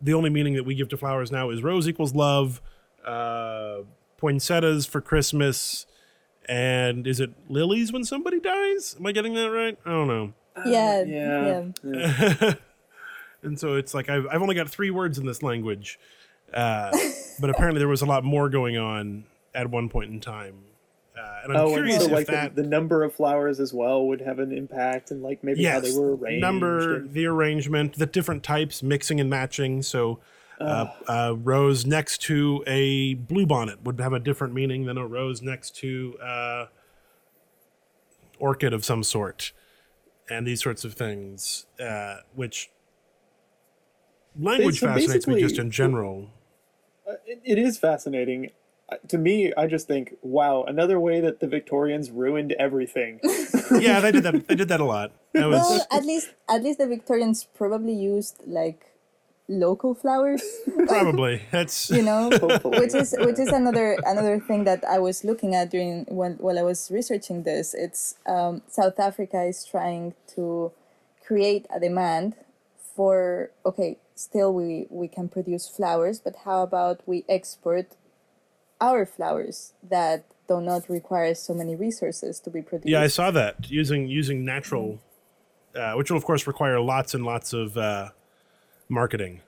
the 0.00 0.14
only 0.14 0.30
meaning 0.30 0.54
that 0.54 0.64
we 0.64 0.74
give 0.74 0.88
to 0.88 0.96
flowers 0.96 1.30
now 1.30 1.50
is 1.50 1.62
rose 1.62 1.88
equals 1.88 2.14
love, 2.14 2.60
uh, 3.04 3.78
poinsettias 4.16 4.86
for 4.86 5.00
Christmas, 5.00 5.86
and 6.48 7.06
is 7.06 7.20
it 7.20 7.30
lilies 7.48 7.92
when 7.92 8.04
somebody 8.04 8.40
dies? 8.40 8.96
Am 8.98 9.06
I 9.06 9.12
getting 9.12 9.34
that 9.34 9.50
right? 9.50 9.78
I 9.84 9.90
don't 9.90 10.08
know. 10.08 10.32
yeah, 10.66 11.02
yeah. 11.04 11.64
yeah. 11.84 12.54
and 13.42 13.58
so 13.58 13.74
it's 13.74 13.94
like 13.94 14.08
I've, 14.08 14.26
I've 14.26 14.42
only 14.42 14.56
got 14.56 14.68
three 14.68 14.90
words 14.90 15.16
in 15.16 15.26
this 15.26 15.44
language, 15.44 15.98
uh, 16.52 16.90
but 17.40 17.50
apparently 17.50 17.78
there 17.78 17.88
was 17.88 18.02
a 18.02 18.06
lot 18.06 18.24
more 18.24 18.48
going 18.48 18.76
on 18.76 19.24
at 19.54 19.70
one 19.70 19.88
point 19.88 20.10
in 20.12 20.20
time. 20.20 20.64
Uh, 21.18 21.40
and 21.44 21.52
I'm 21.52 21.58
Oh, 21.58 21.64
and 21.66 21.74
curious 21.74 21.98
so 21.98 22.04
if 22.06 22.12
like 22.12 22.26
that 22.28 22.54
the, 22.54 22.62
the 22.62 22.68
number 22.68 23.02
of 23.02 23.12
flowers 23.12 23.58
as 23.58 23.74
well 23.74 24.06
would 24.06 24.20
have 24.20 24.38
an 24.38 24.52
impact, 24.52 25.10
and 25.10 25.22
like 25.22 25.42
maybe 25.42 25.64
how 25.64 25.80
they 25.80 25.90
were 25.96 26.14
arranged. 26.14 26.40
number, 26.42 26.96
and- 26.96 27.12
the 27.12 27.26
arrangement, 27.26 27.94
the 27.98 28.06
different 28.06 28.42
types, 28.44 28.82
mixing 28.82 29.18
and 29.18 29.28
matching. 29.28 29.82
So, 29.82 30.20
uh, 30.60 30.86
uh, 31.08 31.34
rose 31.36 31.86
next 31.86 32.18
to 32.22 32.62
a 32.66 33.14
bluebonnet 33.16 33.82
would 33.82 34.00
have 34.00 34.12
a 34.12 34.18
different 34.20 34.54
meaning 34.54 34.86
than 34.86 34.96
a 34.98 35.06
rose 35.06 35.40
next 35.42 35.74
to 35.76 36.16
uh, 36.22 36.66
orchid 38.38 38.72
of 38.72 38.84
some 38.84 39.02
sort, 39.02 39.52
and 40.30 40.46
these 40.46 40.62
sorts 40.62 40.84
of 40.84 40.94
things, 40.94 41.66
uh, 41.80 42.18
which 42.34 42.70
language 44.38 44.80
so 44.80 44.86
fascinates 44.86 45.26
me 45.26 45.40
just 45.40 45.58
in 45.58 45.70
general. 45.70 46.30
It, 47.26 47.40
it 47.44 47.58
is 47.58 47.78
fascinating. 47.78 48.50
Uh, 48.90 48.96
To 49.08 49.18
me, 49.18 49.52
I 49.56 49.66
just 49.66 49.86
think, 49.86 50.16
wow, 50.22 50.64
another 50.64 50.98
way 50.98 51.20
that 51.20 51.40
the 51.40 51.46
Victorians 51.46 52.10
ruined 52.10 52.52
everything. 52.58 53.20
yeah, 53.78 54.00
they 54.00 54.12
did 54.12 54.22
that. 54.24 54.48
They 54.48 54.54
did 54.54 54.68
that 54.68 54.80
a 54.80 54.84
lot. 54.84 55.12
That 55.34 55.46
was 55.48 55.60
Well, 55.60 55.86
at 55.90 56.04
least 56.04 56.28
at 56.48 56.62
least 56.62 56.78
the 56.78 56.86
Victorians 56.86 57.44
probably 57.44 57.92
used 57.94 58.36
like 58.46 58.86
local 59.48 59.94
flowers, 59.94 60.42
probably 60.86 61.40
that's 61.50 61.88
you 61.90 62.02
know, 62.02 62.30
Hopefully. 62.30 62.80
which 62.80 62.94
is 62.94 63.14
which 63.18 63.38
is 63.38 63.48
another 63.48 63.96
another 64.04 64.40
thing 64.40 64.64
that 64.64 64.84
I 64.84 64.98
was 64.98 65.24
looking 65.24 65.54
at 65.54 65.70
during 65.70 66.04
when 66.08 66.34
while 66.40 66.58
I 66.58 66.62
was 66.62 66.90
researching 66.90 67.42
this. 67.44 67.74
It's 67.74 68.16
um, 68.26 68.62
South 68.68 68.98
Africa 69.00 69.42
is 69.44 69.64
trying 69.64 70.14
to 70.34 70.72
create 71.26 71.66
a 71.74 71.80
demand 71.80 72.36
for 72.94 73.50
okay, 73.64 73.96
still 74.14 74.52
we 74.52 74.86
we 74.90 75.08
can 75.08 75.28
produce 75.28 75.68
flowers, 75.68 76.20
but 76.20 76.36
how 76.44 76.62
about 76.62 77.00
we 77.06 77.24
export 77.28 77.86
our 78.80 79.04
flowers 79.06 79.72
that 79.82 80.24
do 80.48 80.60
not 80.60 80.88
require 80.88 81.34
so 81.34 81.52
many 81.54 81.74
resources 81.76 82.40
to 82.40 82.50
be 82.50 82.62
produced? 82.62 82.88
yeah. 82.88 83.02
I 83.02 83.08
saw 83.08 83.30
that 83.32 83.70
using 83.70 84.08
using 84.08 84.44
natural, 84.44 85.00
uh, 85.74 85.92
which 85.94 86.10
will 86.10 86.18
of 86.18 86.24
course 86.24 86.46
require 86.46 86.80
lots 86.80 87.14
and 87.14 87.24
lots 87.24 87.52
of 87.52 87.76
uh, 87.76 88.10
marketing. 88.88 89.40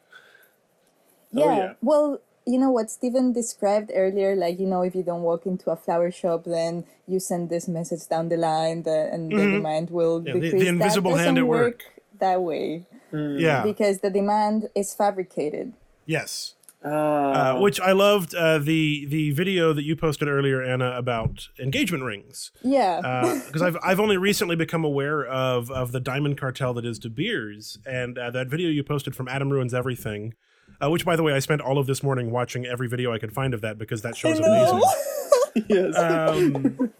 Yeah. 1.33 1.45
Oh, 1.45 1.57
yeah. 1.57 1.73
Well, 1.81 2.21
you 2.47 2.59
know 2.59 2.71
what 2.71 2.91
Stephen 2.91 3.33
described 3.33 3.93
earlier, 3.95 4.35
like 4.35 4.59
you 4.59 4.67
know, 4.67 4.83
if 4.83 4.95
you 4.95 5.03
don't 5.03 5.23
walk 5.23 5.47
into 5.47 5.71
a 5.71 5.77
flower 5.77 6.11
shop, 6.11 6.45
then 6.45 6.85
you 7.07 7.21
send 7.21 7.49
this 7.51 7.69
message 7.69 8.09
down 8.09 8.29
the 8.29 8.37
line, 8.37 8.83
the, 8.83 9.09
and 9.13 9.31
the 9.31 9.37
demand 9.37 9.91
will 9.91 10.21
Mm-hmm. 10.21 10.27
Yeah, 10.43 10.51
the- 10.51 10.59
the 10.59 10.67
invisible 10.69 11.13
that 11.17 11.25
hand 11.25 11.39
at 11.39 11.47
work. 11.47 11.83
that 12.19 12.43
way 12.43 12.85
Yeah. 13.13 13.63
because 13.63 14.01
the 14.01 14.11
demand 14.11 14.69
is 14.75 14.93
fabricated. 14.95 15.73
yes. 16.07 16.55
Ah, 16.83 17.57
Uh, 17.57 17.61
which 17.61 17.79
I 17.81 17.93
loved 17.93 18.35
uh, 18.35 18.59
the 18.59 19.05
the 19.07 19.33
video 19.33 19.73
that 19.75 19.83
you 19.85 19.97
posted 19.97 20.29
earlier, 20.29 20.63
Anna, 20.63 20.93
about 20.97 21.49
engagement 21.59 22.05
rings. 22.05 22.53
Yeah. 22.63 23.41
because 23.47 23.61
I've 23.63 23.77
I've 23.83 24.01
only 24.01 24.17
recently 24.17 24.57
become 24.57 24.85
aware 24.85 25.25
of 25.27 25.71
of 25.71 25.93
the 25.93 26.01
diamond 26.01 26.39
cartel 26.39 26.73
that 26.75 26.87
is 26.87 26.99
De 26.99 27.11
Beers, 27.11 27.79
and 27.87 28.17
uh, 28.19 28.31
that 28.31 28.49
video 28.49 28.71
you 28.71 28.83
posted 28.83 29.15
from 29.15 29.29
Adam 29.29 29.51
Ruins 29.51 29.75
Everything, 29.75 30.35
uh, 30.83 30.89
which 30.91 31.05
by 31.05 31.17
the 31.17 31.23
way 31.23 31.35
I 31.35 31.39
spent 31.39 31.61
all 31.61 31.77
of 31.79 31.87
this 31.87 32.03
morning 32.03 32.31
watching 32.31 32.65
every 32.65 32.89
video 32.89 33.13
I 33.13 33.19
could 33.19 33.33
find 33.33 33.53
of 33.53 33.61
that 33.61 33.77
because 33.77 34.01
that 34.03 34.17
show 34.17 34.29
is 34.31 34.39
amazing. 34.39 34.81
yes. 35.69 35.97
Um, 35.99 36.91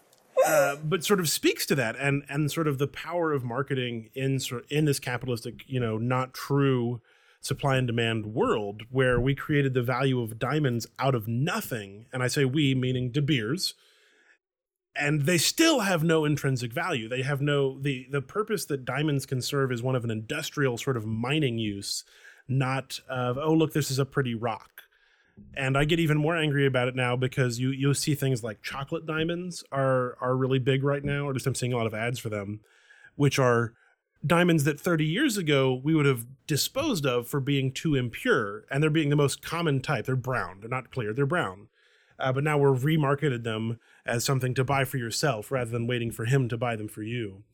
uh, 0.47 0.77
but 0.85 1.05
sort 1.05 1.21
of 1.21 1.29
speaks 1.31 1.65
to 1.67 1.75
that 1.77 1.97
and 1.97 2.23
and 2.29 2.51
sort 2.53 2.69
of 2.69 2.77
the 2.77 2.87
power 2.87 3.33
of 3.33 3.45
marketing 3.45 4.11
in 4.15 4.41
sort 4.41 4.71
in 4.71 4.85
this 4.85 4.99
capitalistic, 4.99 5.63
you 5.67 5.81
know, 5.81 5.97
not 5.97 6.35
true 6.35 7.01
supply 7.41 7.77
and 7.77 7.87
demand 7.87 8.35
world 8.35 8.83
where 8.91 9.21
we 9.21 9.35
created 9.35 9.75
the 9.75 9.83
value 9.83 10.21
of 10.21 10.39
diamonds 10.39 10.87
out 10.99 11.15
of 11.15 11.27
nothing, 11.27 12.07
and 12.13 12.23
I 12.23 12.29
say 12.29 12.45
we 12.45 12.75
meaning 12.75 13.11
De 13.11 13.23
Beers 13.23 13.75
and 14.97 15.23
they 15.23 15.39
still 15.39 15.81
have 15.81 16.03
no 16.03 16.25
intrinsic 16.25 16.73
value. 16.73 17.09
They 17.09 17.23
have 17.23 17.41
no 17.41 17.79
the 17.81 18.07
the 18.11 18.21
purpose 18.21 18.65
that 18.67 18.85
diamonds 18.85 19.27
can 19.27 19.41
serve 19.41 19.73
is 19.73 19.83
one 19.83 19.95
of 19.95 20.05
an 20.05 20.11
industrial 20.11 20.79
sort 20.79 20.97
of 20.97 21.07
mining 21.07 21.59
use, 21.59 22.05
not 22.49 23.01
of 23.09 23.39
oh 23.39 23.53
look 23.53 23.73
this 23.73 23.91
is 23.91 23.99
a 23.99 24.05
pretty 24.05 24.35
rock. 24.35 24.83
And 25.55 25.79
I 25.79 25.85
get 25.85 26.01
even 26.01 26.19
more 26.19 26.37
angry 26.37 26.67
about 26.67 26.89
it 26.89 26.97
now 26.97 27.17
because 27.17 27.59
you 27.59 27.71
you'll 27.71 27.95
see 27.95 28.15
things 28.15 28.43
like 28.43 28.63
chocolate 28.63 29.07
diamonds 29.07 29.65
are 29.73 30.17
are 30.21 30.37
really 30.37 30.59
big 30.59 30.83
right 30.85 31.05
now, 31.05 31.27
or 31.27 31.33
just 31.33 31.47
I'm 31.47 31.55
seeing 31.55 31.73
a 31.73 31.77
lot 31.77 31.87
of 31.87 31.95
ads 31.95 32.19
for 32.19 32.29
them, 32.29 32.61
which 33.17 33.39
are 33.39 33.75
diamonds 34.27 34.65
that 34.65 34.79
30 34.81 35.05
years 35.05 35.37
ago 35.37 35.81
we 35.83 35.95
would 35.95 36.07
have 36.07 36.27
disposed 36.47 37.07
of 37.07 37.29
for 37.29 37.41
being 37.41 37.73
too 37.73 37.95
impure, 37.95 38.65
and 38.71 38.83
they're 38.83 38.91
being 38.91 39.11
the 39.11 39.17
most 39.17 39.43
common 39.43 39.81
type. 39.81 40.07
They're 40.07 40.17
brown. 40.17 40.61
They're 40.61 40.69
not 40.69 40.91
clear. 40.91 41.13
They're 41.13 41.27
brown. 41.27 41.69
Uh, 42.19 42.33
but 42.33 42.45
now 42.45 42.59
we're 42.59 42.75
remarketed 42.75 43.45
them 43.45 43.79
as 44.05 44.25
something 44.25 44.53
to 44.55 44.63
buy 44.63 44.85
for 44.85 44.99
yourself 44.99 45.51
rather 45.51 45.71
than 45.71 45.87
waiting 45.87 46.11
for 46.11 46.27
him 46.27 46.49
to 46.51 46.59
buy 46.59 46.77
them 46.77 46.87
for 46.89 47.03
you. 47.03 47.45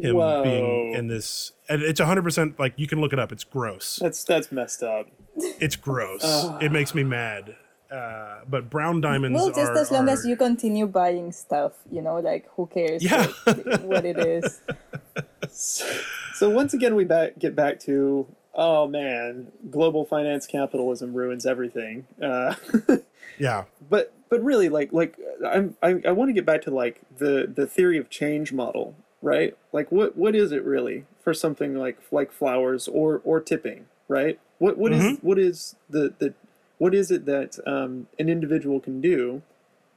Him 0.00 0.16
Whoa. 0.16 0.42
being 0.42 0.94
in 0.94 1.06
this, 1.06 1.52
and 1.68 1.80
it's 1.80 2.00
100% 2.00 2.58
like 2.58 2.74
you 2.76 2.88
can 2.88 3.00
look 3.00 3.12
it 3.12 3.20
up. 3.20 3.30
It's 3.30 3.44
gross. 3.44 3.98
that's 4.02 4.24
that's 4.24 4.50
messed 4.50 4.82
up. 4.82 5.06
It's 5.36 5.76
gross. 5.76 6.22
it 6.60 6.72
makes 6.72 6.92
me 6.94 7.04
mad. 7.04 7.54
Uh, 7.88 8.40
but 8.48 8.68
brown 8.68 9.00
diamonds 9.00 9.36
well, 9.36 9.48
just 9.50 9.70
are, 9.70 9.78
as 9.78 9.92
long 9.92 10.08
are- 10.08 10.12
as 10.12 10.26
you 10.26 10.34
continue 10.34 10.88
buying 10.88 11.30
stuff, 11.30 11.74
you 11.88 12.02
know, 12.02 12.18
like 12.18 12.48
who 12.56 12.66
cares 12.66 13.00
Yeah. 13.04 13.28
what, 13.44 13.82
what 13.84 14.04
it 14.04 14.18
is. 14.18 14.60
So 16.36 16.50
once 16.50 16.74
again, 16.74 16.94
we 16.94 17.04
back 17.04 17.38
get 17.38 17.56
back 17.56 17.80
to 17.80 18.26
oh 18.54 18.86
man, 18.86 19.52
global 19.70 20.04
finance 20.04 20.46
capitalism 20.46 21.14
ruins 21.14 21.46
everything. 21.46 22.06
Uh, 22.20 22.54
yeah. 23.38 23.64
but 23.88 24.12
but 24.28 24.44
really, 24.44 24.68
like 24.68 24.92
like 24.92 25.18
I'm 25.46 25.76
I, 25.82 26.02
I 26.06 26.12
want 26.12 26.28
to 26.28 26.34
get 26.34 26.44
back 26.44 26.60
to 26.62 26.70
like 26.70 27.00
the 27.16 27.50
the 27.52 27.66
theory 27.66 27.96
of 27.96 28.10
change 28.10 28.52
model, 28.52 28.94
right? 29.22 29.56
Like 29.72 29.90
what 29.90 30.16
what 30.16 30.34
is 30.34 30.52
it 30.52 30.62
really 30.62 31.06
for 31.22 31.32
something 31.32 31.74
like 31.74 31.96
like 32.10 32.30
flowers 32.32 32.86
or 32.86 33.22
or 33.24 33.40
tipping, 33.40 33.86
right? 34.06 34.38
What 34.58 34.76
what 34.76 34.92
is 34.92 35.18
what 35.22 35.38
is 35.38 35.76
the 35.88 36.12
the 36.18 36.34
what 36.76 36.94
is 36.94 37.10
it 37.10 37.24
that 37.24 37.58
um, 37.66 38.08
an 38.18 38.28
individual 38.28 38.78
can 38.78 39.00
do 39.00 39.40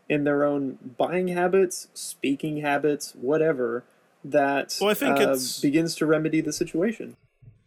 in 0.07 0.23
their 0.23 0.45
own 0.45 0.95
buying 0.97 1.27
habits, 1.27 1.89
speaking 1.93 2.61
habits, 2.61 3.13
whatever, 3.19 3.83
that 4.23 4.77
Well, 4.81 4.89
I 4.89 4.93
think 4.93 5.17
uh, 5.17 5.21
it's- 5.21 5.59
begins 5.59 5.95
to 5.95 6.05
remedy 6.05 6.41
the 6.41 6.53
situation. 6.53 7.15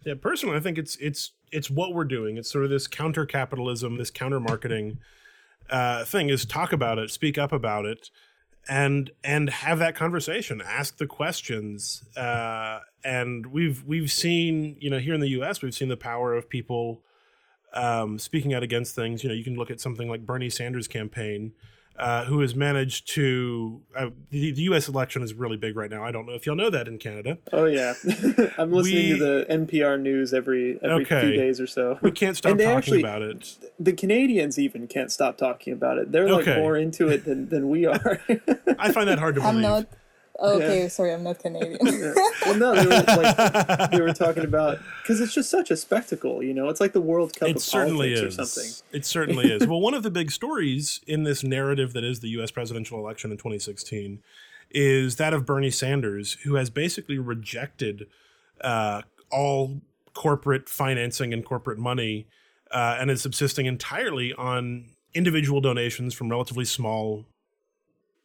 Yeah, 0.05 0.14
personally, 0.20 0.57
I 0.57 0.61
think 0.61 0.78
it's 0.78 0.96
it's 0.96 1.32
it's 1.53 1.70
what 1.70 1.94
we're 1.94 2.05
doing. 2.05 2.36
It's 2.36 2.50
sort 2.50 2.64
of 2.64 2.70
this 2.70 2.88
counter 2.88 3.24
capitalism, 3.24 3.98
this 3.98 4.11
counter 4.11 4.40
marketing 4.40 4.98
uh, 5.70 6.05
thing. 6.05 6.28
Is 6.28 6.44
talk 6.44 6.72
about 6.72 6.98
it, 6.98 7.11
speak 7.11 7.38
up 7.38 7.53
about 7.53 7.86
it, 7.86 8.11
and 8.68 9.11
and 9.22 9.48
have 9.48 9.78
that 9.78 9.94
conversation. 9.94 10.61
Ask 10.61 10.98
the 10.98 11.07
questions. 11.07 12.03
Uh, 12.16 12.80
and 13.05 13.46
we've 13.46 13.84
we've 13.84 14.11
seen 14.11 14.76
you 14.80 14.90
know 14.90 14.98
here 14.98 15.14
in 15.14 15.20
the 15.20 15.28
U.S. 15.30 15.62
we've 15.62 15.74
seen 15.74 15.88
the 15.88 15.96
power 15.96 16.34
of 16.34 16.48
people 16.48 17.03
um, 17.72 18.18
speaking 18.18 18.53
out 18.55 18.64
against 18.64 18.94
things. 18.96 19.22
You 19.22 19.28
know, 19.28 19.34
you 19.36 19.44
can 19.44 19.55
look 19.55 19.70
at 19.70 19.80
something 19.80 20.09
like 20.09 20.26
Bernie 20.26 20.50
Sanders' 20.50 20.88
campaign. 20.88 21.53
Uh, 22.03 22.24
who 22.24 22.40
has 22.40 22.53
managed 22.57 23.07
to 23.14 23.80
uh, 23.96 24.11
the, 24.30 24.50
the 24.50 24.62
U.S. 24.62 24.88
election 24.88 25.22
is 25.22 25.34
really 25.34 25.57
big 25.57 25.76
right 25.76 25.88
now. 25.88 26.03
I 26.03 26.11
don't 26.11 26.26
know 26.26 26.32
if 26.32 26.46
y'all 26.46 26.57
know 26.57 26.68
that 26.68 26.88
in 26.88 26.98
Canada. 26.98 27.38
Oh 27.53 27.66
yeah, 27.66 27.94
I'm 28.59 28.72
listening 28.72 29.12
We- 29.12 29.18
to 29.20 29.24
the 29.24 29.46
NPR 29.48 30.00
news 30.00 30.34
every 30.34 30.80
every 30.82 31.05
Okay. 31.05 31.20
few 31.20 31.32
days 31.36 31.61
or 31.61 31.68
so. 31.68 32.00
We 32.03 32.11
can't 32.11 32.36
stop 32.36 32.50
And 32.50 32.61
talking 32.61 32.76
actually- 32.76 33.00
about 33.03 33.22
it. 33.22 33.57
The 33.78 33.92
Canadians 33.92 34.59
even 34.59 34.88
can't 34.88 35.12
stop 35.12 35.36
talking 35.38 35.72
about 35.72 35.98
it. 35.98 36.11
They're 36.11 36.28
like 36.28 36.48
Okay. 36.48 36.61
more 36.61 36.76
into 36.76 37.09
it 37.09 37.24
than, 37.24 37.48
than 37.48 37.68
we 37.68 37.86
are. 37.86 38.20
I 38.80 38.90
find 38.90 39.09
that 39.09 39.20
hard 39.20 39.36
to 39.36 39.40
believe. 39.40 39.55
I'm 39.57 39.61
not. 39.62 39.86
Okay, 40.43 40.88
sorry, 40.88 41.12
I'm 41.12 41.22
not 41.22 41.38
Canadian. 41.38 41.78
well, 42.45 42.57
no, 42.57 42.74
they 42.74 42.86
were 42.86 43.05
like 43.07 43.90
they 43.90 44.01
were 44.01 44.12
talking 44.12 44.45
about 44.45 44.78
because 45.03 45.20
it's 45.20 45.32
just 45.32 45.49
such 45.51 45.70
a 45.70 45.76
spectacle. 45.76 46.43
You 46.43 46.53
know, 46.53 46.68
it's 46.68 46.80
like 46.80 46.93
the 46.93 47.01
World 47.01 47.34
Cup 47.34 47.49
it 47.49 47.57
of 47.57 47.62
certainly 47.62 48.14
politics 48.14 48.34
is. 48.34 48.40
or 48.40 48.45
something. 48.45 48.70
It 48.93 49.07
certainly 49.07 49.53
is. 49.53 49.66
Well, 49.66 49.80
one 49.80 49.95
of 49.95 50.03
the 50.03 50.11
big 50.11 50.32
stories 50.32 51.01
in 51.07 51.22
this 51.22 51.45
narrative 51.45 51.93
that 51.93 52.03
is 52.03 52.20
the 52.20 52.28
U.S. 52.30 52.51
presidential 52.51 52.99
election 52.99 53.30
in 53.30 53.36
2016 53.36 54.20
is 54.70 55.16
that 55.16 55.32
of 55.32 55.47
Bernie 55.47 55.70
Sanders, 55.70 56.34
who 56.45 56.55
has 56.57 56.70
basically 56.70 57.18
rejected 57.18 58.07
uh, 58.62 59.03
all 59.30 59.80
corporate 60.14 60.68
financing 60.68 61.32
and 61.32 61.45
corporate 61.45 61.78
money, 61.78 62.26
uh, 62.70 62.97
and 62.99 63.11
is 63.11 63.22
subsisting 63.22 63.66
entirely 63.66 64.32
on 64.34 64.86
individual 65.14 65.61
donations 65.61 66.14
from 66.14 66.30
relatively 66.30 66.64
small 66.64 67.26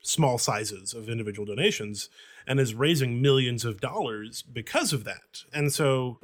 small 0.08 0.38
sizes 0.38 0.94
of 0.94 1.10
individual 1.10 1.46
donations 1.46 2.10
and 2.48 2.60
is 2.60 2.74
raising 2.74 3.22
millions 3.22 3.66
of 3.66 3.82
dollars 3.82 4.42
because 4.42 4.94
of 4.94 5.04
that. 5.04 5.44
And 5.54 5.74
so 5.74 6.18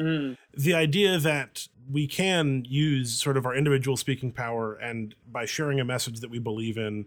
the 0.57 0.73
idea 0.73 1.17
that 1.19 1.67
we 1.91 2.07
can 2.07 2.63
use 2.65 3.19
sort 3.21 3.35
of 3.35 3.45
our 3.45 3.53
individual 3.53 3.97
speaking 3.97 4.31
power 4.31 4.73
and 4.75 5.15
by 5.29 5.45
sharing 5.45 5.79
a 5.81 5.85
message 5.85 6.21
that 6.21 6.29
we 6.31 6.39
believe 6.39 6.77
in 6.77 7.05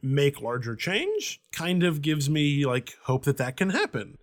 make 0.00 0.40
larger 0.40 0.76
change 0.76 1.40
kind 1.52 1.82
of 1.82 2.02
gives 2.02 2.30
me 2.30 2.64
like 2.66 2.94
hope 3.04 3.24
that 3.24 3.36
that 3.36 3.56
can 3.56 3.70
happen 3.70 4.18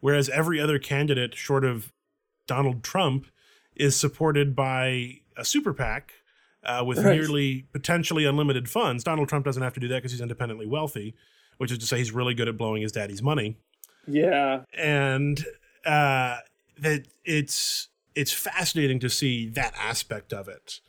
whereas 0.00 0.28
every 0.28 0.60
other 0.60 0.78
candidate 0.78 1.34
short 1.34 1.64
of 1.64 1.92
Donald 2.46 2.82
Trump 2.84 3.26
is 3.74 3.96
supported 3.96 4.54
by 4.56 5.20
a 5.36 5.44
super 5.44 5.72
PAC 5.72 6.12
uh, 6.64 6.82
with 6.84 6.98
Right. 6.98 7.14
nearly 7.16 7.66
potentially 7.72 8.24
unlimited 8.24 8.68
funds. 8.68 9.02
Donald 9.04 9.28
Trump 9.28 9.44
doesn't 9.44 9.62
have 9.62 9.74
to 9.74 9.80
do 9.80 9.88
that 9.88 9.96
because 9.96 10.12
he's 10.12 10.20
independently 10.20 10.66
wealthy, 10.66 11.14
which 11.58 11.70
is 11.72 11.78
to 11.78 11.86
say 11.86 11.98
he's 11.98 12.12
really 12.12 12.34
good 12.34 12.48
at 12.48 12.56
blowing 12.56 12.82
his 12.82 12.92
daddy's 12.92 13.22
money 13.22 13.56
Yeah, 14.06 14.62
and 14.76 15.44
uh, 15.84 16.38
that 16.78 17.06
it's 17.24 17.88
it's 18.14 18.32
fascinating 18.32 18.98
to 19.00 19.10
see 19.10 19.48
that 19.50 19.74
aspect 19.78 20.32
of 20.32 20.48
it. 20.48 20.80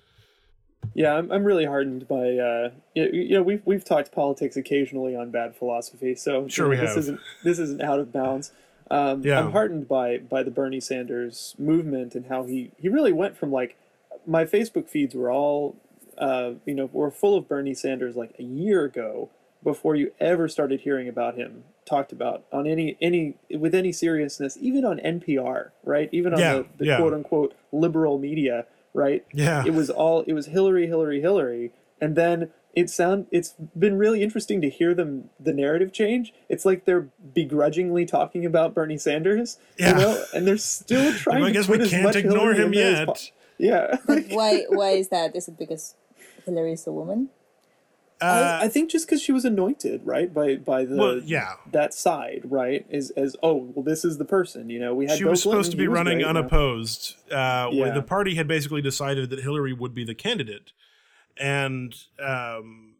yeah. 0.93 1.13
I'm, 1.15 1.29
I'm 1.31 1.43
really 1.43 1.65
hardened 1.65 2.07
by 2.07 2.37
uh, 2.37 2.69
you, 2.95 3.05
you 3.11 3.35
know 3.35 3.43
we've 3.43 3.61
we've 3.65 3.83
talked 3.83 4.11
politics 4.11 4.55
occasionally 4.55 5.15
on 5.15 5.31
bad 5.31 5.55
philosophy, 5.55 6.15
so 6.15 6.43
you 6.43 6.49
Sure 6.49 6.65
know, 6.65 6.69
we 6.71 6.75
this 6.77 6.89
have. 6.89 6.97
isn't 6.99 7.19
this 7.43 7.59
isn't 7.59 7.81
out 7.81 7.99
of 7.99 8.11
bounds. 8.13 8.51
Um, 8.89 9.21
Yeah. 9.23 9.39
I'm 9.39 9.51
heartened 9.51 9.87
by 9.87 10.17
by 10.19 10.43
the 10.43 10.51
Bernie 10.51 10.79
Sanders 10.79 11.55
movement 11.57 12.15
and 12.15 12.27
how 12.27 12.43
he 12.43 12.71
he 12.77 12.87
really 12.89 13.11
went 13.13 13.37
from 13.37 13.51
like 13.51 13.75
my 14.25 14.45
Facebook 14.45 14.87
feeds 14.89 15.13
were 15.13 15.29
all 15.31 15.75
uh, 16.17 16.51
you 16.65 16.73
know 16.73 16.89
were 16.93 17.11
full 17.11 17.35
of 17.37 17.47
Bernie 17.49 17.73
Sanders 17.73 18.15
like 18.15 18.33
a 18.39 18.43
year 18.43 18.85
ago 18.85 19.29
before 19.71 19.95
you 19.97 20.13
ever 20.21 20.47
started 20.47 20.79
hearing 20.81 21.09
about 21.09 21.35
him 21.35 21.63
talked 21.85 22.13
about 22.13 22.45
on 22.53 22.65
any 22.65 22.95
any 23.01 23.35
with 23.63 23.75
any 23.75 23.91
seriousness 23.91 24.57
even 24.61 24.85
on 24.85 24.97
NPR 24.99 25.71
right 25.83 26.09
even 26.13 26.33
on 26.33 26.39
Yeah, 26.39 26.53
the, 26.53 26.65
the 26.77 26.85
yeah. 26.85 26.97
quote 26.97 27.13
unquote 27.13 27.53
liberal 27.73 28.17
media 28.17 28.65
right 28.93 29.25
Yeah. 29.33 29.65
it 29.65 29.73
was 29.73 29.89
all 29.89 30.21
it 30.21 30.31
was 30.33 30.45
Hillary 30.47 30.87
Hillary 30.87 31.19
Hillary 31.19 31.73
and 31.99 32.15
then 32.15 32.49
it 32.73 32.89
sound 32.89 33.25
it's 33.31 33.55
been 33.77 33.97
really 33.97 34.21
interesting 34.23 34.61
to 34.61 34.69
hear 34.69 34.93
them 34.93 35.29
the 35.39 35.51
narrative 35.51 35.91
change 35.91 36.33
it's 36.47 36.63
like 36.65 36.85
they're 36.85 37.09
begrudgingly 37.33 38.05
talking 38.05 38.45
about 38.45 38.73
Bernie 38.73 38.97
Sanders 38.97 39.57
Yeah. 39.77 39.89
you 39.89 39.95
know 40.01 40.23
and 40.33 40.47
they're 40.47 40.57
still 40.57 41.13
trying 41.23 41.43
I 41.43 41.47
to 41.47 41.53
guess 41.53 41.67
put 41.67 41.81
we 41.81 41.89
can't 41.89 42.15
ignore 42.15 42.53
Hillary 42.53 42.57
him 42.57 42.73
in 42.73 42.79
there 42.79 42.91
as 42.93 42.99
yet. 42.99 43.07
po- 43.07 43.15
yeah 43.59 43.97
why? 44.35 44.63
Why 44.69 44.91
is 44.91 45.09
that? 45.09 45.35
Is 45.35 45.47
it 45.49 45.57
because 45.57 45.95
Hillary 46.45 46.73
is 46.73 46.87
a 46.87 46.91
woman? 46.93 47.29
Uh, 48.19 48.59
I, 48.61 48.65
I 48.65 48.67
think 48.67 48.89
just 48.89 49.05
because 49.05 49.21
she 49.21 49.31
was 49.31 49.45
anointed, 49.45 50.01
right, 50.03 50.33
by 50.33 50.55
by 50.55 50.85
the 50.85 50.95
Well, 50.95 51.19
yeah. 51.19 51.53
that 51.71 51.93
side, 51.93 52.41
right, 52.45 52.85
is 52.89 53.11
as 53.11 53.35
oh 53.43 53.71
well, 53.75 53.83
this 53.83 54.03
is 54.03 54.17
the 54.17 54.25
person. 54.25 54.69
You 54.69 54.79
know, 54.79 54.95
we 54.95 55.05
had 55.05 55.17
she 55.17 55.23
Bill 55.23 55.31
was 55.31 55.43
supposed 55.43 55.71
Clinton, 55.71 55.71
to 55.71 55.77
be 55.77 55.87
running 55.87 56.19
know. 56.19 56.29
unopposed. 56.29 57.15
Uh, 57.31 57.69
where 57.69 57.93
the 57.93 58.01
party 58.01 58.35
had 58.35 58.47
basically 58.47 58.81
decided 58.81 59.29
that 59.29 59.39
Hillary 59.39 59.73
would 59.73 59.93
be 59.93 60.03
the 60.03 60.15
candidate, 60.15 60.71
and 61.39 61.95
um, 62.23 62.95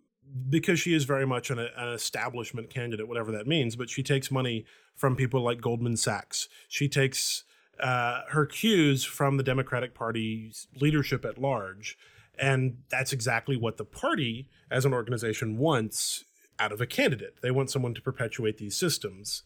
because 0.50 0.80
she 0.80 0.94
is 0.94 1.06
very 1.06 1.26
much 1.26 1.50
an, 1.50 1.60
an 1.60 1.90
establishment 1.90 2.70
candidate, 2.70 3.08
whatever 3.08 3.32
that 3.32 3.48
means, 3.48 3.76
but 3.76 3.90
she 3.90 4.04
takes 4.04 4.30
money 4.30 4.66
from 4.96 5.16
people 5.16 5.42
like 5.42 5.62
Goldman 5.62 5.98
Sachs. 5.98 6.48
She 6.68 6.88
takes 6.88 7.44
uh, 7.80 8.22
her 8.30 8.46
cues 8.46 9.04
from 9.04 9.38
the 9.38 9.44
Democratic 9.44 9.94
Party's 9.94 10.68
leadership 10.80 11.26
at 11.26 11.38
large, 11.38 11.98
and 12.40 12.78
that's 12.90 13.14
exactly 13.14 13.58
what 13.58 13.78
the 13.78 13.86
party 13.86 14.50
as 14.70 14.86
an 14.86 14.94
organization 14.94 15.58
wants 15.58 16.24
out 16.60 16.72
of 16.72 16.82
a 16.82 16.86
candidate. 16.86 17.36
They 17.42 17.52
want 17.52 17.70
someone 17.70 17.94
to 17.94 18.02
perpetuate 18.02 18.58
these 18.58 18.76
systems. 18.76 19.44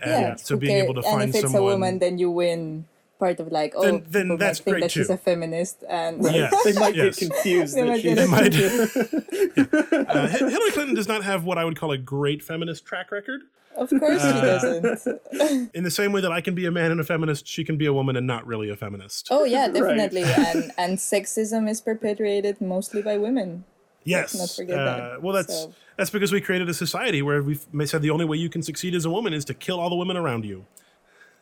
And 0.00 0.10
yeah. 0.10 0.34
so 0.36 0.56
being 0.56 0.82
able 0.82 0.94
to 0.94 1.00
and 1.00 1.08
find 1.08 1.30
if 1.30 1.36
it's 1.36 1.44
someone 1.44 1.62
a 1.62 1.64
woman, 1.64 1.98
then 1.98 2.18
you 2.18 2.30
win 2.30 2.86
part 3.24 3.38
of 3.42 3.46
like 3.60 3.72
oh, 3.76 3.82
Then- 3.84 4.04
then 4.16 4.22
people 4.24 4.36
that's 4.44 4.58
might 4.60 4.64
think 4.64 4.72
great 4.74 4.80
that 4.84 4.90
she's 4.96 5.06
too. 5.08 5.14
a 5.14 5.16
feminist, 5.30 5.76
and 5.88 6.12
Yes. 6.22 6.52
they 6.66 6.72
might 6.84 6.94
Yes. 6.94 7.18
get 7.18 7.28
confused 7.28 7.72
They 7.76 7.84
might 7.90 8.02
get 8.02 8.14
They 8.20 8.26
might. 8.36 8.54
Uh, 10.14 10.28
Hillary 10.28 10.70
Clinton 10.76 10.94
does 10.94 11.08
not 11.08 11.22
have 11.24 11.44
what 11.44 11.58
I 11.58 11.64
would 11.64 11.76
call 11.80 11.90
a 11.92 11.98
great 11.98 12.40
feminist 12.42 12.84
track 12.90 13.10
record. 13.18 13.40
of 13.76 13.88
course 14.02 14.20
she 14.22 14.28
Uh, 14.28 14.40
doesn't. 14.50 15.20
In 15.78 15.82
the 15.88 15.90
same 16.00 16.12
way 16.14 16.20
that 16.20 16.30
I 16.38 16.40
can 16.46 16.54
be 16.54 16.64
a 16.66 16.70
man 16.80 16.90
and 16.92 17.00
a 17.00 17.04
feminist, 17.04 17.42
she 17.54 17.62
can 17.64 17.76
be 17.76 17.86
a 17.86 17.92
woman 17.92 18.14
and 18.16 18.26
not 18.26 18.42
really 18.46 18.68
a 18.70 18.76
feminist. 18.84 19.28
Oh 19.36 19.44
yeah, 19.54 19.66
definitely. 19.68 20.22
and 20.22 20.60
and 20.82 20.92
sexism 20.98 21.62
is 21.72 21.80
perpetuated 21.80 22.60
mostly 22.60 23.02
by 23.02 23.16
women. 23.26 23.64
yes. 24.04 24.34
Let's 24.34 24.38
not 24.44 24.50
forget 24.60 24.78
Uh, 24.78 24.84
that. 24.84 25.22
well, 25.22 25.34
that's 25.38 25.54
So- 25.54 25.72
that's 25.98 26.10
because 26.16 26.30
we 26.36 26.40
created 26.48 26.68
a 26.68 26.74
society 26.86 27.20
where 27.28 27.40
we've 27.48 27.64
ma- 27.72 27.84
said 27.92 28.02
the 28.02 28.10
only 28.16 28.26
way 28.30 28.36
you 28.44 28.50
can 28.54 28.62
succeed 28.70 28.92
as 28.94 29.04
a 29.04 29.10
woman 29.16 29.32
is 29.38 29.44
to 29.50 29.54
kill 29.66 29.78
all 29.80 29.90
the 29.94 30.00
women 30.04 30.16
around 30.16 30.44
you. 30.44 30.58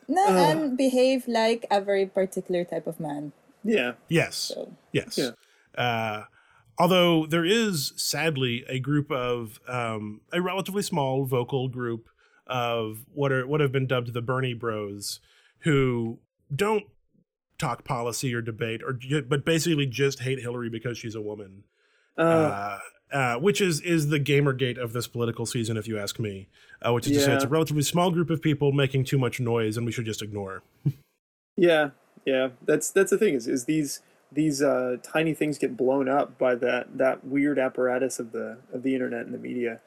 No, 0.07 0.27
and 0.27 0.77
behave 0.77 1.27
like 1.27 1.65
a 1.71 1.81
very 1.81 2.05
particular 2.05 2.63
type 2.63 2.87
of 2.87 2.99
man. 2.99 3.31
yeah, 3.63 3.93
Yes. 4.09 4.35
So 4.35 4.73
Yes. 4.91 5.17
Yeah. 5.17 5.31
Uh, 5.75 6.25
although 6.77 7.25
there 7.25 7.45
is 7.45 7.93
sadly 7.95 8.63
a 8.67 8.79
group 8.79 9.11
of 9.11 9.59
um, 9.67 10.21
a 10.31 10.41
relatively 10.41 10.83
small 10.83 11.25
vocal 11.25 11.67
group 11.67 12.09
of 12.47 13.05
what 13.13 13.31
are 13.31 13.47
what 13.47 13.61
have 13.61 13.71
been 13.71 13.87
dubbed 13.87 14.13
the 14.13 14.21
Bernie 14.21 14.53
Bros, 14.53 15.19
who 15.59 16.19
don't 16.53 16.83
talk 17.57 17.83
policy 17.83 18.33
or 18.33 18.41
debate, 18.41 18.81
or 18.83 18.99
but 19.27 19.45
basically 19.45 19.85
just 19.85 20.19
hate 20.19 20.39
Hillary 20.39 20.69
because 20.69 20.97
she's 20.97 21.15
a 21.15 21.21
woman. 21.21 21.63
uh, 22.17 22.79
Uh, 23.13 23.35
which 23.35 23.61
is 23.61 23.79
is 23.81 24.09
the 24.09 24.19
Gamergate 24.19 24.79
of 24.79 24.91
this 24.91 25.05
political 25.05 25.45
season, 25.45 25.77
if 25.77 25.87
you 25.87 25.99
ask 25.99 26.19
me. 26.19 26.47
Uh, 26.81 26.91
which 26.93 27.05
is 27.05 27.15
to 27.17 27.23
say, 27.23 27.33
it's 27.33 27.43
a 27.43 27.47
relatively 27.47 27.83
small 27.83 28.09
group 28.09 28.31
of 28.31 28.41
people 28.41 28.71
making 28.71 29.03
too 29.05 29.19
much 29.19 29.39
noise, 29.39 29.77
and 29.77 29.85
we 29.85 29.91
should 29.91 30.05
just 30.05 30.23
ignore. 30.23 30.63
yeah, 31.55 31.91
yeah. 32.25 32.49
That's 32.65 32.89
that's 32.89 33.11
the 33.11 33.19
thing 33.19 33.35
is 33.35 33.47
is 33.47 33.65
these 33.65 34.01
these 34.31 34.63
uh, 34.63 34.97
tiny 35.03 35.35
things 35.35 35.59
get 35.59 35.77
blown 35.77 36.09
up 36.09 36.39
by 36.39 36.55
that 36.55 36.97
that 36.97 37.23
weird 37.23 37.59
apparatus 37.59 38.17
of 38.17 38.31
the 38.31 38.57
of 38.73 38.81
the 38.81 38.95
internet 38.95 39.25
and 39.25 39.33
the 39.33 39.37
media. 39.37 39.79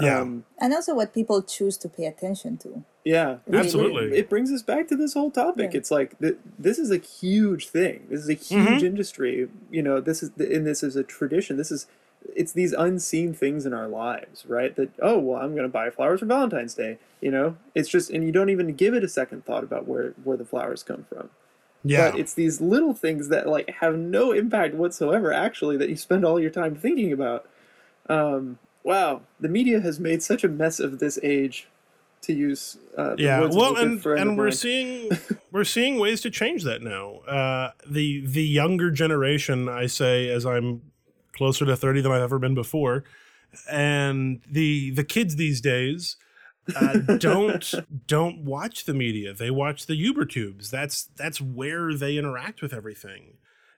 Yeah. 0.00 0.20
Um, 0.20 0.44
and 0.58 0.72
also 0.72 0.94
what 0.94 1.12
people 1.12 1.42
choose 1.42 1.76
to 1.76 1.88
pay 1.88 2.06
attention 2.06 2.56
to. 2.58 2.82
Yeah, 3.04 3.36
Absolutely. 3.52 4.06
It, 4.06 4.12
it 4.14 4.28
brings 4.30 4.50
us 4.50 4.62
back 4.62 4.88
to 4.88 4.96
this 4.96 5.12
whole 5.12 5.30
topic. 5.30 5.72
Yeah. 5.72 5.78
It's 5.78 5.90
like 5.90 6.18
th- 6.18 6.38
this 6.58 6.78
is 6.78 6.90
a 6.90 6.96
huge 6.96 7.68
thing. 7.68 8.06
This 8.08 8.20
is 8.20 8.30
a 8.30 8.34
huge 8.34 8.82
industry. 8.82 9.48
You 9.70 9.82
know, 9.82 10.00
this 10.00 10.22
is 10.22 10.30
and 10.38 10.66
this 10.66 10.82
is 10.82 10.96
a 10.96 11.04
tradition. 11.04 11.58
This 11.58 11.70
is 11.70 11.86
it's 12.34 12.52
these 12.52 12.72
unseen 12.72 13.34
things 13.34 13.66
in 13.66 13.72
our 13.72 13.88
lives, 13.88 14.44
right? 14.46 14.74
That 14.76 14.90
oh 15.00 15.18
well, 15.18 15.40
I'm 15.40 15.52
going 15.52 15.64
to 15.64 15.68
buy 15.68 15.90
flowers 15.90 16.20
for 16.20 16.26
Valentine's 16.26 16.74
Day. 16.74 16.98
You 17.20 17.30
know, 17.30 17.56
it's 17.74 17.88
just 17.88 18.10
and 18.10 18.24
you 18.24 18.32
don't 18.32 18.50
even 18.50 18.74
give 18.74 18.94
it 18.94 19.04
a 19.04 19.08
second 19.08 19.44
thought 19.44 19.64
about 19.64 19.86
where 19.86 20.14
where 20.24 20.36
the 20.36 20.44
flowers 20.44 20.82
come 20.82 21.06
from. 21.08 21.30
Yeah. 21.84 22.10
But 22.10 22.20
it's 22.20 22.34
these 22.34 22.60
little 22.60 22.94
things 22.94 23.28
that 23.28 23.46
like 23.46 23.68
have 23.80 23.96
no 23.96 24.32
impact 24.32 24.74
whatsoever. 24.74 25.32
Actually, 25.32 25.76
that 25.76 25.88
you 25.88 25.96
spend 25.96 26.24
all 26.24 26.40
your 26.40 26.50
time 26.50 26.74
thinking 26.74 27.12
about. 27.12 27.48
Um, 28.08 28.58
wow, 28.82 29.22
the 29.40 29.48
media 29.48 29.80
has 29.80 30.00
made 30.00 30.22
such 30.22 30.44
a 30.44 30.48
mess 30.48 30.80
of 30.80 30.98
this 30.98 31.18
age 31.22 31.68
to 32.22 32.32
use. 32.32 32.78
Uh, 32.96 33.14
the 33.16 33.22
yeah 33.22 33.40
well 33.46 33.76
and 33.76 34.04
and 34.06 34.38
we're 34.38 34.50
seeing 34.50 35.10
we're 35.52 35.64
seeing 35.64 35.98
ways 35.98 36.20
to 36.22 36.30
change 36.30 36.62
that 36.62 36.80
now 36.80 37.16
uh 37.26 37.72
the 37.86 38.24
the 38.24 38.42
younger 38.42 38.90
generation 38.90 39.68
i 39.68 39.84
say 39.86 40.28
as 40.28 40.46
i'm 40.46 40.80
closer 41.34 41.64
to 41.64 41.76
30 41.76 42.00
than 42.00 42.12
i've 42.12 42.22
ever 42.22 42.38
been 42.38 42.54
before. 42.54 43.04
And 43.70 44.42
the 44.50 44.90
the 44.90 45.04
kids 45.04 45.36
these 45.36 45.60
days 45.60 46.16
uh, 46.74 46.98
don't 47.18 47.74
don't 48.06 48.44
watch 48.44 48.84
the 48.84 48.94
media. 48.94 49.32
They 49.32 49.50
watch 49.50 49.86
the 49.86 49.96
uber 49.96 50.24
tubes. 50.24 50.70
That's 50.70 51.04
that's 51.16 51.40
where 51.40 51.94
they 51.94 52.16
interact 52.16 52.62
with 52.62 52.72
everything. 52.72 53.34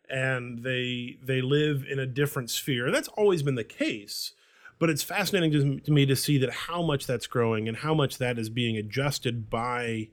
And 0.09 0.63
they 0.63 1.19
they 1.23 1.43
live 1.43 1.85
in 1.89 1.99
a 1.99 2.07
different 2.07 2.51
sphere. 2.51 2.91
That's 2.91 3.09
always 3.09 3.43
been 3.43 3.57
the 3.57 3.65
case 3.65 4.33
but 4.79 4.91
it's 4.91 5.03
fascinating 5.03 5.53
to, 5.53 5.81
to 5.81 5.91
me 5.91 6.07
to 6.07 6.17
see 6.17 6.39
that 6.39 6.51
how 6.51 6.83
much 6.83 7.07
that's 7.07 7.27
growing 7.27 7.69
and 7.69 7.79
how 7.79 7.95
much 7.95 8.19
that 8.19 8.39
is 8.39 8.49
being 8.49 8.77
adjusted 8.77 9.49
by 9.49 10.09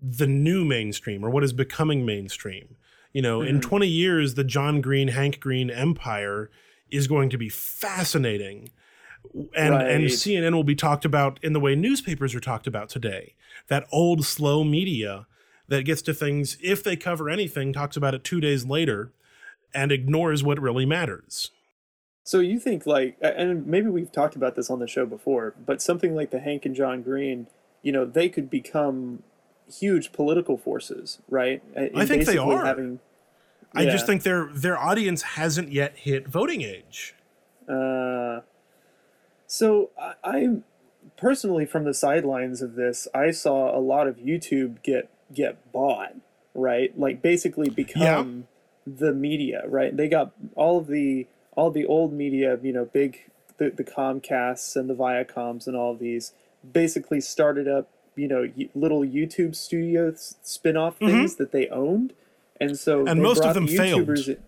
the 0.00 0.26
new 0.26 0.64
mainstream 0.64 1.24
or 1.24 1.30
what 1.30 1.44
is 1.44 1.52
becoming 1.52 2.06
mainstream 2.06 2.76
you 3.12 3.22
know 3.22 3.40
in 3.40 3.56
mm-hmm. 3.56 3.68
20 3.68 3.86
years 3.86 4.34
the 4.34 4.44
john 4.44 4.80
green 4.80 5.08
hank 5.08 5.40
green 5.40 5.70
empire 5.70 6.50
is 6.90 7.06
going 7.06 7.30
to 7.30 7.38
be 7.38 7.48
fascinating. 7.48 8.70
And 9.56 9.74
and 9.74 10.04
cnn 10.04 10.54
will 10.54 10.64
be 10.64 10.74
talked 10.74 11.04
about 11.04 11.38
in 11.42 11.52
the 11.52 11.60
way 11.60 11.74
newspapers 11.74 12.34
are 12.34 12.40
talked 12.40 12.66
about 12.66 12.88
today. 12.88 13.34
That 13.68 13.86
old 13.92 14.24
slow 14.24 14.64
media 14.64 15.26
that 15.68 15.84
gets 15.84 16.02
to 16.02 16.14
things 16.14 16.56
if 16.62 16.82
they 16.82 16.96
cover 16.96 17.28
anything 17.28 17.72
talks 17.72 17.96
about 17.96 18.14
it 18.14 18.24
two 18.24 18.40
days 18.40 18.64
later 18.64 19.12
and 19.74 19.92
ignores 19.92 20.42
what 20.42 20.60
really 20.60 20.86
matters. 20.86 21.50
So 22.24 22.40
you 22.40 22.58
think 22.58 22.86
like, 22.86 23.18
and 23.20 23.66
maybe 23.66 23.88
we've 23.88 24.12
talked 24.12 24.36
about 24.36 24.54
this 24.54 24.70
on 24.70 24.78
the 24.78 24.86
show 24.86 25.04
before, 25.04 25.54
but 25.64 25.82
something 25.82 26.14
like 26.14 26.30
the 26.30 26.40
Hank 26.40 26.64
and 26.64 26.74
John 26.74 27.02
Green, 27.02 27.48
you 27.82 27.92
know, 27.92 28.04
they 28.04 28.28
could 28.28 28.48
become 28.48 29.22
huge 29.70 30.12
political 30.12 30.56
forces, 30.56 31.18
right? 31.28 31.62
In 31.76 31.90
I 31.94 32.06
think 32.06 32.24
they 32.24 32.38
are. 32.38 32.64
Having, 32.64 33.00
i 33.74 33.84
just 33.84 34.06
think 34.06 34.22
their 34.22 34.48
their 34.54 34.78
audience 34.78 35.22
hasn't 35.22 35.70
yet 35.70 35.94
hit 35.94 36.26
voting 36.26 36.62
age 36.62 37.14
Uh, 37.68 38.40
so 39.46 39.90
I, 40.00 40.14
I'm 40.24 40.64
personally 41.18 41.66
from 41.66 41.84
the 41.84 41.92
sidelines 41.92 42.62
of 42.62 42.76
this. 42.76 43.08
I 43.14 43.30
saw 43.30 43.76
a 43.76 43.80
lot 43.80 44.06
of 44.06 44.16
YouTube 44.16 44.82
get 44.82 45.10
get 45.32 45.70
bought, 45.72 46.14
right? 46.54 46.98
Like 46.98 47.20
basically 47.20 47.68
become 47.68 48.46
the 48.86 49.12
media, 49.12 49.62
right? 49.66 49.94
They 49.94 50.08
got 50.08 50.32
all 50.54 50.78
of 50.78 50.86
the 50.86 51.26
all 51.52 51.70
the 51.70 51.84
old 51.84 52.12
media, 52.12 52.58
you 52.62 52.72
know, 52.72 52.84
big 52.86 53.30
the, 53.58 53.70
the 53.70 53.84
Comcasts 53.84 54.76
and 54.76 54.88
the 54.88 54.94
Viacoms 54.94 55.66
and 55.66 55.76
all 55.76 55.94
these 55.94 56.32
basically 56.72 57.20
started 57.20 57.68
up, 57.68 57.88
you 58.18 58.28
know, 58.28 58.50
little 58.74 59.00
YouTube 59.02 59.54
studios 59.54 60.36
spin-off 60.42 60.98
things 60.98 61.36
that 61.36 61.52
they 61.52 61.68
owned. 61.68 62.12
And 62.60 62.78
so 62.78 62.98
Mm-hmm. 63.00 63.08
And 63.08 63.22
most 63.22 63.42
of 63.44 63.54
them 63.54 63.66
the 63.66 63.76
failed. 63.76 64.06
YouTubers 64.06 64.28
in- 64.28 64.38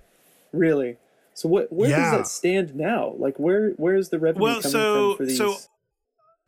Really? 0.52 0.96
So 1.34 1.48
what 1.48 1.72
where 1.72 1.88
Yeah. 1.90 2.10
does 2.10 2.12
that 2.18 2.26
stand 2.26 2.74
now? 2.74 3.14
Like 3.16 3.38
where 3.38 3.70
where's 3.76 4.08
the 4.10 4.18
revenue 4.18 4.42
Well, 4.44 4.60
coming 4.60 4.72
so- 4.72 5.10
from 5.14 5.16
for 5.16 5.26
these? 5.26 5.38
so- 5.38 5.56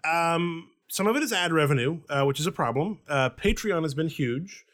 Um, 0.04 0.68
some 0.88 1.06
of 1.06 1.16
it 1.16 1.22
is 1.22 1.32
ad 1.32 1.52
revenue, 1.52 2.00
uh, 2.10 2.24
which 2.24 2.40
is 2.40 2.46
a 2.46 2.52
problem. 2.52 2.98
Uh, 3.08 3.30
Patreon 3.30 3.82
has 3.82 3.94
been 3.94 4.08
huge. 4.08 4.64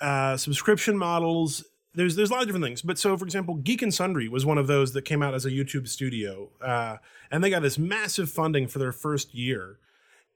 Uh, 0.00 0.36
subscription 0.36 0.96
models. 0.96 1.64
There's 1.94 2.14
there's 2.16 2.30
a 2.30 2.32
lot 2.32 2.42
of 2.42 2.48
different 2.48 2.64
things. 2.64 2.82
But 2.82 2.98
so, 2.98 3.16
for 3.18 3.24
example, 3.24 3.56
Geek 3.56 3.82
and 3.82 3.92
Sundry 3.92 4.28
was 4.28 4.46
one 4.46 4.58
of 4.58 4.68
those 4.68 4.92
that 4.92 5.02
came 5.02 5.22
out 5.22 5.34
as 5.34 5.44
a 5.44 5.50
YouTube 5.50 5.88
studio, 5.88 6.50
uh, 6.62 6.96
and 7.30 7.42
they 7.42 7.50
got 7.50 7.62
this 7.62 7.76
massive 7.78 8.30
funding 8.30 8.68
for 8.68 8.78
their 8.78 8.92
first 8.92 9.34
year, 9.34 9.78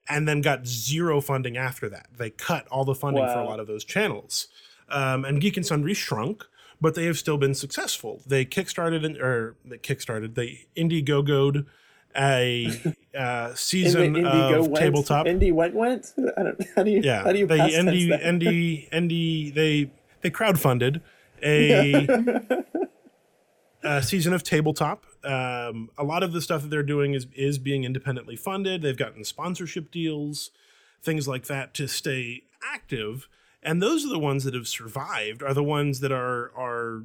and 0.09 0.29
then 0.29 0.41
got 0.41 0.67
zero 0.67 1.21
funding 1.21 1.57
after 1.57 1.89
that. 1.89 2.09
They 2.17 2.31
cut 2.31 2.67
all 2.69 2.85
the 2.85 2.95
funding 2.95 3.27
for 3.27 3.39
a 3.39 3.45
lot 3.45 3.61
of 3.61 3.67
those 3.67 3.85
channels, 3.85 4.49
um, 4.89 5.25
and 5.25 5.41
Geek 5.41 5.57
and 5.57 5.67
Sundry 5.67 5.95
shrunk. 5.95 6.45
But 6.81 6.97
they 6.97 7.07
have 7.07 7.17
still 7.17 7.39
been 7.39 7.55
successful. 7.55 8.21
They 8.27 8.45
kickstarted 8.45 9.07
and 9.07 9.17
or 9.17 9.57
they 9.65 9.79
kickstarted. 9.79 10.35
They 10.35 10.67
Indiegogoed 10.77 11.67
a 12.17 12.95
uh, 13.17 13.55
season 13.55 14.17
Indi- 14.17 14.25
of 14.25 14.69
went, 14.69 14.77
tabletop. 14.77 15.27
Indie 15.27 15.53
went 15.53 15.75
went? 15.75 16.13
I 16.37 16.43
don't 16.43 16.67
how 16.77 16.83
do 16.83 16.91
you 16.91 17.01
yeah, 17.03 17.23
how 17.23 17.33
do 17.33 17.39
you 17.39 17.47
they 17.47 17.59
Indie 17.59 18.09
that? 18.11 18.23
Indie 18.23 18.91
Indie 18.93 19.55
they 19.55 19.91
they 20.21 20.31
crowdfunded 20.31 21.01
a, 21.43 22.07
a 23.83 24.03
season 24.03 24.33
of 24.33 24.43
tabletop. 24.43 25.05
Um, 25.25 25.91
a 25.97 26.05
lot 26.05 26.23
of 26.23 26.33
the 26.33 26.41
stuff 26.41 26.63
that 26.63 26.69
they're 26.69 26.83
doing 26.83 27.15
is 27.15 27.27
is 27.35 27.59
being 27.59 27.85
independently 27.85 28.37
funded. 28.37 28.83
They've 28.83 28.97
gotten 28.97 29.25
sponsorship 29.25 29.91
deals, 29.91 30.51
things 31.03 31.27
like 31.27 31.47
that 31.47 31.75
to 31.75 31.87
stay 31.87 32.43
active. 32.63 33.29
And 33.63 33.83
those 33.83 34.05
are 34.05 34.11
the 34.11 34.19
ones 34.19 34.45
that 34.45 34.55
have 34.55 34.69
survived. 34.69 35.43
Are 35.43 35.55
the 35.55 35.63
ones 35.63 36.01
that 36.01 36.13
are 36.13 36.53
are 36.57 37.05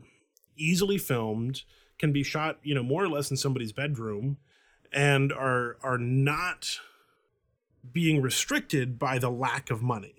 easily 0.58 0.98
filmed, 0.98 1.64
can 1.98 2.12
be 2.12 2.24
shot, 2.24 2.60
you 2.64 2.76
know, 2.76 2.84
more 2.84 3.04
or 3.04 3.10
less 3.10 3.32
in 3.32 3.38
somebody's 3.38 3.72
bedroom, 3.72 4.38
and 4.92 5.32
are 5.32 5.78
are 5.82 5.98
not 5.98 6.80
being 7.92 8.22
restricted 8.22 9.00
by 9.00 9.20
the 9.20 9.30
lack 9.30 9.72
of 9.72 9.82
money. 9.82 10.16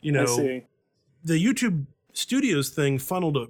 You 0.00 0.12
know, 0.12 0.26
see. 0.26 0.64
the 1.24 1.42
YouTube 1.42 1.86
Studios 2.12 2.70
thing 2.70 2.98
funneled 2.98 3.36
a 3.36 3.48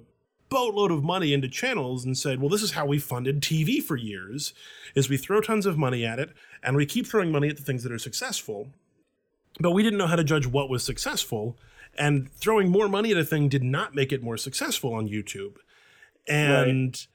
boatload 0.51 0.91
of 0.91 1.03
money 1.03 1.33
into 1.33 1.47
channels 1.47 2.05
and 2.05 2.15
said, 2.15 2.39
"Well, 2.39 2.49
this 2.49 2.61
is 2.61 2.73
how 2.73 2.85
we 2.85 2.99
funded 2.99 3.41
TV 3.41 3.79
for 3.79 3.95
years: 3.95 4.53
is 4.93 5.09
we 5.09 5.17
throw 5.17 5.41
tons 5.41 5.65
of 5.65 5.79
money 5.79 6.05
at 6.05 6.19
it, 6.19 6.29
and 6.61 6.75
we 6.75 6.85
keep 6.85 7.07
throwing 7.07 7.31
money 7.31 7.47
at 7.47 7.57
the 7.57 7.63
things 7.63 7.81
that 7.81 7.91
are 7.91 7.97
successful." 7.97 8.71
But 9.59 9.71
we 9.71 9.81
didn't 9.81 9.97
know 9.97 10.07
how 10.07 10.15
to 10.15 10.23
judge 10.23 10.45
what 10.45 10.69
was 10.69 10.83
successful, 10.83 11.57
and 11.97 12.31
throwing 12.33 12.69
more 12.69 12.87
money 12.87 13.11
at 13.11 13.17
a 13.17 13.25
thing 13.25 13.49
did 13.49 13.63
not 13.63 13.95
make 13.95 14.11
it 14.11 14.21
more 14.21 14.37
successful 14.37 14.93
on 14.93 15.09
YouTube. 15.09 15.55
And 16.27 17.07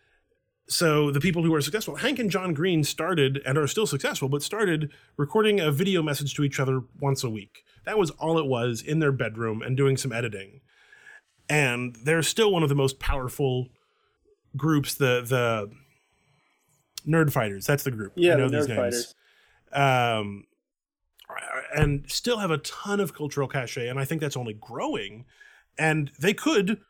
so 0.66 1.10
the 1.10 1.20
people 1.20 1.44
who 1.44 1.54
are 1.54 1.60
successful, 1.60 1.96
Hank 1.96 2.18
and 2.18 2.30
John 2.30 2.52
Green 2.52 2.82
started 2.82 3.40
and 3.46 3.56
are 3.56 3.68
still 3.68 3.86
successful, 3.86 4.28
but 4.28 4.42
started 4.42 4.90
recording 5.16 5.60
a 5.60 5.70
video 5.70 6.02
message 6.02 6.34
to 6.34 6.42
each 6.42 6.58
other 6.58 6.82
once 6.98 7.22
a 7.22 7.30
week. 7.30 7.64
That 7.84 7.98
was 7.98 8.10
all 8.12 8.38
it 8.38 8.46
was 8.46 8.82
in 8.82 8.98
their 8.98 9.12
bedroom 9.12 9.62
and 9.62 9.76
doing 9.76 9.96
some 9.96 10.12
editing. 10.12 10.60
And 11.48 11.96
they're 11.96 12.22
still 12.22 12.52
one 12.52 12.62
of 12.62 12.68
the 12.68 12.74
most 12.74 12.98
powerful 12.98 13.68
groups, 14.56 14.94
the 14.94 15.22
the 15.22 15.70
Nerd 17.06 17.32
Fighters. 17.32 17.66
That's 17.66 17.84
the 17.84 17.90
group. 17.90 18.12
Yeah, 18.16 18.34
I 18.34 18.36
know 18.36 18.48
the 18.48 18.58
these 18.58 18.66
Nerd 18.66 18.90
names. 18.90 19.14
Um, 19.72 20.44
and 21.74 22.10
still 22.10 22.38
have 22.38 22.50
a 22.50 22.58
ton 22.58 23.00
of 23.00 23.14
cultural 23.14 23.48
cachet, 23.48 23.88
and 23.88 23.98
I 23.98 24.04
think 24.04 24.20
that's 24.20 24.36
only 24.36 24.54
growing. 24.54 25.24
And 25.78 26.10
they 26.18 26.32
could 26.32 26.80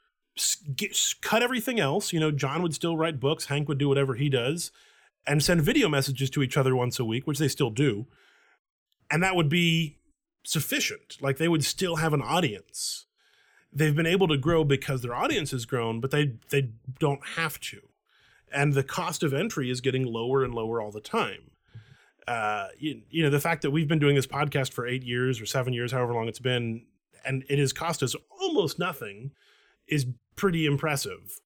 get, 0.75 0.97
cut 1.21 1.43
everything 1.43 1.81
else. 1.81 2.13
You 2.13 2.21
know, 2.21 2.31
John 2.31 2.63
would 2.63 2.75
still 2.75 2.97
write 2.97 3.21
books, 3.21 3.47
Hank 3.47 3.69
would 3.69 3.79
do 3.79 3.89
whatever 3.89 4.15
he 4.15 4.29
does, 4.29 4.71
and 5.27 5.43
send 5.43 5.63
video 5.63 5.89
messages 5.89 6.31
to 6.31 6.43
each 6.43 6.57
other 6.57 6.77
once 6.77 6.99
a 6.99 7.05
week, 7.05 7.27
which 7.27 7.39
they 7.39 7.49
still 7.49 7.71
do. 7.71 8.07
And 9.11 9.23
that 9.23 9.37
would 9.37 9.49
be 9.49 9.99
sufficient. 10.45 11.17
Like 11.21 11.39
they 11.39 11.49
would 11.49 11.65
still 11.65 11.97
have 11.97 12.13
an 12.13 12.23
audience. 12.23 13.06
They've 13.77 13.95
been 13.95 14.07
able 14.07 14.29
to 14.29 14.37
grow 14.39 14.65
because 14.65 15.03
their 15.03 15.15
audience 15.15 15.51
has 15.51 15.67
grown, 15.67 16.01
but 16.01 16.11
they 16.11 16.33
they 16.49 16.71
don't 16.99 17.25
have 17.37 17.61
to. 17.61 17.81
And 18.53 18.73
the 18.75 18.83
cost 18.83 19.23
of 19.23 19.35
entry 19.35 19.71
is 19.71 19.81
getting 19.81 20.05
lower 20.07 20.43
and 20.45 20.55
lower 20.55 20.81
all 20.81 20.91
the 20.91 21.01
time. 21.01 21.51
Uh, 22.27 22.69
you, 22.79 23.03
you 23.11 23.23
know, 23.23 23.31
the 23.31 23.41
fact 23.41 23.63
that 23.63 23.71
we've 23.71 23.87
been 23.89 23.99
doing 23.99 24.17
this 24.17 24.27
podcast 24.27 24.73
for 24.73 24.87
eight 24.87 25.03
years 25.05 25.41
or 25.41 25.47
seven 25.47 25.73
years, 25.73 25.93
however 25.93 26.13
long 26.15 26.27
it's 26.27 26.39
been, 26.39 26.87
and 27.25 27.45
it 27.49 27.59
has 27.59 27.73
cost 27.73 28.03
us 28.03 28.15
almost 28.41 28.79
nothing 28.79 29.33
is 29.89 30.07
pretty 30.37 30.67
impressive. 30.67 31.41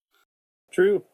True. 0.72 1.04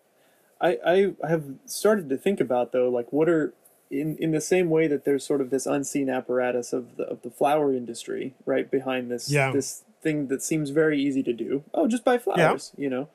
I, 0.60 0.78
I 1.22 1.28
have 1.28 1.44
started 1.66 2.08
to 2.10 2.16
think 2.16 2.40
about 2.40 2.72
though, 2.72 2.88
like 2.88 3.12
what 3.12 3.28
are 3.28 3.54
in, 3.90 4.16
in 4.18 4.30
the 4.32 4.40
same 4.40 4.70
way 4.70 4.86
that 4.86 5.04
there's 5.04 5.24
sort 5.26 5.40
of 5.40 5.50
this 5.50 5.66
unseen 5.66 6.08
apparatus 6.10 6.72
of 6.72 6.96
the 6.96 7.04
of 7.04 7.22
the 7.22 7.30
flower 7.30 7.72
industry, 7.72 8.34
right, 8.44 8.70
behind 8.70 9.10
this 9.10 9.30
Yeah. 9.30 9.50
this 9.52 9.82
thing 10.02 10.28
that 10.28 10.42
seems 10.42 10.70
very 10.70 11.00
easy 11.00 11.22
to 11.22 11.32
do. 11.32 11.64
Oh, 11.74 11.86
just 11.88 12.04
buy 12.04 12.18
flowers, 12.18 12.72
you 12.76 12.88
know. 12.90 13.08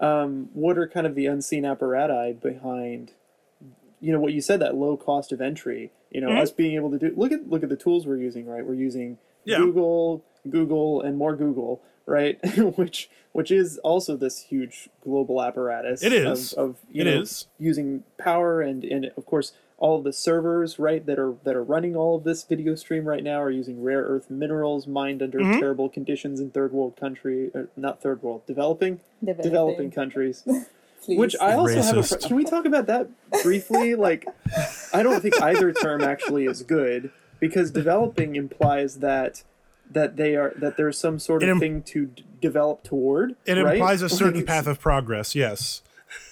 Um, 0.00 0.50
what 0.54 0.76
are 0.76 0.88
kind 0.88 1.06
of 1.06 1.14
the 1.14 1.26
unseen 1.26 1.64
apparatus 1.64 2.36
behind 2.42 3.12
you 4.00 4.12
know 4.12 4.20
what 4.20 4.34
you 4.34 4.40
said 4.42 4.60
that 4.60 4.74
low 4.74 4.96
cost 4.98 5.32
of 5.32 5.40
entry, 5.40 5.90
you 6.10 6.20
know, 6.20 6.28
Mhm. 6.28 6.40
us 6.42 6.50
being 6.50 6.74
able 6.74 6.90
to 6.90 6.98
do 6.98 7.14
look 7.16 7.32
at 7.32 7.48
look 7.48 7.62
at 7.62 7.68
the 7.70 7.76
tools 7.76 8.06
we're 8.06 8.18
using, 8.18 8.44
right? 8.46 8.66
We're 8.66 8.74
using 8.74 9.18
Yeah. 9.44 9.58
Google, 9.58 10.22
Google, 10.50 11.00
and 11.00 11.16
more 11.16 11.34
Google, 11.36 11.80
right? 12.04 12.38
which 12.76 13.08
which 13.32 13.50
is 13.50 13.78
also 13.78 14.16
this 14.16 14.42
huge 14.42 14.88
global 15.02 15.40
apparatus. 15.42 16.02
It 16.02 16.12
is. 16.12 16.52
of, 16.52 16.58
of 16.70 16.76
you 16.92 17.02
It 17.02 17.04
know, 17.04 17.20
is. 17.22 17.46
using 17.58 18.04
power 18.18 18.60
and 18.60 18.84
and 18.84 19.06
of 19.16 19.24
course 19.24 19.52
all 19.84 20.00
the 20.00 20.14
servers, 20.14 20.78
right, 20.78 21.04
that 21.04 21.18
are 21.18 21.34
that 21.44 21.54
are 21.54 21.62
running 21.62 21.94
all 21.94 22.16
of 22.16 22.24
this 22.24 22.42
video 22.42 22.74
stream 22.74 23.04
right 23.06 23.22
now 23.22 23.38
are 23.42 23.50
using 23.50 23.82
rare 23.82 24.00
earth 24.02 24.30
minerals 24.30 24.86
mined 24.86 25.22
under 25.22 25.38
Mhm. 25.40 25.58
terrible 25.60 25.90
conditions 25.90 26.40
in 26.40 26.50
third 26.50 26.72
world 26.72 26.96
country, 26.96 27.50
or 27.54 27.68
not 27.76 28.00
third 28.00 28.22
world, 28.22 28.46
developing 28.46 29.00
Developing. 29.20 29.42
developing 29.50 29.90
countries. 29.90 30.42
Please. 31.04 31.18
Which 31.18 31.36
I 31.38 31.52
also 31.52 31.82
have 31.82 31.96
a. 31.98 32.00
Racist. 32.00 32.26
Can 32.28 32.34
we 32.36 32.44
talk 32.44 32.64
about 32.64 32.86
that 32.86 33.08
briefly? 33.42 33.94
Like, 34.08 34.24
I 34.94 35.02
don't 35.02 35.20
think 35.20 35.38
either 35.42 35.70
term 35.70 36.00
actually 36.00 36.46
is 36.46 36.62
good 36.62 37.10
because 37.38 37.70
developing 37.70 38.36
implies 38.36 39.00
that 39.00 39.42
that 39.92 40.16
they 40.16 40.34
are 40.34 40.54
that 40.56 40.78
there's 40.78 40.96
some 40.96 41.18
sort 41.18 41.42
of 41.42 41.48
im- 41.50 41.60
thing 41.60 41.82
to 41.82 42.06
d- 42.06 42.24
develop 42.40 42.84
toward. 42.84 43.36
It 43.44 43.62
right? 43.62 43.74
implies 43.74 44.00
a 44.00 44.08
certain 44.08 44.40
it's- 44.40 44.46
path 44.46 44.66
of 44.66 44.80
progress. 44.80 45.34
Yes. 45.34 45.82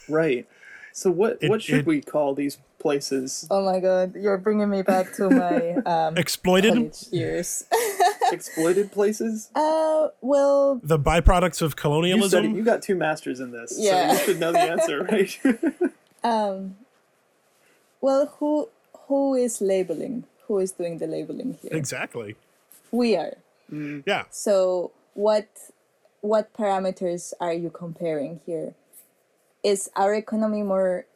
Right. 0.08 0.46
So 0.94 1.10
what 1.10 1.36
It- 1.42 1.50
what 1.50 1.60
should 1.60 1.80
it- 1.80 1.86
we 1.86 2.00
call 2.00 2.34
these 2.34 2.56
places? 2.82 3.46
Oh 3.50 3.64
my 3.64 3.78
god, 3.80 4.14
you're 4.16 4.36
bringing 4.38 4.68
me 4.68 4.82
back 4.82 5.14
to 5.14 5.30
my 5.30 5.74
um, 5.86 6.18
Exploited. 6.18 6.94
years. 7.10 7.64
Exploited 8.32 8.90
places? 8.92 9.50
uh, 9.54 10.08
well, 10.20 10.80
The 10.82 10.98
byproducts 10.98 11.62
of 11.62 11.70
You 11.72 11.76
colonialism. 11.76 12.28
studied. 12.44 12.56
You 12.56 12.64
got 12.64 12.82
two 12.82 12.94
masters 12.96 13.40
in 13.40 13.50
this, 13.52 13.76
Yeah. 13.78 14.08
so 14.08 14.12
you 14.12 14.24
should 14.26 14.40
know 14.40 14.52
the 14.52 14.60
answer, 14.74 15.04
right? 15.12 15.32
um, 16.24 16.76
well, 18.00 18.26
who 18.38 18.68
who 19.08 19.34
is 19.34 19.60
labeling? 19.60 20.24
Who 20.48 20.58
is 20.58 20.72
doing 20.72 20.98
the 20.98 21.06
labeling 21.06 21.58
here? 21.62 21.70
Exactly. 21.72 22.36
We 22.90 23.16
are. 23.16 23.34
Yeah. 24.06 24.24
So 24.30 24.90
what 25.14 25.48
what 26.20 26.52
parameters 26.52 27.32
are 27.40 27.52
you 27.52 27.70
comparing 27.70 28.40
here? 28.46 28.74
Is 29.62 29.88
our 29.96 30.12
economy 30.14 30.62
more 30.62 31.06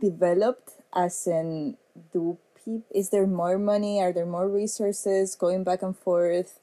developed 0.00 0.72
as 0.94 1.26
in 1.26 1.76
do 2.12 2.38
peop- 2.64 2.86
is 2.94 3.10
there 3.10 3.26
more 3.26 3.58
money? 3.58 4.00
Are 4.00 4.12
there 4.12 4.26
more 4.26 4.48
resources 4.48 5.34
going 5.34 5.64
back 5.64 5.82
and 5.82 5.96
forth? 5.96 6.58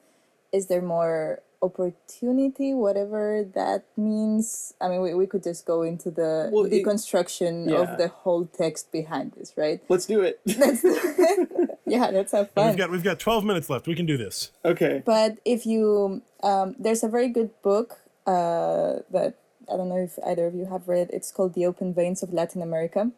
Is 0.52 0.66
there 0.66 0.82
more 0.82 1.40
opportunity, 1.62 2.74
whatever 2.74 3.44
that 3.54 3.84
means? 3.96 4.74
I 4.80 4.88
mean, 4.88 5.00
we, 5.00 5.14
we 5.14 5.26
could 5.26 5.42
just 5.44 5.64
go 5.64 5.82
into 5.82 6.10
the 6.10 6.50
Well, 6.52 6.64
it- 6.64 6.72
deconstruction 6.72 7.70
yeah. 7.70 7.76
of 7.92 7.98
the 7.98 8.08
whole 8.08 8.46
text 8.46 8.90
behind 8.92 9.32
this, 9.32 9.52
right? 9.56 9.80
Let's 9.88 10.06
do 10.06 10.20
it. 10.22 10.40
Yeah, 11.84 12.06
let's 12.10 12.32
have 12.32 12.50
fun. 12.52 12.68
We've 12.68 12.76
got 12.78 12.90
we've 12.90 13.02
got 13.04 13.18
12 13.18 13.44
minutes 13.44 13.68
left. 13.68 13.86
We 13.86 13.94
can 13.94 14.06
do 14.06 14.16
this. 14.16 14.50
okay. 14.64 15.02
But 15.04 15.36
if 15.44 15.66
you, 15.66 16.22
um, 16.42 16.74
there's 16.78 17.02
a 17.02 17.08
very 17.08 17.28
good 17.28 17.50
book 17.60 17.98
uh, 18.26 19.00
that 19.10 19.34
I 19.70 19.76
don't 19.76 19.90
know 19.90 19.98
if 19.98 20.18
either 20.24 20.46
of 20.46 20.54
you 20.54 20.66
have 20.66 20.88
read. 20.88 21.10
It's 21.12 21.30
called 21.30 21.52
The 21.52 21.66
Open 21.66 21.92
Veins 21.92 22.22
of 22.22 22.32
Latin 22.32 22.62
America. 22.62 23.10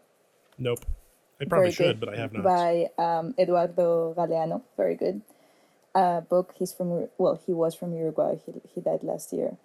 Nope. 0.59 0.85
I 1.41 1.45
probably 1.47 1.71
Very 1.71 1.73
should, 1.73 2.01
good. 2.01 2.07
but 2.07 2.15
I 2.15 2.17
have 2.21 2.33
not. 2.33 2.45
By 2.45 2.87
um, 2.99 3.35
Eduardo 3.39 4.15
Galeano. 4.17 4.63
Very 4.77 4.95
good 4.95 5.21
uh, 5.95 6.21
book. 6.21 6.55
He's 6.59 6.73
from 6.73 7.09
well, 7.19 7.41
he 7.47 7.53
was 7.53 7.75
from 7.75 7.95
Uruguay. 7.95 8.37
He 8.45 8.53
he 8.75 8.81
died 8.81 9.03
last 9.03 9.33
year, 9.33 9.57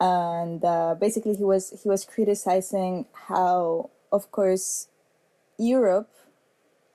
and 0.00 0.64
uh, 0.64 0.94
basically 0.98 1.34
he 1.34 1.44
was 1.44 1.80
he 1.82 1.88
was 1.88 2.04
criticizing 2.04 3.06
how, 3.28 3.90
of 4.10 4.30
course, 4.30 4.88
Europe 5.58 6.10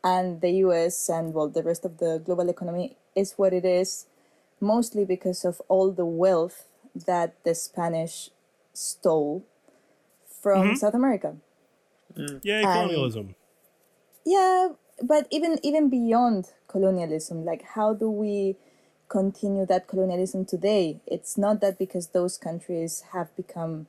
and 0.04 0.42
the 0.42 0.52
U.S. 0.66 1.10
and 1.10 1.34
well 1.34 1.50
the 1.50 1.64
rest 1.64 1.86
of 1.86 1.98
the 1.98 2.22
global 2.24 2.50
economy 2.50 2.98
is 3.16 3.34
what 3.38 3.54
it 3.54 3.66
is, 3.66 4.08
mostly 4.60 5.06
because 5.06 5.46
of 5.46 5.62
all 5.68 5.92
the 5.92 6.06
wealth 6.06 6.66
that 7.06 7.36
the 7.44 7.54
Spanish 7.54 8.30
stole 8.74 9.46
from 10.42 10.76
South 10.76 10.94
America. 10.94 11.36
Yeah, 12.42 12.62
colonialism. 12.62 13.36
Yeah, 14.28 14.70
but 15.02 15.28
even 15.32 15.60
even 15.64 15.90
beyond 15.90 16.52
colonialism, 16.68 17.46
like 17.46 17.64
how 17.64 17.94
do 17.94 18.12
we 18.12 18.58
continue 19.08 19.66
that 19.68 19.88
colonialism 19.88 20.46
today? 20.46 21.00
It's 21.08 21.38
not 21.38 21.62
that 21.62 21.80
because 21.80 22.10
those 22.10 22.38
countries 22.38 23.04
have 23.14 23.34
become 23.38 23.88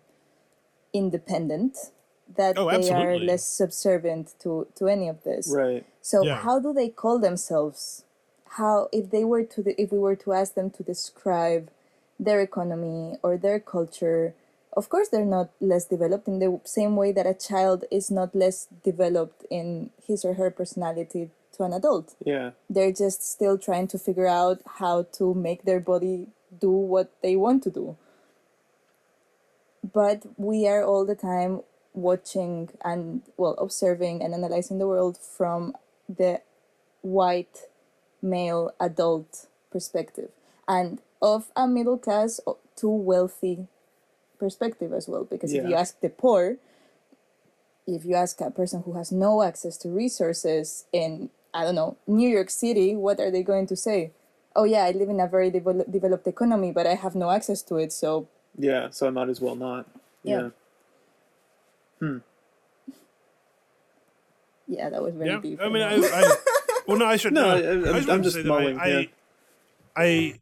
independent 0.93 1.76
that 2.36 2.57
Oh, 2.57 2.68
they 2.70 2.91
are 2.93 3.18
less 3.18 3.45
subservient 3.47 4.34
to 4.41 4.68
to 4.76 4.86
any 4.89 5.09
of 5.09 5.24
this. 5.24 5.49
Right. 5.49 5.84
So 6.03 6.24
Yeah. 6.24 6.36
how 6.45 6.61
do 6.61 6.72
they 6.72 6.89
call 6.89 7.18
themselves? 7.18 8.05
How 8.59 8.89
if 8.93 9.11
they 9.11 9.24
were 9.24 9.45
to 9.45 9.61
if 9.82 9.93
we 9.93 9.99
were 9.99 10.16
to 10.16 10.32
ask 10.34 10.55
them 10.55 10.70
to 10.70 10.84
describe 10.84 11.70
their 12.20 12.41
economy 12.41 13.18
or 13.24 13.36
their 13.39 13.61
culture, 13.61 14.34
of 14.79 14.89
course 14.89 15.09
they're 15.09 15.35
not 15.39 15.51
less 15.61 15.87
developed 15.87 16.29
in 16.29 16.39
the 16.39 16.61
same 16.64 16.95
way 16.95 17.11
that 17.11 17.26
a 17.26 17.35
child 17.35 17.85
is 17.91 18.12
not 18.12 18.33
less 18.33 18.68
developed 18.85 19.45
in 19.51 19.91
his 20.07 20.24
or 20.24 20.35
her 20.35 20.53
personality 20.53 21.31
to 21.53 21.64
an 21.64 21.72
adult. 21.72 22.14
Yeah. 22.24 22.53
They're 22.70 22.93
just 22.93 23.29
still 23.29 23.59
trying 23.59 23.89
to 23.89 23.99
figure 23.99 24.29
out 24.29 24.61
how 24.79 25.09
to 25.18 25.35
make 25.35 25.64
their 25.64 25.81
body 25.81 26.29
do 26.61 26.70
what 26.70 27.11
they 27.22 27.35
want 27.35 27.64
to 27.64 27.70
do. 27.70 27.97
But 29.83 30.22
we 30.37 30.68
are 30.68 30.85
all 30.85 31.05
the 31.05 31.16
time 31.16 31.62
watching 31.93 32.70
and 32.85 33.22
well 33.37 33.57
observing 33.59 34.22
and 34.22 34.33
analyzing 34.33 34.79
the 34.79 34.87
world 34.87 35.18
from 35.18 35.74
the 36.09 36.41
white 37.03 37.62
male 38.22 38.72
adult 38.79 39.47
perspective 39.72 40.31
and 40.68 41.01
of 41.20 41.51
a 41.57 41.66
middle 41.66 41.99
class 41.99 42.41
to 42.76 42.89
wealthy 42.89 43.66
perspective 44.39 44.93
as 44.93 45.09
well 45.09 45.24
because 45.24 45.53
if 45.53 45.64
you 45.68 45.74
ask 45.74 46.01
the 46.01 46.09
poor 46.09 46.57
if 47.86 48.05
you 48.05 48.14
ask 48.14 48.41
a 48.41 48.51
person 48.51 48.82
who 48.84 48.93
has 48.95 49.11
no 49.11 49.43
access 49.43 49.76
to 49.76 49.89
resources 49.89 50.84
in 50.93 51.30
i 51.55 51.64
don't 51.64 51.74
know 51.74 51.97
new 52.07 52.28
york 52.28 52.51
city 52.51 52.95
what 52.95 53.18
are 53.20 53.30
they 53.30 53.43
going 53.43 53.66
to 53.66 53.74
say 53.76 54.11
oh 54.55 54.64
yeah 54.64 54.84
i 54.84 54.91
live 54.93 55.09
in 55.09 55.20
a 55.20 55.26
very 55.26 55.51
devel- 55.51 55.91
developed 55.91 56.26
economy 56.26 56.70
but 56.72 56.86
i 56.86 56.95
have 56.95 57.14
no 57.14 57.30
access 57.30 57.62
to 57.62 57.76
it 57.76 57.93
so 57.93 58.28
Yeah. 58.59 58.91
So 58.91 59.07
I 59.07 59.11
might 59.11 59.28
as 59.30 59.41
well 59.41 59.55
not. 59.55 59.86
Yeah. 60.24 60.41
Yeah. 60.41 60.51
Hmm. 62.01 62.18
yeah 64.66 64.91
that 64.91 65.03
was 65.03 65.14
very 65.14 65.30
Yeah. 65.30 65.41
deep 65.41 65.61
I 65.62 65.68
mean, 65.68 65.82
I, 65.82 65.95
I 65.95 66.22
well, 66.86 66.99
no, 66.99 67.07
I 67.07 67.16
should. 67.20 67.32
No, 67.32 67.43
No, 67.45 67.51
I- 67.55 67.61
I, 67.61 67.70
I'm- 67.70 67.95
just 67.95 68.09
I'm 68.11 68.22
just 68.22 68.39
mulling, 68.45 68.78
I, 68.78 68.86
yeah. 68.89 69.03
I, 69.97 70.05
I, 70.05 70.41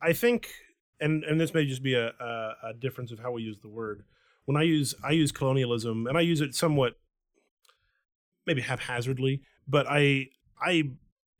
I 0.00 0.12
think, 0.12 0.48
and 1.02 1.24
and 1.24 1.40
this 1.40 1.52
may 1.52 1.66
just 1.66 1.82
be 1.82 1.94
a, 1.94 2.08
a 2.18 2.54
a 2.70 2.74
difference 2.74 3.12
of 3.12 3.18
how 3.18 3.32
we 3.32 3.42
use 3.42 3.58
the 3.60 3.68
word. 3.68 4.04
When 4.44 4.56
I 4.56 4.62
use 4.62 4.94
I 5.04 5.10
use 5.10 5.32
colonialism, 5.32 6.06
and 6.06 6.16
I 6.16 6.22
use 6.22 6.40
it 6.40 6.54
somewhat, 6.54 6.98
maybe 8.46 8.62
haphazardly, 8.62 9.42
but 9.66 9.86
I 9.88 10.28
I 10.60 10.92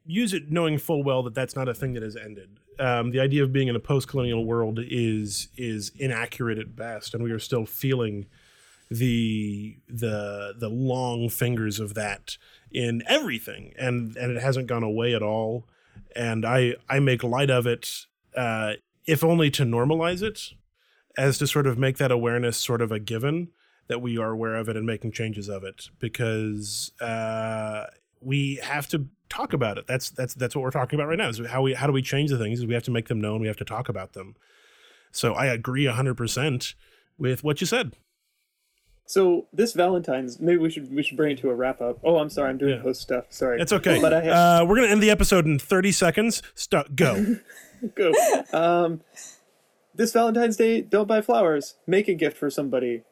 use 0.04 0.32
it 0.32 0.50
knowing 0.50 0.78
full 0.78 1.02
well 1.02 1.22
that 1.22 1.34
that's 1.34 1.56
not 1.56 1.68
a 1.68 1.74
thing 1.74 1.94
that 1.94 2.02
has 2.02 2.16
ended. 2.16 2.58
Um, 2.78 3.10
the 3.10 3.20
idea 3.20 3.42
of 3.44 3.52
being 3.52 3.68
in 3.68 3.76
a 3.76 3.80
post-colonial 3.80 4.44
world 4.44 4.80
is 4.82 5.48
is 5.56 5.92
inaccurate 5.96 6.58
at 6.58 6.74
best, 6.74 7.14
and 7.14 7.22
we 7.22 7.30
are 7.30 7.38
still 7.38 7.66
feeling 7.66 8.26
the 8.90 9.76
the 9.88 10.54
the 10.58 10.68
long 10.68 11.28
fingers 11.28 11.80
of 11.80 11.94
that 11.94 12.36
in 12.70 13.02
everything, 13.06 13.72
and 13.78 14.16
and 14.16 14.32
it 14.36 14.42
hasn't 14.42 14.66
gone 14.66 14.82
away 14.82 15.14
at 15.14 15.22
all. 15.22 15.66
And 16.16 16.44
I 16.44 16.74
I 16.88 16.98
make 17.00 17.22
light 17.22 17.50
of 17.50 17.66
it, 17.66 18.06
uh, 18.36 18.74
if 19.06 19.22
only 19.24 19.50
to 19.52 19.64
normalize 19.64 20.22
it, 20.22 20.50
as 21.16 21.38
to 21.38 21.46
sort 21.46 21.66
of 21.66 21.78
make 21.78 21.98
that 21.98 22.10
awareness 22.10 22.56
sort 22.56 22.80
of 22.80 22.90
a 22.92 22.98
given 22.98 23.48
that 23.88 24.00
we 24.00 24.16
are 24.16 24.30
aware 24.30 24.54
of 24.56 24.68
it 24.68 24.76
and 24.76 24.86
making 24.86 25.12
changes 25.12 25.48
of 25.48 25.64
it 25.64 25.88
because 25.98 26.92
uh, 27.00 27.84
we 28.20 28.58
have 28.62 28.86
to 28.88 29.06
talk 29.28 29.52
about 29.52 29.76
it. 29.76 29.86
That's 29.86 30.08
that's 30.10 30.34
that's 30.34 30.54
what 30.54 30.62
we're 30.62 30.70
talking 30.70 30.98
about 30.98 31.08
right 31.08 31.18
now. 31.18 31.28
Is 31.28 31.40
how 31.48 31.62
we 31.62 31.74
how 31.74 31.86
do 31.86 31.92
we 31.92 32.02
change 32.02 32.30
the 32.30 32.38
things? 32.38 32.60
Is 32.60 32.66
we 32.66 32.74
have 32.74 32.84
to 32.84 32.90
make 32.90 33.08
them 33.08 33.20
known. 33.20 33.40
We 33.40 33.48
have 33.48 33.56
to 33.58 33.64
talk 33.64 33.88
about 33.88 34.12
them. 34.12 34.36
So 35.10 35.34
I 35.34 35.46
agree 35.46 35.84
hundred 35.86 36.14
percent 36.16 36.74
with 37.18 37.44
what 37.44 37.60
you 37.60 37.66
said. 37.66 37.96
So 39.04 39.48
this 39.52 39.74
Valentine's, 39.74 40.40
maybe 40.40 40.58
we 40.58 40.70
should 40.70 40.94
we 40.94 41.02
should 41.02 41.16
bring 41.16 41.32
it 41.32 41.38
to 41.40 41.50
a 41.50 41.54
wrap 41.54 41.80
up. 41.82 41.98
Oh, 42.04 42.16
I'm 42.18 42.30
sorry, 42.30 42.48
I'm 42.50 42.58
doing 42.58 42.76
Yeah. 42.76 42.82
host 42.82 43.02
stuff. 43.02 43.24
Sorry. 43.30 43.60
It's 43.60 43.72
okay. 43.72 44.00
But 44.00 44.14
I 44.14 44.20
have 44.22 44.62
uh, 44.62 44.66
we're 44.66 44.76
gonna 44.76 44.88
end 44.88 45.02
the 45.02 45.10
episode 45.10 45.44
in 45.44 45.58
thirty 45.58 45.92
seconds. 45.92 46.42
Start 46.54 46.96
go. 46.96 47.36
go. 47.88 48.12
Um, 48.52 49.00
this 49.94 50.12
Valentine's 50.12 50.56
Day, 50.56 50.80
don't 50.80 51.08
buy 51.08 51.20
flowers. 51.20 51.76
Make 51.86 52.08
a 52.08 52.14
gift 52.14 52.36
for 52.36 52.50
somebody, 52.50 53.02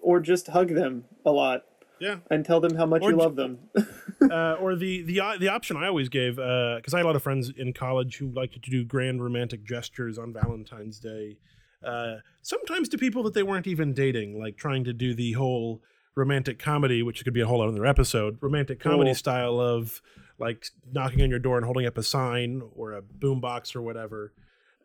or 0.00 0.20
just 0.20 0.48
hug 0.48 0.70
them 0.74 1.04
a 1.24 1.30
lot 1.30 1.64
yeah. 2.00 2.16
and 2.30 2.44
tell 2.44 2.60
them 2.60 2.76
how 2.76 2.86
much 2.86 3.02
Or 3.02 3.10
you 3.10 3.16
love 3.16 3.36
them. 3.36 3.58
uh, 4.30 4.54
or 4.54 4.76
the 4.76 5.02
the 5.02 5.20
uh, 5.20 5.36
the 5.38 5.48
option 5.48 5.76
I 5.76 5.86
always 5.86 6.08
gave 6.08 6.36
because 6.36 6.94
I 6.94 6.98
had 6.98 7.04
a 7.04 7.08
lot 7.08 7.16
of 7.16 7.22
friends 7.22 7.52
in 7.56 7.72
college 7.72 8.16
who 8.18 8.30
liked 8.30 8.54
to 8.62 8.70
do 8.70 8.84
grand 8.84 9.22
romantic 9.22 9.64
gestures 9.64 10.18
on 10.18 10.32
Valentine's 10.32 10.98
Day. 10.98 11.38
Uh, 11.84 12.16
sometimes 12.42 12.88
to 12.88 12.98
people 12.98 13.22
that 13.22 13.34
they 13.34 13.42
weren't 13.42 13.66
even 13.66 13.94
dating, 13.94 14.40
like 14.40 14.56
trying 14.56 14.84
to 14.84 14.92
do 14.92 15.14
the 15.14 15.32
whole 15.32 15.80
romantic 16.16 16.58
comedy, 16.58 17.02
which 17.02 17.22
could 17.22 17.34
be 17.34 17.40
a 17.40 17.46
whole 17.46 17.62
other 17.62 17.86
episode, 17.86 18.38
romantic 18.40 18.80
comedy 18.80 19.10
Cool. 19.10 19.14
style 19.14 19.60
of 19.60 20.02
like 20.38 20.66
knocking 20.92 21.22
on 21.22 21.30
your 21.30 21.38
door 21.38 21.56
and 21.56 21.64
holding 21.64 21.86
up 21.86 21.98
a 21.98 22.02
sign 22.02 22.62
or 22.74 22.92
a 22.92 23.02
boombox 23.02 23.74
or 23.76 23.82
whatever. 23.82 24.32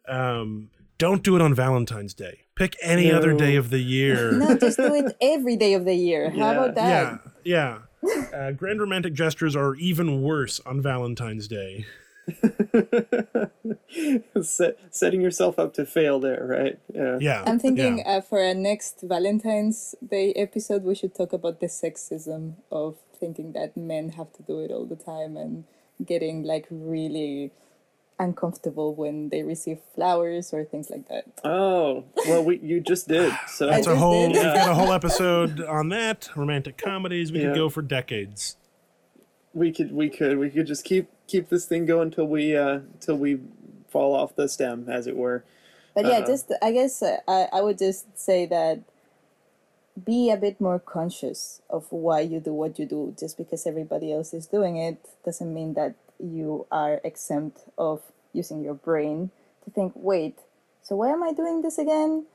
Um, 0.07 0.69
don't 0.97 1.23
do 1.23 1.35
it 1.35 1.41
on 1.41 1.53
Valentine's 1.53 2.13
Day. 2.13 2.41
Pick 2.55 2.75
any 2.81 3.11
other 3.11 3.33
day 3.33 3.55
of 3.55 3.69
the 3.69 3.79
year. 3.79 4.31
no 4.37 4.57
just 4.57 4.77
do 4.77 4.93
it 4.93 5.15
every 5.21 5.55
day 5.55 5.73
of 5.73 5.85
the 5.85 5.95
year 5.95 6.29
how 6.29 6.37
Yeah. 6.37 6.51
about 6.51 6.75
that 6.75 7.19
Yeah, 7.43 7.79
yeah. 8.03 8.19
Uh, 8.33 8.51
grand 8.51 8.81
romantic 8.81 9.13
gestures 9.13 9.55
are 9.55 9.75
even 9.75 10.21
worse 10.21 10.59
on 10.65 10.81
Valentine's 10.81 11.47
Day. 11.47 11.85
Set, 14.41 14.77
setting 14.89 15.21
yourself 15.21 15.59
up 15.59 15.73
to 15.75 15.85
fail 15.85 16.19
there, 16.19 16.45
right? 16.49 16.79
Yeah. 16.93 17.17
Yeah, 17.21 17.43
I'm 17.45 17.59
thinking 17.59 17.99
yeah. 17.99 18.17
uh, 18.17 18.21
for 18.21 18.41
our 18.41 18.53
next 18.53 19.01
Valentine's 19.03 19.95
Day 20.05 20.33
episode, 20.33 20.83
we 20.83 20.95
should 20.95 21.13
talk 21.15 21.31
about 21.33 21.59
the 21.59 21.67
sexism 21.67 22.55
of 22.71 22.97
thinking 23.23 23.53
that 23.53 23.69
men 23.77 24.09
have 24.19 24.31
to 24.37 24.41
do 24.43 24.55
it 24.65 24.69
all 24.71 24.85
the 24.85 24.95
time 25.13 25.37
and 25.43 25.63
getting 26.11 26.43
like 26.43 26.65
really 26.69 27.51
uncomfortable 28.19 28.93
when 28.93 29.29
they 29.29 29.43
receive 29.43 29.79
flowers 29.95 30.53
or 30.53 30.63
things 30.63 30.89
like 30.89 31.07
that. 31.09 31.25
Oh, 31.43 32.03
well, 32.27 32.43
we 32.43 32.59
you 32.59 32.79
just 32.79 33.07
did. 33.07 33.33
So 33.47 33.67
that's 33.67 33.79
It's 33.79 33.87
a 33.87 33.95
whole. 33.95 34.27
did. 34.29 34.33
We've 34.43 34.53
got 34.61 34.69
a 34.69 34.73
whole 34.81 34.93
episode 34.93 35.61
on 35.61 35.89
that. 35.89 36.29
Romantic 36.35 36.77
comedies. 36.77 37.31
We 37.31 37.39
Yeah. 37.39 37.47
could 37.47 37.55
go 37.55 37.69
for 37.69 37.81
decades. 37.81 38.57
we 39.53 39.71
could 39.71 39.91
we 39.91 40.09
could 40.09 40.37
we 40.39 40.49
could 40.49 40.65
just 40.73 40.83
keep 40.83 41.05
keep 41.27 41.49
this 41.49 41.65
thing 41.65 41.85
going 41.85 42.09
till 42.11 42.25
we 42.27 42.57
uh 42.57 42.79
till 42.99 43.17
we 43.17 43.39
fall 43.89 44.15
off 44.15 44.35
the 44.35 44.47
stem, 44.49 44.89
as 44.89 45.05
it 45.07 45.15
were. 45.15 45.43
But 45.95 46.05
yeah, 46.05 46.17
Uh-huh. 46.19 46.27
just 46.33 46.51
I 46.61 46.71
guess 46.71 47.01
uh, 47.03 47.17
I 47.27 47.39
I 47.57 47.61
would 47.61 47.77
just 47.77 48.17
say 48.17 48.45
that 48.47 48.79
be 50.01 50.31
a 50.31 50.37
bit 50.37 50.59
more 50.59 50.79
conscious 50.79 51.61
of 51.69 51.91
why 51.91 52.21
you 52.21 52.39
do 52.39 52.53
what 52.53 52.79
you 52.79 52.85
do. 52.85 53.15
Just 53.19 53.37
because 53.37 53.67
everybody 53.67 54.11
else 54.11 54.33
is 54.33 54.47
doing 54.47 54.77
it 54.77 54.97
doesn't 55.25 55.53
mean 55.53 55.73
that 55.75 55.95
you 56.19 56.65
are 56.71 57.01
exempt 57.03 57.61
of 57.77 58.01
using 58.33 58.63
your 58.63 58.73
brain 58.73 59.29
to 59.65 59.71
think, 59.71 59.93
wait, 59.95 60.39
so 60.81 60.95
why 60.95 61.09
am 61.09 61.23
I 61.23 61.31
doing 61.31 61.61
this 61.61 61.77
again? 61.77 62.25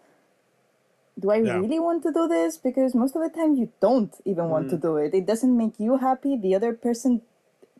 Do 1.19 1.31
I 1.31 1.39
Yeah. 1.39 1.59
really 1.59 1.81
want 1.81 2.03
to 2.05 2.13
do 2.13 2.29
this? 2.29 2.57
Because 2.57 2.95
most 2.95 3.17
of 3.17 3.23
the 3.23 3.29
time 3.29 3.57
you 3.57 3.71
don't 3.81 4.15
even 4.25 4.51
want 4.51 4.71
to 4.71 4.77
mm. 4.77 4.83
do 4.83 4.97
it. 4.97 5.15
It 5.15 5.27
doesn't 5.27 5.57
make 5.57 5.79
you 5.79 5.97
happy. 5.97 6.37
The 6.37 6.55
other 6.55 6.73
person 6.73 7.23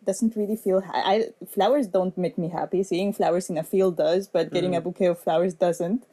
doesn't 0.05 0.35
really 0.35 0.57
feel 0.57 0.81
ha- 0.81 1.03
I 1.05 1.33
flowers 1.47 1.87
don't 1.87 2.17
make 2.19 2.37
me 2.37 2.49
happy. 2.49 2.83
Seeing 2.83 3.13
flowers 3.13 3.49
in 3.51 3.59
a 3.59 3.63
field 3.63 3.97
does, 3.97 4.27
but 4.27 4.53
getting 4.53 4.75
a 4.75 4.81
mm. 4.81 4.85
bouquet 4.85 5.07
of 5.07 5.19
flowers 5.21 5.55
doesn't. 5.55 6.05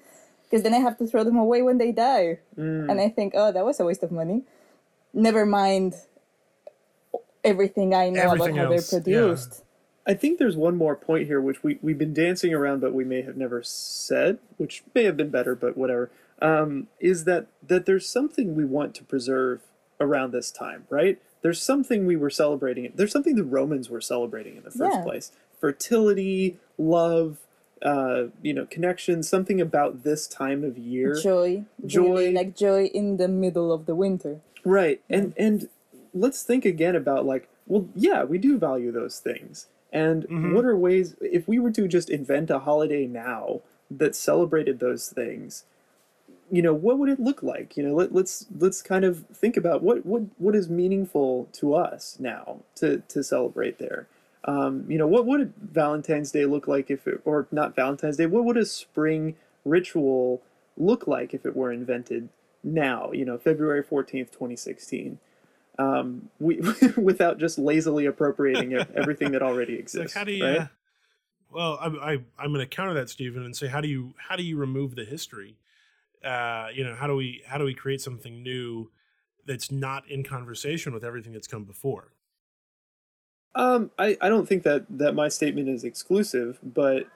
Because 0.56 0.64
then 0.64 0.74
I 0.74 0.78
have 0.78 0.98
to 1.00 1.06
throw 1.06 1.26
them 1.26 1.36
away 1.36 1.62
when 1.64 1.80
they 1.80 1.92
die. 1.92 2.40
And 2.56 3.02
I 3.02 3.10
think, 3.10 3.34
oh, 3.36 3.52
that 3.52 3.66
was 3.66 3.78
a 3.82 3.84
waste 3.84 4.04
of 4.04 4.12
money. 4.14 4.44
Never 5.14 5.46
mind 5.46 5.96
everything 7.44 7.94
I 7.94 8.10
know 8.10 8.22
Everything 8.22 8.58
about 8.58 8.68
how 8.68 8.72
else, 8.72 8.90
they're 8.90 9.00
yeah. 9.06 9.20
produced. 9.20 9.64
I 10.08 10.14
think 10.14 10.40
there's 10.40 10.56
one 10.56 10.78
more 10.78 10.96
point 10.96 11.28
here 11.28 11.42
which 11.42 11.62
we 11.62 11.78
we've 11.82 11.98
been 11.98 12.14
dancing 12.14 12.54
around, 12.54 12.80
but 12.80 12.94
we 12.94 13.04
may 13.04 13.22
have 13.24 13.36
never 13.36 13.64
said, 13.64 14.40
which 14.56 14.84
may 14.94 15.04
have 15.04 15.18
been 15.18 15.30
better, 15.30 15.56
but 15.56 15.76
whatever. 15.76 16.10
Um, 16.42 16.88
is 17.02 17.26
that 17.26 17.48
that 17.62 17.86
there's 17.86 18.08
something 18.08 18.56
we 18.56 18.64
want 18.64 18.96
to 18.96 19.04
preserve 19.04 19.60
around 20.00 20.32
this 20.32 20.52
time, 20.52 20.86
right? 20.90 21.22
There's 21.42 21.62
something 21.62 22.06
we 22.06 22.16
were 22.16 22.30
celebrating. 22.30 22.94
There's 22.96 23.12
something 23.12 23.36
the 23.36 23.44
Romans 23.44 23.90
were 23.90 24.00
celebrating 24.00 24.56
in 24.56 24.64
the 24.64 24.72
first 24.72 25.00
Yeah. 25.00 25.04
place: 25.04 25.34
fertility, 25.60 26.60
love, 26.78 27.40
uh, 27.82 28.26
you 28.42 28.54
know, 28.54 28.66
connection. 28.66 29.24
Something 29.24 29.60
about 29.62 30.04
this 30.04 30.28
time 30.28 30.64
of 30.64 30.78
year. 30.78 31.16
Joy. 31.22 31.66
Joy. 31.86 32.04
Really, 32.04 32.34
like 32.34 32.56
joy 32.56 32.86
in 32.86 33.18
the 33.18 33.28
middle 33.28 33.72
of 33.72 33.86
the 33.86 33.96
winter. 33.96 34.42
Right. 34.64 35.02
And 35.10 35.34
and 35.38 35.70
let's 36.14 36.44
think 36.44 36.66
again 36.66 36.96
about 36.96 37.26
like, 37.26 37.48
well, 37.68 37.88
yeah, 37.96 38.24
we 38.24 38.38
do 38.38 38.58
value 38.58 38.92
those 38.92 39.20
things. 39.20 39.68
And 39.92 40.54
what 40.54 40.66
are 40.66 40.76
ways 40.76 41.16
if 41.22 41.48
we 41.48 41.58
were 41.58 41.72
to 41.72 41.88
just 41.88 42.10
invent 42.10 42.50
a 42.50 42.60
holiday 42.60 43.08
now 43.08 43.62
that 43.90 44.14
celebrated 44.14 44.80
those 44.80 45.08
things, 45.08 45.64
you 46.52 46.62
know, 46.62 46.74
what 46.74 46.98
would 46.98 47.08
it 47.08 47.20
look 47.20 47.42
like? 47.42 47.78
You 47.78 47.84
know, 47.84 47.96
let, 47.96 48.14
let's 48.14 48.46
let's 48.60 48.82
kind 48.82 49.06
of 49.06 49.26
think 49.34 49.56
about 49.56 49.82
what 49.84 50.06
what 50.06 50.24
what 50.38 50.54
is 50.54 50.70
meaningful 50.70 51.48
to 51.54 51.76
us 51.76 52.18
now 52.20 52.60
to 52.76 53.04
to 53.08 53.24
celebrate 53.24 53.80
there. 53.80 54.08
Um, 54.46 54.86
you 54.88 54.98
know, 54.98 55.08
what 55.08 55.26
would 55.26 55.54
Valentine's 55.58 56.32
Day 56.32 56.46
look 56.46 56.68
like 56.68 56.92
if 56.92 57.08
it 57.08 57.22
or 57.26 57.48
not 57.52 57.76
Valentine's 57.76 58.18
Day? 58.18 58.28
What 58.28 58.46
would 58.46 58.58
a 58.58 58.66
spring 58.66 59.36
ritual 59.64 60.42
look 60.78 61.08
like 61.08 61.34
if 61.34 61.46
it 61.46 61.56
were 61.56 61.72
invented 61.72 62.30
now? 62.64 63.12
You 63.12 63.26
know, 63.26 63.38
February 63.38 63.82
fourteenth, 63.82 64.32
twenty 64.32 64.56
sixteen. 64.56 65.20
Um, 65.80 66.30
we 66.40 66.62
without 66.98 67.40
just 67.40 67.58
lazily 67.58 68.06
appropriating 68.06 68.74
everything 68.96 69.32
that 69.32 69.42
already 69.42 69.76
exists. 69.76 70.16
like 70.16 70.20
how 70.20 70.24
do 70.24 70.32
you? 70.32 70.46
right? 70.46 70.60
uh, 70.60 70.68
well, 71.52 71.78
I, 71.82 71.88
I 71.88 72.12
I'm 72.38 72.54
going 72.54 72.60
to 72.60 72.68
counter 72.68 72.94
that, 72.94 73.10
Stephen, 73.10 73.44
and 73.44 73.56
say 73.56 73.68
how 73.68 73.82
do 73.82 73.88
you 73.88 74.14
how 74.18 74.36
do 74.36 74.44
you 74.44 74.58
remove 74.58 74.96
the 74.96 75.06
history? 75.06 75.58
Uh, 76.24 76.68
you 76.74 76.84
know, 76.84 76.96
how 76.96 77.08
do 77.08 77.16
we 77.16 77.42
how 77.48 77.58
do 77.58 77.66
we 77.66 77.74
create 77.74 78.02
something 78.02 78.44
new 78.44 78.92
that's 79.46 79.72
not 79.72 80.10
in 80.10 80.24
conversation 80.24 80.94
with 80.94 81.04
everything 81.04 81.34
that's 81.34 81.48
come 81.48 81.64
before? 81.64 82.12
Um, 83.56 83.92
I, 83.98 84.18
I 84.22 84.28
don't 84.30 84.48
think 84.48 84.64
that, 84.64 84.86
that 84.90 85.16
my 85.16 85.30
statement 85.30 85.70
is 85.70 85.84
exclusive, 85.84 86.60
but 86.62 87.08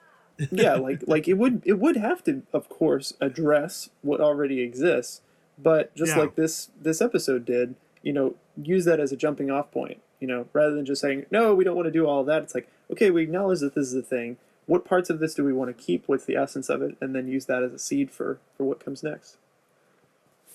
yeah, 0.50 0.74
like 0.86 1.02
like 1.06 1.28
it 1.28 1.34
would 1.34 1.62
it 1.66 1.78
would 1.78 1.96
have 1.96 2.24
to, 2.24 2.42
of 2.52 2.68
course, 2.68 3.12
address 3.20 3.90
what 4.02 4.20
already 4.20 4.60
exists. 4.60 5.20
But 5.58 5.94
just 5.94 6.16
Yeah. 6.16 6.22
like 6.22 6.34
this 6.36 6.70
this 6.80 7.00
episode 7.02 7.44
did, 7.44 7.74
you 8.02 8.12
know, 8.14 8.34
use 8.60 8.86
that 8.86 9.00
as 9.00 9.12
a 9.12 9.16
jumping 9.16 9.50
off 9.50 9.70
point. 9.70 10.00
You 10.18 10.26
know, 10.28 10.46
rather 10.52 10.74
than 10.74 10.84
just 10.86 11.00
saying 11.02 11.26
no, 11.30 11.54
we 11.54 11.64
don't 11.64 11.76
want 11.76 11.86
to 11.86 11.92
do 11.92 12.06
all 12.06 12.20
of 12.20 12.26
that. 12.26 12.42
It's 12.42 12.54
like 12.54 12.68
okay, 12.90 13.10
we 13.10 13.22
acknowledge 13.22 13.60
that 13.60 13.74
this 13.74 13.86
is 13.88 13.94
a 13.94 14.02
thing. 14.02 14.38
What 14.66 14.84
parts 14.84 15.10
of 15.10 15.18
this 15.18 15.34
do 15.34 15.44
we 15.44 15.52
want 15.52 15.76
to 15.76 15.82
keep? 15.82 16.04
What's 16.06 16.24
the 16.24 16.36
essence 16.36 16.68
of 16.68 16.80
it? 16.80 16.96
And 17.00 17.14
then 17.14 17.26
use 17.28 17.46
that 17.46 17.62
as 17.62 17.72
a 17.74 17.78
seed 17.78 18.10
for 18.10 18.38
for 18.56 18.64
what 18.64 18.82
comes 18.84 19.02
next. 19.02 19.36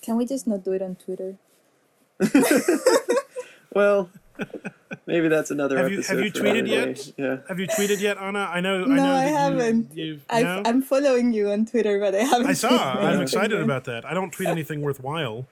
Can 0.02 0.16
we 0.16 0.26
just 0.26 0.46
not 0.46 0.64
do 0.64 0.72
it 0.72 0.82
on 0.82 0.96
Twitter? 0.96 1.36
Well, 3.74 4.08
maybe 5.06 5.28
that's 5.28 5.50
another 5.50 5.76
Have 5.78 5.90
you- 5.90 5.98
episode. 5.98 6.16
have 6.16 6.24
you 6.24 6.32
tweeted 6.32 6.66
yet? 6.68 7.12
Yeah. 7.16 7.36
Have 7.48 7.58
you 7.60 7.66
tweeted 7.68 8.00
yet, 8.00 8.18
Anna? 8.18 8.48
I 8.52 8.60
know. 8.60 8.82
I 8.82 8.86
No, 8.86 8.94
know 8.96 9.14
I 9.14 9.24
haven't. 9.24 9.94
You've, 9.94 10.24
I've, 10.28 10.44
no? 10.44 10.62
I'm 10.64 10.82
following 10.82 11.32
you 11.32 11.50
on 11.50 11.66
Twitter, 11.66 11.98
but 12.00 12.14
I 12.14 12.22
haven't. 12.22 12.46
I 12.48 12.52
saw. 12.52 12.68
I'm 13.00 13.20
excited 13.20 13.60
about 13.60 13.84
that. 13.84 14.04
I 14.04 14.14
don't 14.14 14.32
tweet 14.32 14.48
anything 14.48 14.82
worthwhile. 14.82 15.46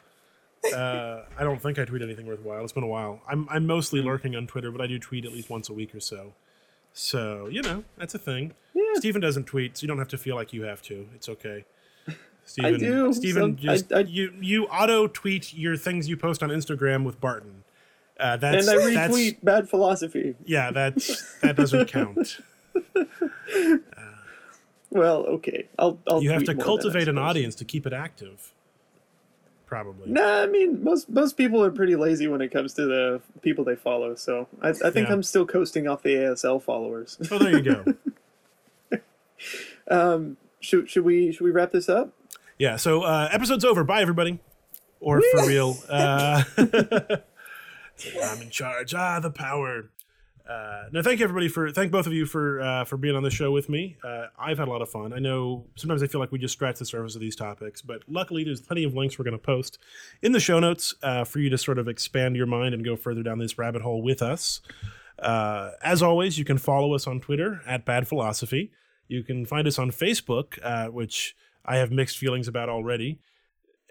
Uh, 0.75 1.25
I 1.39 1.43
don't 1.45 1.61
think 1.61 1.79
I 1.79 1.85
tweet 1.85 2.01
anything 2.03 2.27
worthwhile. 2.27 2.63
It's 2.65 2.73
been 2.73 2.85
a 2.85 2.87
while. 2.89 3.21
I'm 3.29 3.47
I'm 3.51 3.67
mostly 3.67 4.01
lurking 4.01 4.35
on 4.35 4.47
Twitter, 4.47 4.71
but 4.71 4.81
I 4.81 4.87
do 4.87 4.99
tweet 4.99 5.27
at 5.27 5.33
least 5.33 5.51
once 5.51 5.69
a 5.69 5.75
week 5.75 5.95
or 5.95 6.01
so. 6.01 6.33
So 6.95 7.49
you 7.49 7.61
know 7.61 7.85
that's 7.99 8.15
a 8.15 8.19
thing. 8.19 8.55
Yeah. 8.73 8.83
Stephen 8.95 9.21
doesn't 9.21 9.45
tweet, 9.45 9.77
so 9.77 9.83
you 9.83 9.89
don't 9.89 9.99
have 9.99 10.09
to 10.09 10.17
feel 10.19 10.37
like 10.37 10.53
you 10.55 10.63
have 10.63 10.81
to. 10.83 11.07
It's 11.15 11.29
okay. 11.29 11.65
Stephen, 12.47 12.79
do. 12.81 13.13
Stephen, 13.13 13.43
Some- 13.43 13.57
just 13.57 13.93
I- 13.93 13.99
I- 13.99 14.01
you 14.01 14.33
you 14.41 14.65
auto 14.69 15.07
tweet 15.07 15.53
your 15.53 15.77
things 15.77 16.09
you 16.09 16.17
post 16.17 16.43
on 16.43 16.49
Instagram 16.49 17.05
with 17.05 17.21
Barton. 17.21 17.64
Uh, 18.19 18.37
that's 18.37 18.69
And 18.69 18.81
I 18.81 18.95
that's 18.95 19.15
retweet 19.15 19.37
bad 19.43 19.69
philosophy. 19.69 20.37
yeah. 20.45 20.71
That's 20.71 21.39
that 21.41 21.57
doesn't 21.57 21.87
count. 21.89 22.39
Well, 24.95 25.27
okay. 25.27 25.67
I'll. 25.77 25.99
I'll 26.07 26.23
You 26.23 26.31
have 26.31 26.45
to 26.45 26.55
cultivate 26.55 27.09
an 27.09 27.19
audience 27.19 27.57
to 27.57 27.65
keep 27.65 27.85
it 27.85 27.93
active. 27.93 28.53
Probably. 29.67 30.09
Nah, 30.09 30.43
I 30.43 30.47
mean 30.47 30.85
most 30.85 31.11
most 31.11 31.37
people 31.37 31.63
are 31.65 31.71
pretty 31.71 31.97
lazy 31.97 32.29
when 32.29 32.41
it 32.41 32.53
comes 32.53 32.75
to 32.75 32.85
the 32.87 33.21
people 33.43 33.65
they 33.65 33.75
follow. 33.75 34.15
So 34.15 34.47
I, 34.63 34.69
I 34.69 34.73
think 34.91 35.09
Yeah. 35.09 35.13
I'm 35.13 35.23
still 35.25 35.47
coasting 35.47 35.89
off 35.89 36.03
the 36.05 36.15
ASL 36.15 36.63
followers. 36.63 37.19
Oh, 37.31 37.39
there 37.39 37.59
you 37.59 37.63
go. 37.63 37.95
should 40.61 40.89
should 40.89 41.05
we 41.05 41.33
should 41.33 41.43
we 41.43 41.51
wrap 41.51 41.73
this 41.73 41.89
up? 41.89 42.13
Yeah, 42.57 42.77
so 42.77 43.03
uh, 43.03 43.29
episode's 43.33 43.65
over. 43.65 43.83
Bye, 43.83 44.01
everybody. 44.01 44.39
Or 45.01 45.21
for 45.33 45.49
real. 45.49 45.77
Uh, 45.89 46.45
I'm 48.23 48.43
in 48.43 48.51
charge. 48.51 48.95
Ah, 48.95 49.21
the 49.21 49.31
power. 49.31 49.91
Uh, 50.49 50.85
no, 50.93 51.03
thank 51.03 51.21
you 51.21 51.25
everybody 51.25 51.49
for 51.49 51.71
thank 51.71 51.91
both 51.91 52.07
of 52.07 52.13
you 52.13 52.27
for 52.27 52.61
uh, 52.61 52.85
for 52.85 52.99
being 52.99 53.17
on 53.17 53.23
the 53.23 53.31
show 53.31 53.51
with 53.51 53.71
me. 53.71 53.97
Uh, 54.05 54.27
I've 54.39 54.59
had 54.59 54.69
a 54.69 54.71
lot 54.71 54.83
of 54.83 54.91
fun. 54.91 55.15
I 55.15 55.19
know 55.19 55.65
sometimes 55.75 56.03
I 56.03 56.07
feel 56.07 56.21
like 56.21 56.33
we 56.33 56.39
just 56.39 56.53
scratch 56.53 56.79
the 56.79 56.85
surface 56.85 57.15
of 57.15 57.23
these 57.23 57.35
topics, 57.35 57.81
but 57.81 58.03
luckily 58.09 58.45
there's 58.45 58.61
plenty 58.61 58.85
of 58.85 58.95
links 58.95 59.19
we're 59.19 59.25
going 59.25 59.33
to 59.33 59.39
post 59.39 59.79
in 60.21 60.33
the 60.33 60.41
show 60.41 60.61
notes 60.61 60.95
uh, 61.03 61.25
for 61.25 61.39
you 61.39 61.49
to 61.49 61.57
sort 61.57 61.79
of 61.79 61.89
expand 61.89 62.37
your 62.37 62.47
mind 62.47 62.75
and 62.75 62.85
go 62.85 62.95
further 62.95 63.23
down 63.23 63.39
this 63.39 63.57
rabbit 63.57 63.81
hole 63.81 64.03
with 64.03 64.21
us. 64.21 64.61
Uh, 65.19 65.71
as 65.83 66.03
always, 66.03 66.39
you 66.39 66.45
can 66.45 66.59
follow 66.59 66.95
us 66.95 67.07
on 67.07 67.21
Twitter 67.21 67.63
at 67.67 67.87
Bad 67.87 68.07
Philosophy. 68.07 68.71
You 69.09 69.23
can 69.23 69.47
find 69.47 69.67
us 69.67 69.79
on 69.79 69.91
Facebook, 69.91 70.59
uh, 70.63 70.89
which 70.89 71.35
I 71.65 71.77
have 71.77 71.91
mixed 71.91 72.19
feelings 72.19 72.49
about 72.49 72.69
already, 72.69 73.19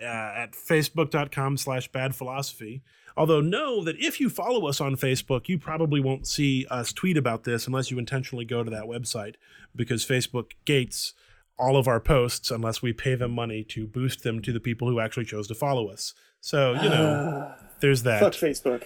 uh, 0.03 0.33
at 0.35 0.51
facebook.com 0.51 1.57
slash 1.57 1.91
bad 1.91 2.15
philosophy. 2.15 2.83
Although, 3.15 3.41
know 3.41 3.83
that 3.83 3.99
if 3.99 4.19
you 4.19 4.29
follow 4.29 4.67
us 4.67 4.81
on 4.81 4.95
Facebook, 4.95 5.47
you 5.47 5.59
probably 5.59 5.99
won't 5.99 6.27
see 6.27 6.65
us 6.69 6.91
tweet 6.91 7.15
about 7.15 7.43
this 7.43 7.67
unless 7.67 7.91
you 7.91 7.99
intentionally 7.99 8.45
go 8.45 8.63
to 8.63 8.71
that 8.71 8.85
website 8.85 9.35
because 9.75 10.05
Facebook 10.05 10.51
gates 10.65 11.13
all 11.57 11.77
of 11.77 11.87
our 11.87 11.99
posts 11.99 12.49
unless 12.49 12.81
we 12.81 12.91
pay 12.91 13.15
them 13.15 13.31
money 13.31 13.63
to 13.63 13.85
boost 13.85 14.23
them 14.23 14.41
to 14.41 14.51
the 14.51 14.59
people 14.59 14.89
who 14.89 14.99
actually 14.99 15.25
chose 15.25 15.47
to 15.47 15.55
follow 15.55 15.87
us. 15.89 16.13
So, 16.41 16.73
you 16.73 16.89
know, 16.89 17.53
there's 17.79 18.03
that. 18.03 18.19
Fuck 18.19 18.33
Facebook. 18.33 18.83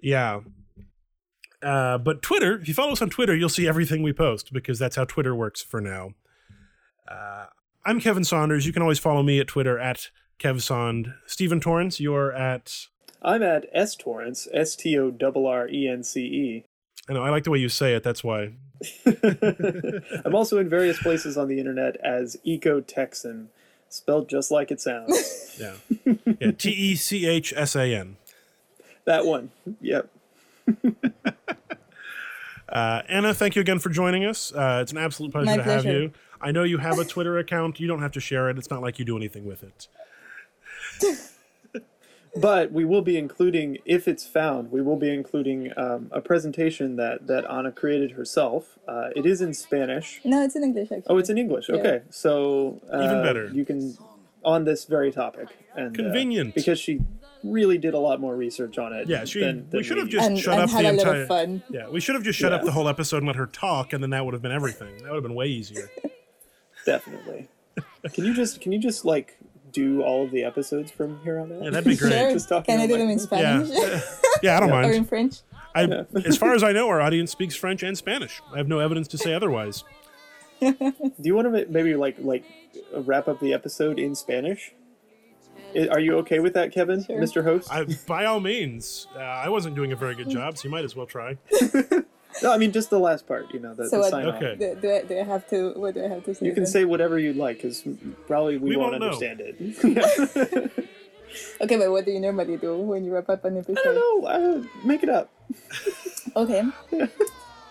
Yeah. 0.00 0.40
Uh, 1.62 1.98
but 1.98 2.22
Twitter, 2.22 2.58
if 2.58 2.68
you 2.68 2.74
follow 2.74 2.92
us 2.92 3.02
on 3.02 3.10
Twitter, 3.10 3.34
you'll 3.34 3.48
see 3.48 3.68
everything 3.68 4.02
we 4.02 4.12
post 4.12 4.52
because 4.52 4.78
that's 4.78 4.96
how 4.96 5.04
Twitter 5.04 5.34
works 5.34 5.62
for 5.62 5.80
now. 5.80 6.14
Uh, 7.08 7.46
I'm 7.84 8.00
Kevin 8.00 8.24
Saunders. 8.24 8.66
You 8.66 8.72
can 8.72 8.82
always 8.82 8.98
follow 8.98 9.22
me 9.22 9.40
at 9.40 9.46
Twitter 9.48 9.78
at 9.78 10.10
KevSond. 10.40 11.14
Stephen 11.26 11.60
Torrance, 11.60 12.00
you're 12.00 12.32
at. 12.32 12.86
I'm 13.22 13.42
at 13.42 13.66
S 13.72 13.94
Torrence, 13.94 14.48
S 14.52 14.74
T 14.74 14.98
O 14.98 15.14
R 15.22 15.46
R 15.46 15.68
E 15.68 15.86
N 15.88 16.02
C 16.02 16.20
E. 16.22 16.64
I 17.08 17.12
know, 17.12 17.22
I 17.22 17.30
like 17.30 17.44
the 17.44 17.50
way 17.50 17.58
you 17.58 17.68
say 17.68 17.94
it. 17.94 18.02
That's 18.02 18.24
why. 18.24 18.52
I'm 20.24 20.34
also 20.34 20.58
in 20.58 20.68
various 20.68 20.98
places 20.98 21.36
on 21.36 21.48
the 21.48 21.58
internet 21.58 21.96
as 22.02 22.36
Eco 22.44 22.80
Techsan, 22.80 23.48
spelled 23.88 24.28
just 24.28 24.50
like 24.50 24.70
it 24.70 24.80
sounds. 24.80 25.36
Yeah. 25.60 25.74
yeah. 26.40 26.52
T 26.52 26.70
E 26.70 26.94
C 26.94 27.26
H 27.26 27.52
S 27.54 27.76
A 27.76 27.94
N. 27.94 28.16
that 29.04 29.26
one. 29.26 29.50
Yep. 29.82 30.08
Uh, 32.70 33.02
Anna, 33.08 33.34
thank 33.34 33.56
you 33.56 33.60
again 33.60 33.80
for 33.80 33.88
joining 33.88 34.24
us. 34.24 34.52
Uh, 34.54 34.78
it's 34.80 34.92
an 34.92 34.98
absolute 34.98 35.32
pleasure 35.32 35.46
My 35.46 35.56
to 35.56 35.62
have 35.64 35.84
you. 35.84 36.12
I 36.40 36.52
know 36.52 36.62
you 36.62 36.78
have 36.78 36.98
a 36.98 37.04
Twitter 37.04 37.36
account. 37.36 37.80
You 37.80 37.88
don't 37.88 38.00
have 38.00 38.12
to 38.12 38.20
share 38.20 38.48
it. 38.48 38.58
It's 38.58 38.70
not 38.70 38.80
like 38.80 38.98
you 38.98 39.04
do 39.04 39.16
anything 39.16 39.44
with 39.44 39.64
it. 39.64 39.88
But 42.36 42.70
we 42.70 42.84
will 42.84 43.02
be 43.02 43.16
including, 43.18 43.78
if 43.84 44.06
it's 44.06 44.24
found, 44.24 44.70
we 44.70 44.82
will 44.82 44.94
be 44.96 45.12
including 45.12 45.72
um, 45.76 46.10
a 46.12 46.20
presentation 46.20 46.94
that 46.94 47.26
that 47.26 47.44
Anna 47.50 47.72
created 47.72 48.12
herself. 48.12 48.78
Uh, 48.86 49.08
it 49.16 49.26
is 49.26 49.40
in 49.40 49.52
Spanish. 49.52 50.20
No, 50.24 50.44
it's 50.44 50.54
in 50.54 50.62
English 50.62 50.92
actually. 50.92 51.06
Oh, 51.08 51.18
it's 51.18 51.28
in 51.28 51.38
English. 51.38 51.68
Okay, 51.68 52.02
so 52.10 52.80
uh, 52.92 53.02
Even 53.02 53.22
better. 53.24 53.46
You 53.52 53.64
can 53.64 53.98
on 54.44 54.64
this 54.64 54.84
very 54.84 55.10
topic 55.10 55.48
and 55.74 55.88
uh, 55.88 56.02
Convenient. 56.04 56.54
because 56.54 56.78
she 56.78 57.00
really 57.42 57.78
did 57.78 57.94
a 57.94 57.98
lot 57.98 58.20
more 58.20 58.36
research 58.36 58.78
on 58.78 58.92
it. 58.92 59.08
Yeah, 59.08 59.24
she. 59.24 59.40
than- 59.40 59.68
than 59.68 59.78
we 59.78 59.82
should 59.82 59.98
have 59.98 60.08
just 60.08 60.28
And- 60.28 60.38
shut 60.38 60.54
and 60.54 60.62
up 60.62 60.70
had 60.70 60.84
the 60.84 60.88
a 60.88 60.92
entire. 60.92 61.26
fun. 61.26 61.64
Yeah, 61.68 61.88
we 61.88 61.98
should 62.00 62.14
have 62.14 62.22
just 62.22 62.38
shut 62.38 62.52
up 62.52 62.62
the 62.62 62.70
whole 62.72 62.88
episode 62.88 63.18
and 63.18 63.26
let 63.26 63.34
her 63.36 63.46
talk, 63.46 63.92
and 63.92 64.00
then 64.04 64.10
that 64.10 64.24
would 64.24 64.34
have 64.34 64.42
been 64.42 64.52
everything. 64.52 64.98
That 64.98 65.06
would 65.10 65.14
have 65.16 65.24
been 65.24 65.34
way 65.34 65.46
easier. 65.46 65.90
definitely. 66.86 67.48
Can 68.12 68.24
you 68.24 68.34
just 68.34 68.60
can 68.60 68.70
you 68.70 68.78
just 68.78 69.04
like 69.04 69.36
do 69.72 70.02
all 70.02 70.24
of 70.24 70.30
the 70.30 70.44
episodes 70.44 70.90
from 70.90 71.20
here 71.22 71.38
on 71.38 71.52
out? 71.52 71.62
Yeah, 71.64 71.70
that'd 71.70 71.84
be 71.88 71.96
great. 71.96 72.12
Sure. 72.12 72.32
Just 72.32 72.48
talking 72.48 72.72
Can 72.76 72.80
I 72.80 72.82
on 72.84 72.88
do 72.88 72.98
them 72.98 73.08
in 73.10 73.16
microphone. 73.16 73.66
Yeah, 73.66 74.00
yeah, 74.42 74.56
I 74.56 74.60
don't 74.60 74.70
mind. 74.78 74.86
or 74.90 74.92
in. 74.92 75.04
French? 75.04 75.40
I, 75.74 75.82
as 76.24 76.36
far 76.36 76.54
as 76.54 76.62
I 76.62 76.72
know, 76.72 76.88
our 76.88 77.00
audience 77.00 77.30
speaks 77.30 77.54
French 77.54 77.82
and 77.82 77.96
Spanish. 77.96 78.40
I 78.52 78.58
have 78.58 78.68
no 78.68 78.78
evidence 78.80 79.06
to 79.08 79.18
say 79.18 79.32
otherwise. 79.34 79.84
Do 80.60 80.74
you 81.22 81.34
want 81.34 81.52
to 81.54 81.66
maybe 81.70 81.94
like 81.94 82.16
like 82.18 82.44
uh, 82.94 83.00
wrap 83.02 83.28
up 83.28 83.40
the 83.40 83.52
episode 83.54 83.98
in 83.98 84.14
Spanish? 84.14 84.72
Are 85.90 86.00
you 86.00 86.16
okay 86.18 86.40
with 86.40 86.54
that, 86.54 86.72
Kevin, 86.72 87.04
Sure. 87.04 87.20
Mr. 87.20 87.44
Host? 87.44 87.72
I, 87.72 87.84
by 88.06 88.24
all 88.24 88.40
means, 88.40 89.06
uh, 89.14 89.20
I 89.20 89.48
wasn't 89.48 89.76
doing 89.76 89.92
a 89.92 89.96
very 89.96 90.16
good 90.16 90.28
job, 90.28 90.58
so 90.58 90.64
you 90.66 90.70
might 90.70 90.84
as 90.84 90.96
well 90.96 91.06
try. 91.06 91.38
No, 92.42 92.52
I 92.52 92.58
mean 92.58 92.72
just 92.72 92.90
the 92.90 92.98
last 92.98 93.26
part. 93.26 93.52
You 93.52 93.60
know, 93.60 93.74
the, 93.74 93.88
So 93.88 93.96
the 93.96 94.02
what- 94.02 94.10
sign 94.10 94.26
off. 94.26 94.36
Okay. 94.36 94.56
Do, 94.56 94.74
do, 94.80 94.92
I, 94.94 95.02
do 95.02 95.18
I 95.18 95.24
have 95.24 95.48
to? 95.50 95.72
What 95.74 95.94
do 95.94 96.04
I 96.04 96.08
have 96.08 96.24
to 96.24 96.34
say? 96.34 96.46
You 96.46 96.52
can 96.52 96.64
then? 96.64 96.72
say 96.72 96.84
whatever 96.84 97.18
you'd 97.18 97.36
like, 97.36 97.56
because 97.58 97.82
probably 98.26 98.56
we, 98.58 98.70
We 98.70 98.76
won't, 98.76 98.92
won't 98.92 99.04
understand 99.04 99.40
it. 99.42 100.72
Okay, 101.60 101.76
but 101.76 101.88
what 101.92 102.04
do 102.04 102.10
you 102.10 102.18
normally 102.18 102.56
do 102.56 102.76
when 102.76 103.04
you 103.04 103.14
wrap 103.14 103.28
up 103.28 103.44
an 103.44 103.56
episode? 103.58 103.78
I 103.78 103.80
episode? 103.82 103.94
don't 103.94 104.22
know. 104.24 104.28
Uh, 104.28 104.62
make 104.84 105.04
it 105.04 105.08
up. 105.08 105.30
Okay, 106.34 106.64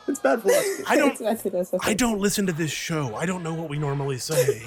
It's 0.08 0.20
bad 0.22 0.42
philosophy. 0.42 0.84
I 0.88 0.96
don't. 0.96 1.12
It's 1.12 1.22
bad 1.22 1.42
philosophy. 1.42 1.78
I 1.84 1.94
don't 1.94 2.20
listen 2.20 2.46
to 2.48 2.54
this 2.54 2.72
show. 2.72 3.16
I 3.16 3.26
don't 3.26 3.44
know 3.44 3.54
what 3.54 3.70
we 3.70 3.78
normally 3.78 4.18
say. 4.18 4.62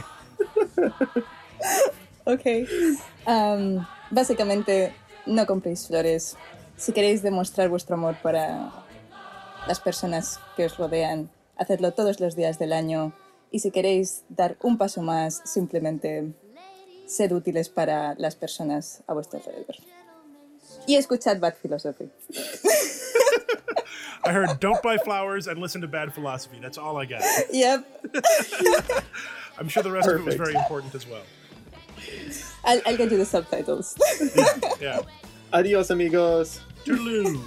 Ok. 2.27 2.67
Am, 3.27 3.87
básicamente, 4.11 4.93
no 5.27 5.47
compréis 5.47 5.87
flores. 5.87 6.37
Si 6.77 6.93
queréis 6.93 7.23
demostrar 7.23 7.69
vuestro 7.69 7.95
amor 7.97 8.17
para 8.23 8.71
las 9.67 9.81
personas 9.81 10.41
que 10.57 10.65
os 10.65 10.77
rodean, 10.77 11.31
hacedlo 11.57 11.93
todos 11.93 12.21
los 12.21 12.37
días 12.37 12.59
del 12.59 12.73
año. 12.73 13.13
Y 13.51 13.61
si 13.61 13.71
queréis 13.71 14.25
dar 14.29 14.57
un 14.63 14.79
paso 14.79 15.03
más, 15.03 15.43
simplemente 15.45 16.33
sed 17.07 17.33
útiles 17.33 17.69
para 17.69 18.15
las 18.17 18.37
personas 18.37 19.03
a 19.07 19.13
vuestro 19.13 19.39
alrededor. 19.39 19.77
Y 20.87 20.97
escuchad 20.97 21.39
Bad 21.39 21.55
Philosophy. 21.63 22.11
I 24.25 24.31
heard 24.31 24.61
don't 24.61 24.81
buy 24.83 24.99
flowers 24.99 25.49
and 25.49 25.61
listen 25.61 25.81
to 25.81 25.89
bad 25.89 26.15
philosophy. 26.15 26.59
That's 26.61 26.79
all 26.79 26.97
I 26.97 27.07
got. 27.07 27.23
Yep. 27.53 27.85
I'm 29.59 29.69
sure 29.69 29.83
the 29.83 29.91
rest 29.91 30.09
of 30.09 30.21
it 30.21 30.25
was 30.25 30.37
very 30.37 30.55
important 30.55 30.95
as 30.95 31.07
well. 31.09 31.23
I'll, 32.65 32.81
I'll 32.87 32.97
get 32.97 33.11
you 33.11 33.19
the 33.19 33.25
subtitles. 33.25 33.97
Yeah. 34.81 35.01
Adios, 35.53 35.91
amigos. 35.91 36.61
Toodaloo. 36.85 37.43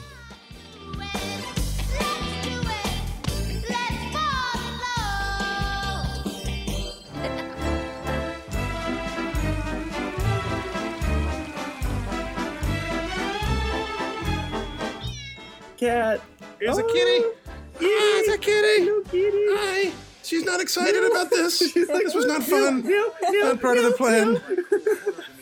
Cat. 15.86 16.19
Here's 16.59 16.77
a 16.79 16.83
Oh, 16.83 16.88
kitty. 16.93 17.23
Ah, 17.47 17.79
it's 17.79 18.29
a 18.29 18.38
kitty. 18.39 18.86
No 18.86 19.01
kitty. 19.01 19.45
Hi. 19.51 19.91
She's 20.23 20.43
not 20.43 20.59
excited 20.59 21.03
about 21.03 21.29
this. 21.29 21.59
She's 21.71 21.88
like, 21.89 22.03
this 22.03 22.15
was 22.15 22.25
not 22.25 22.41
fun. 22.41 22.81
No, 22.83 23.13
no, 23.29 23.43
Not 23.49 23.61
part 23.61 23.77
of 23.77 23.83
the 23.83 23.91
plan. 23.91 24.41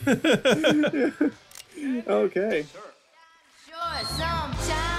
Okay. 2.06 2.64
Sure, 3.66 4.04
sometimes 4.04 4.93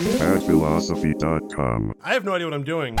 Let's. 0.00 0.20
let's 0.20 0.48
I 2.02 2.14
have 2.14 2.24
no 2.24 2.34
idea 2.34 2.46
what 2.46 2.54
I'm 2.54 2.64
doing. 2.64 2.96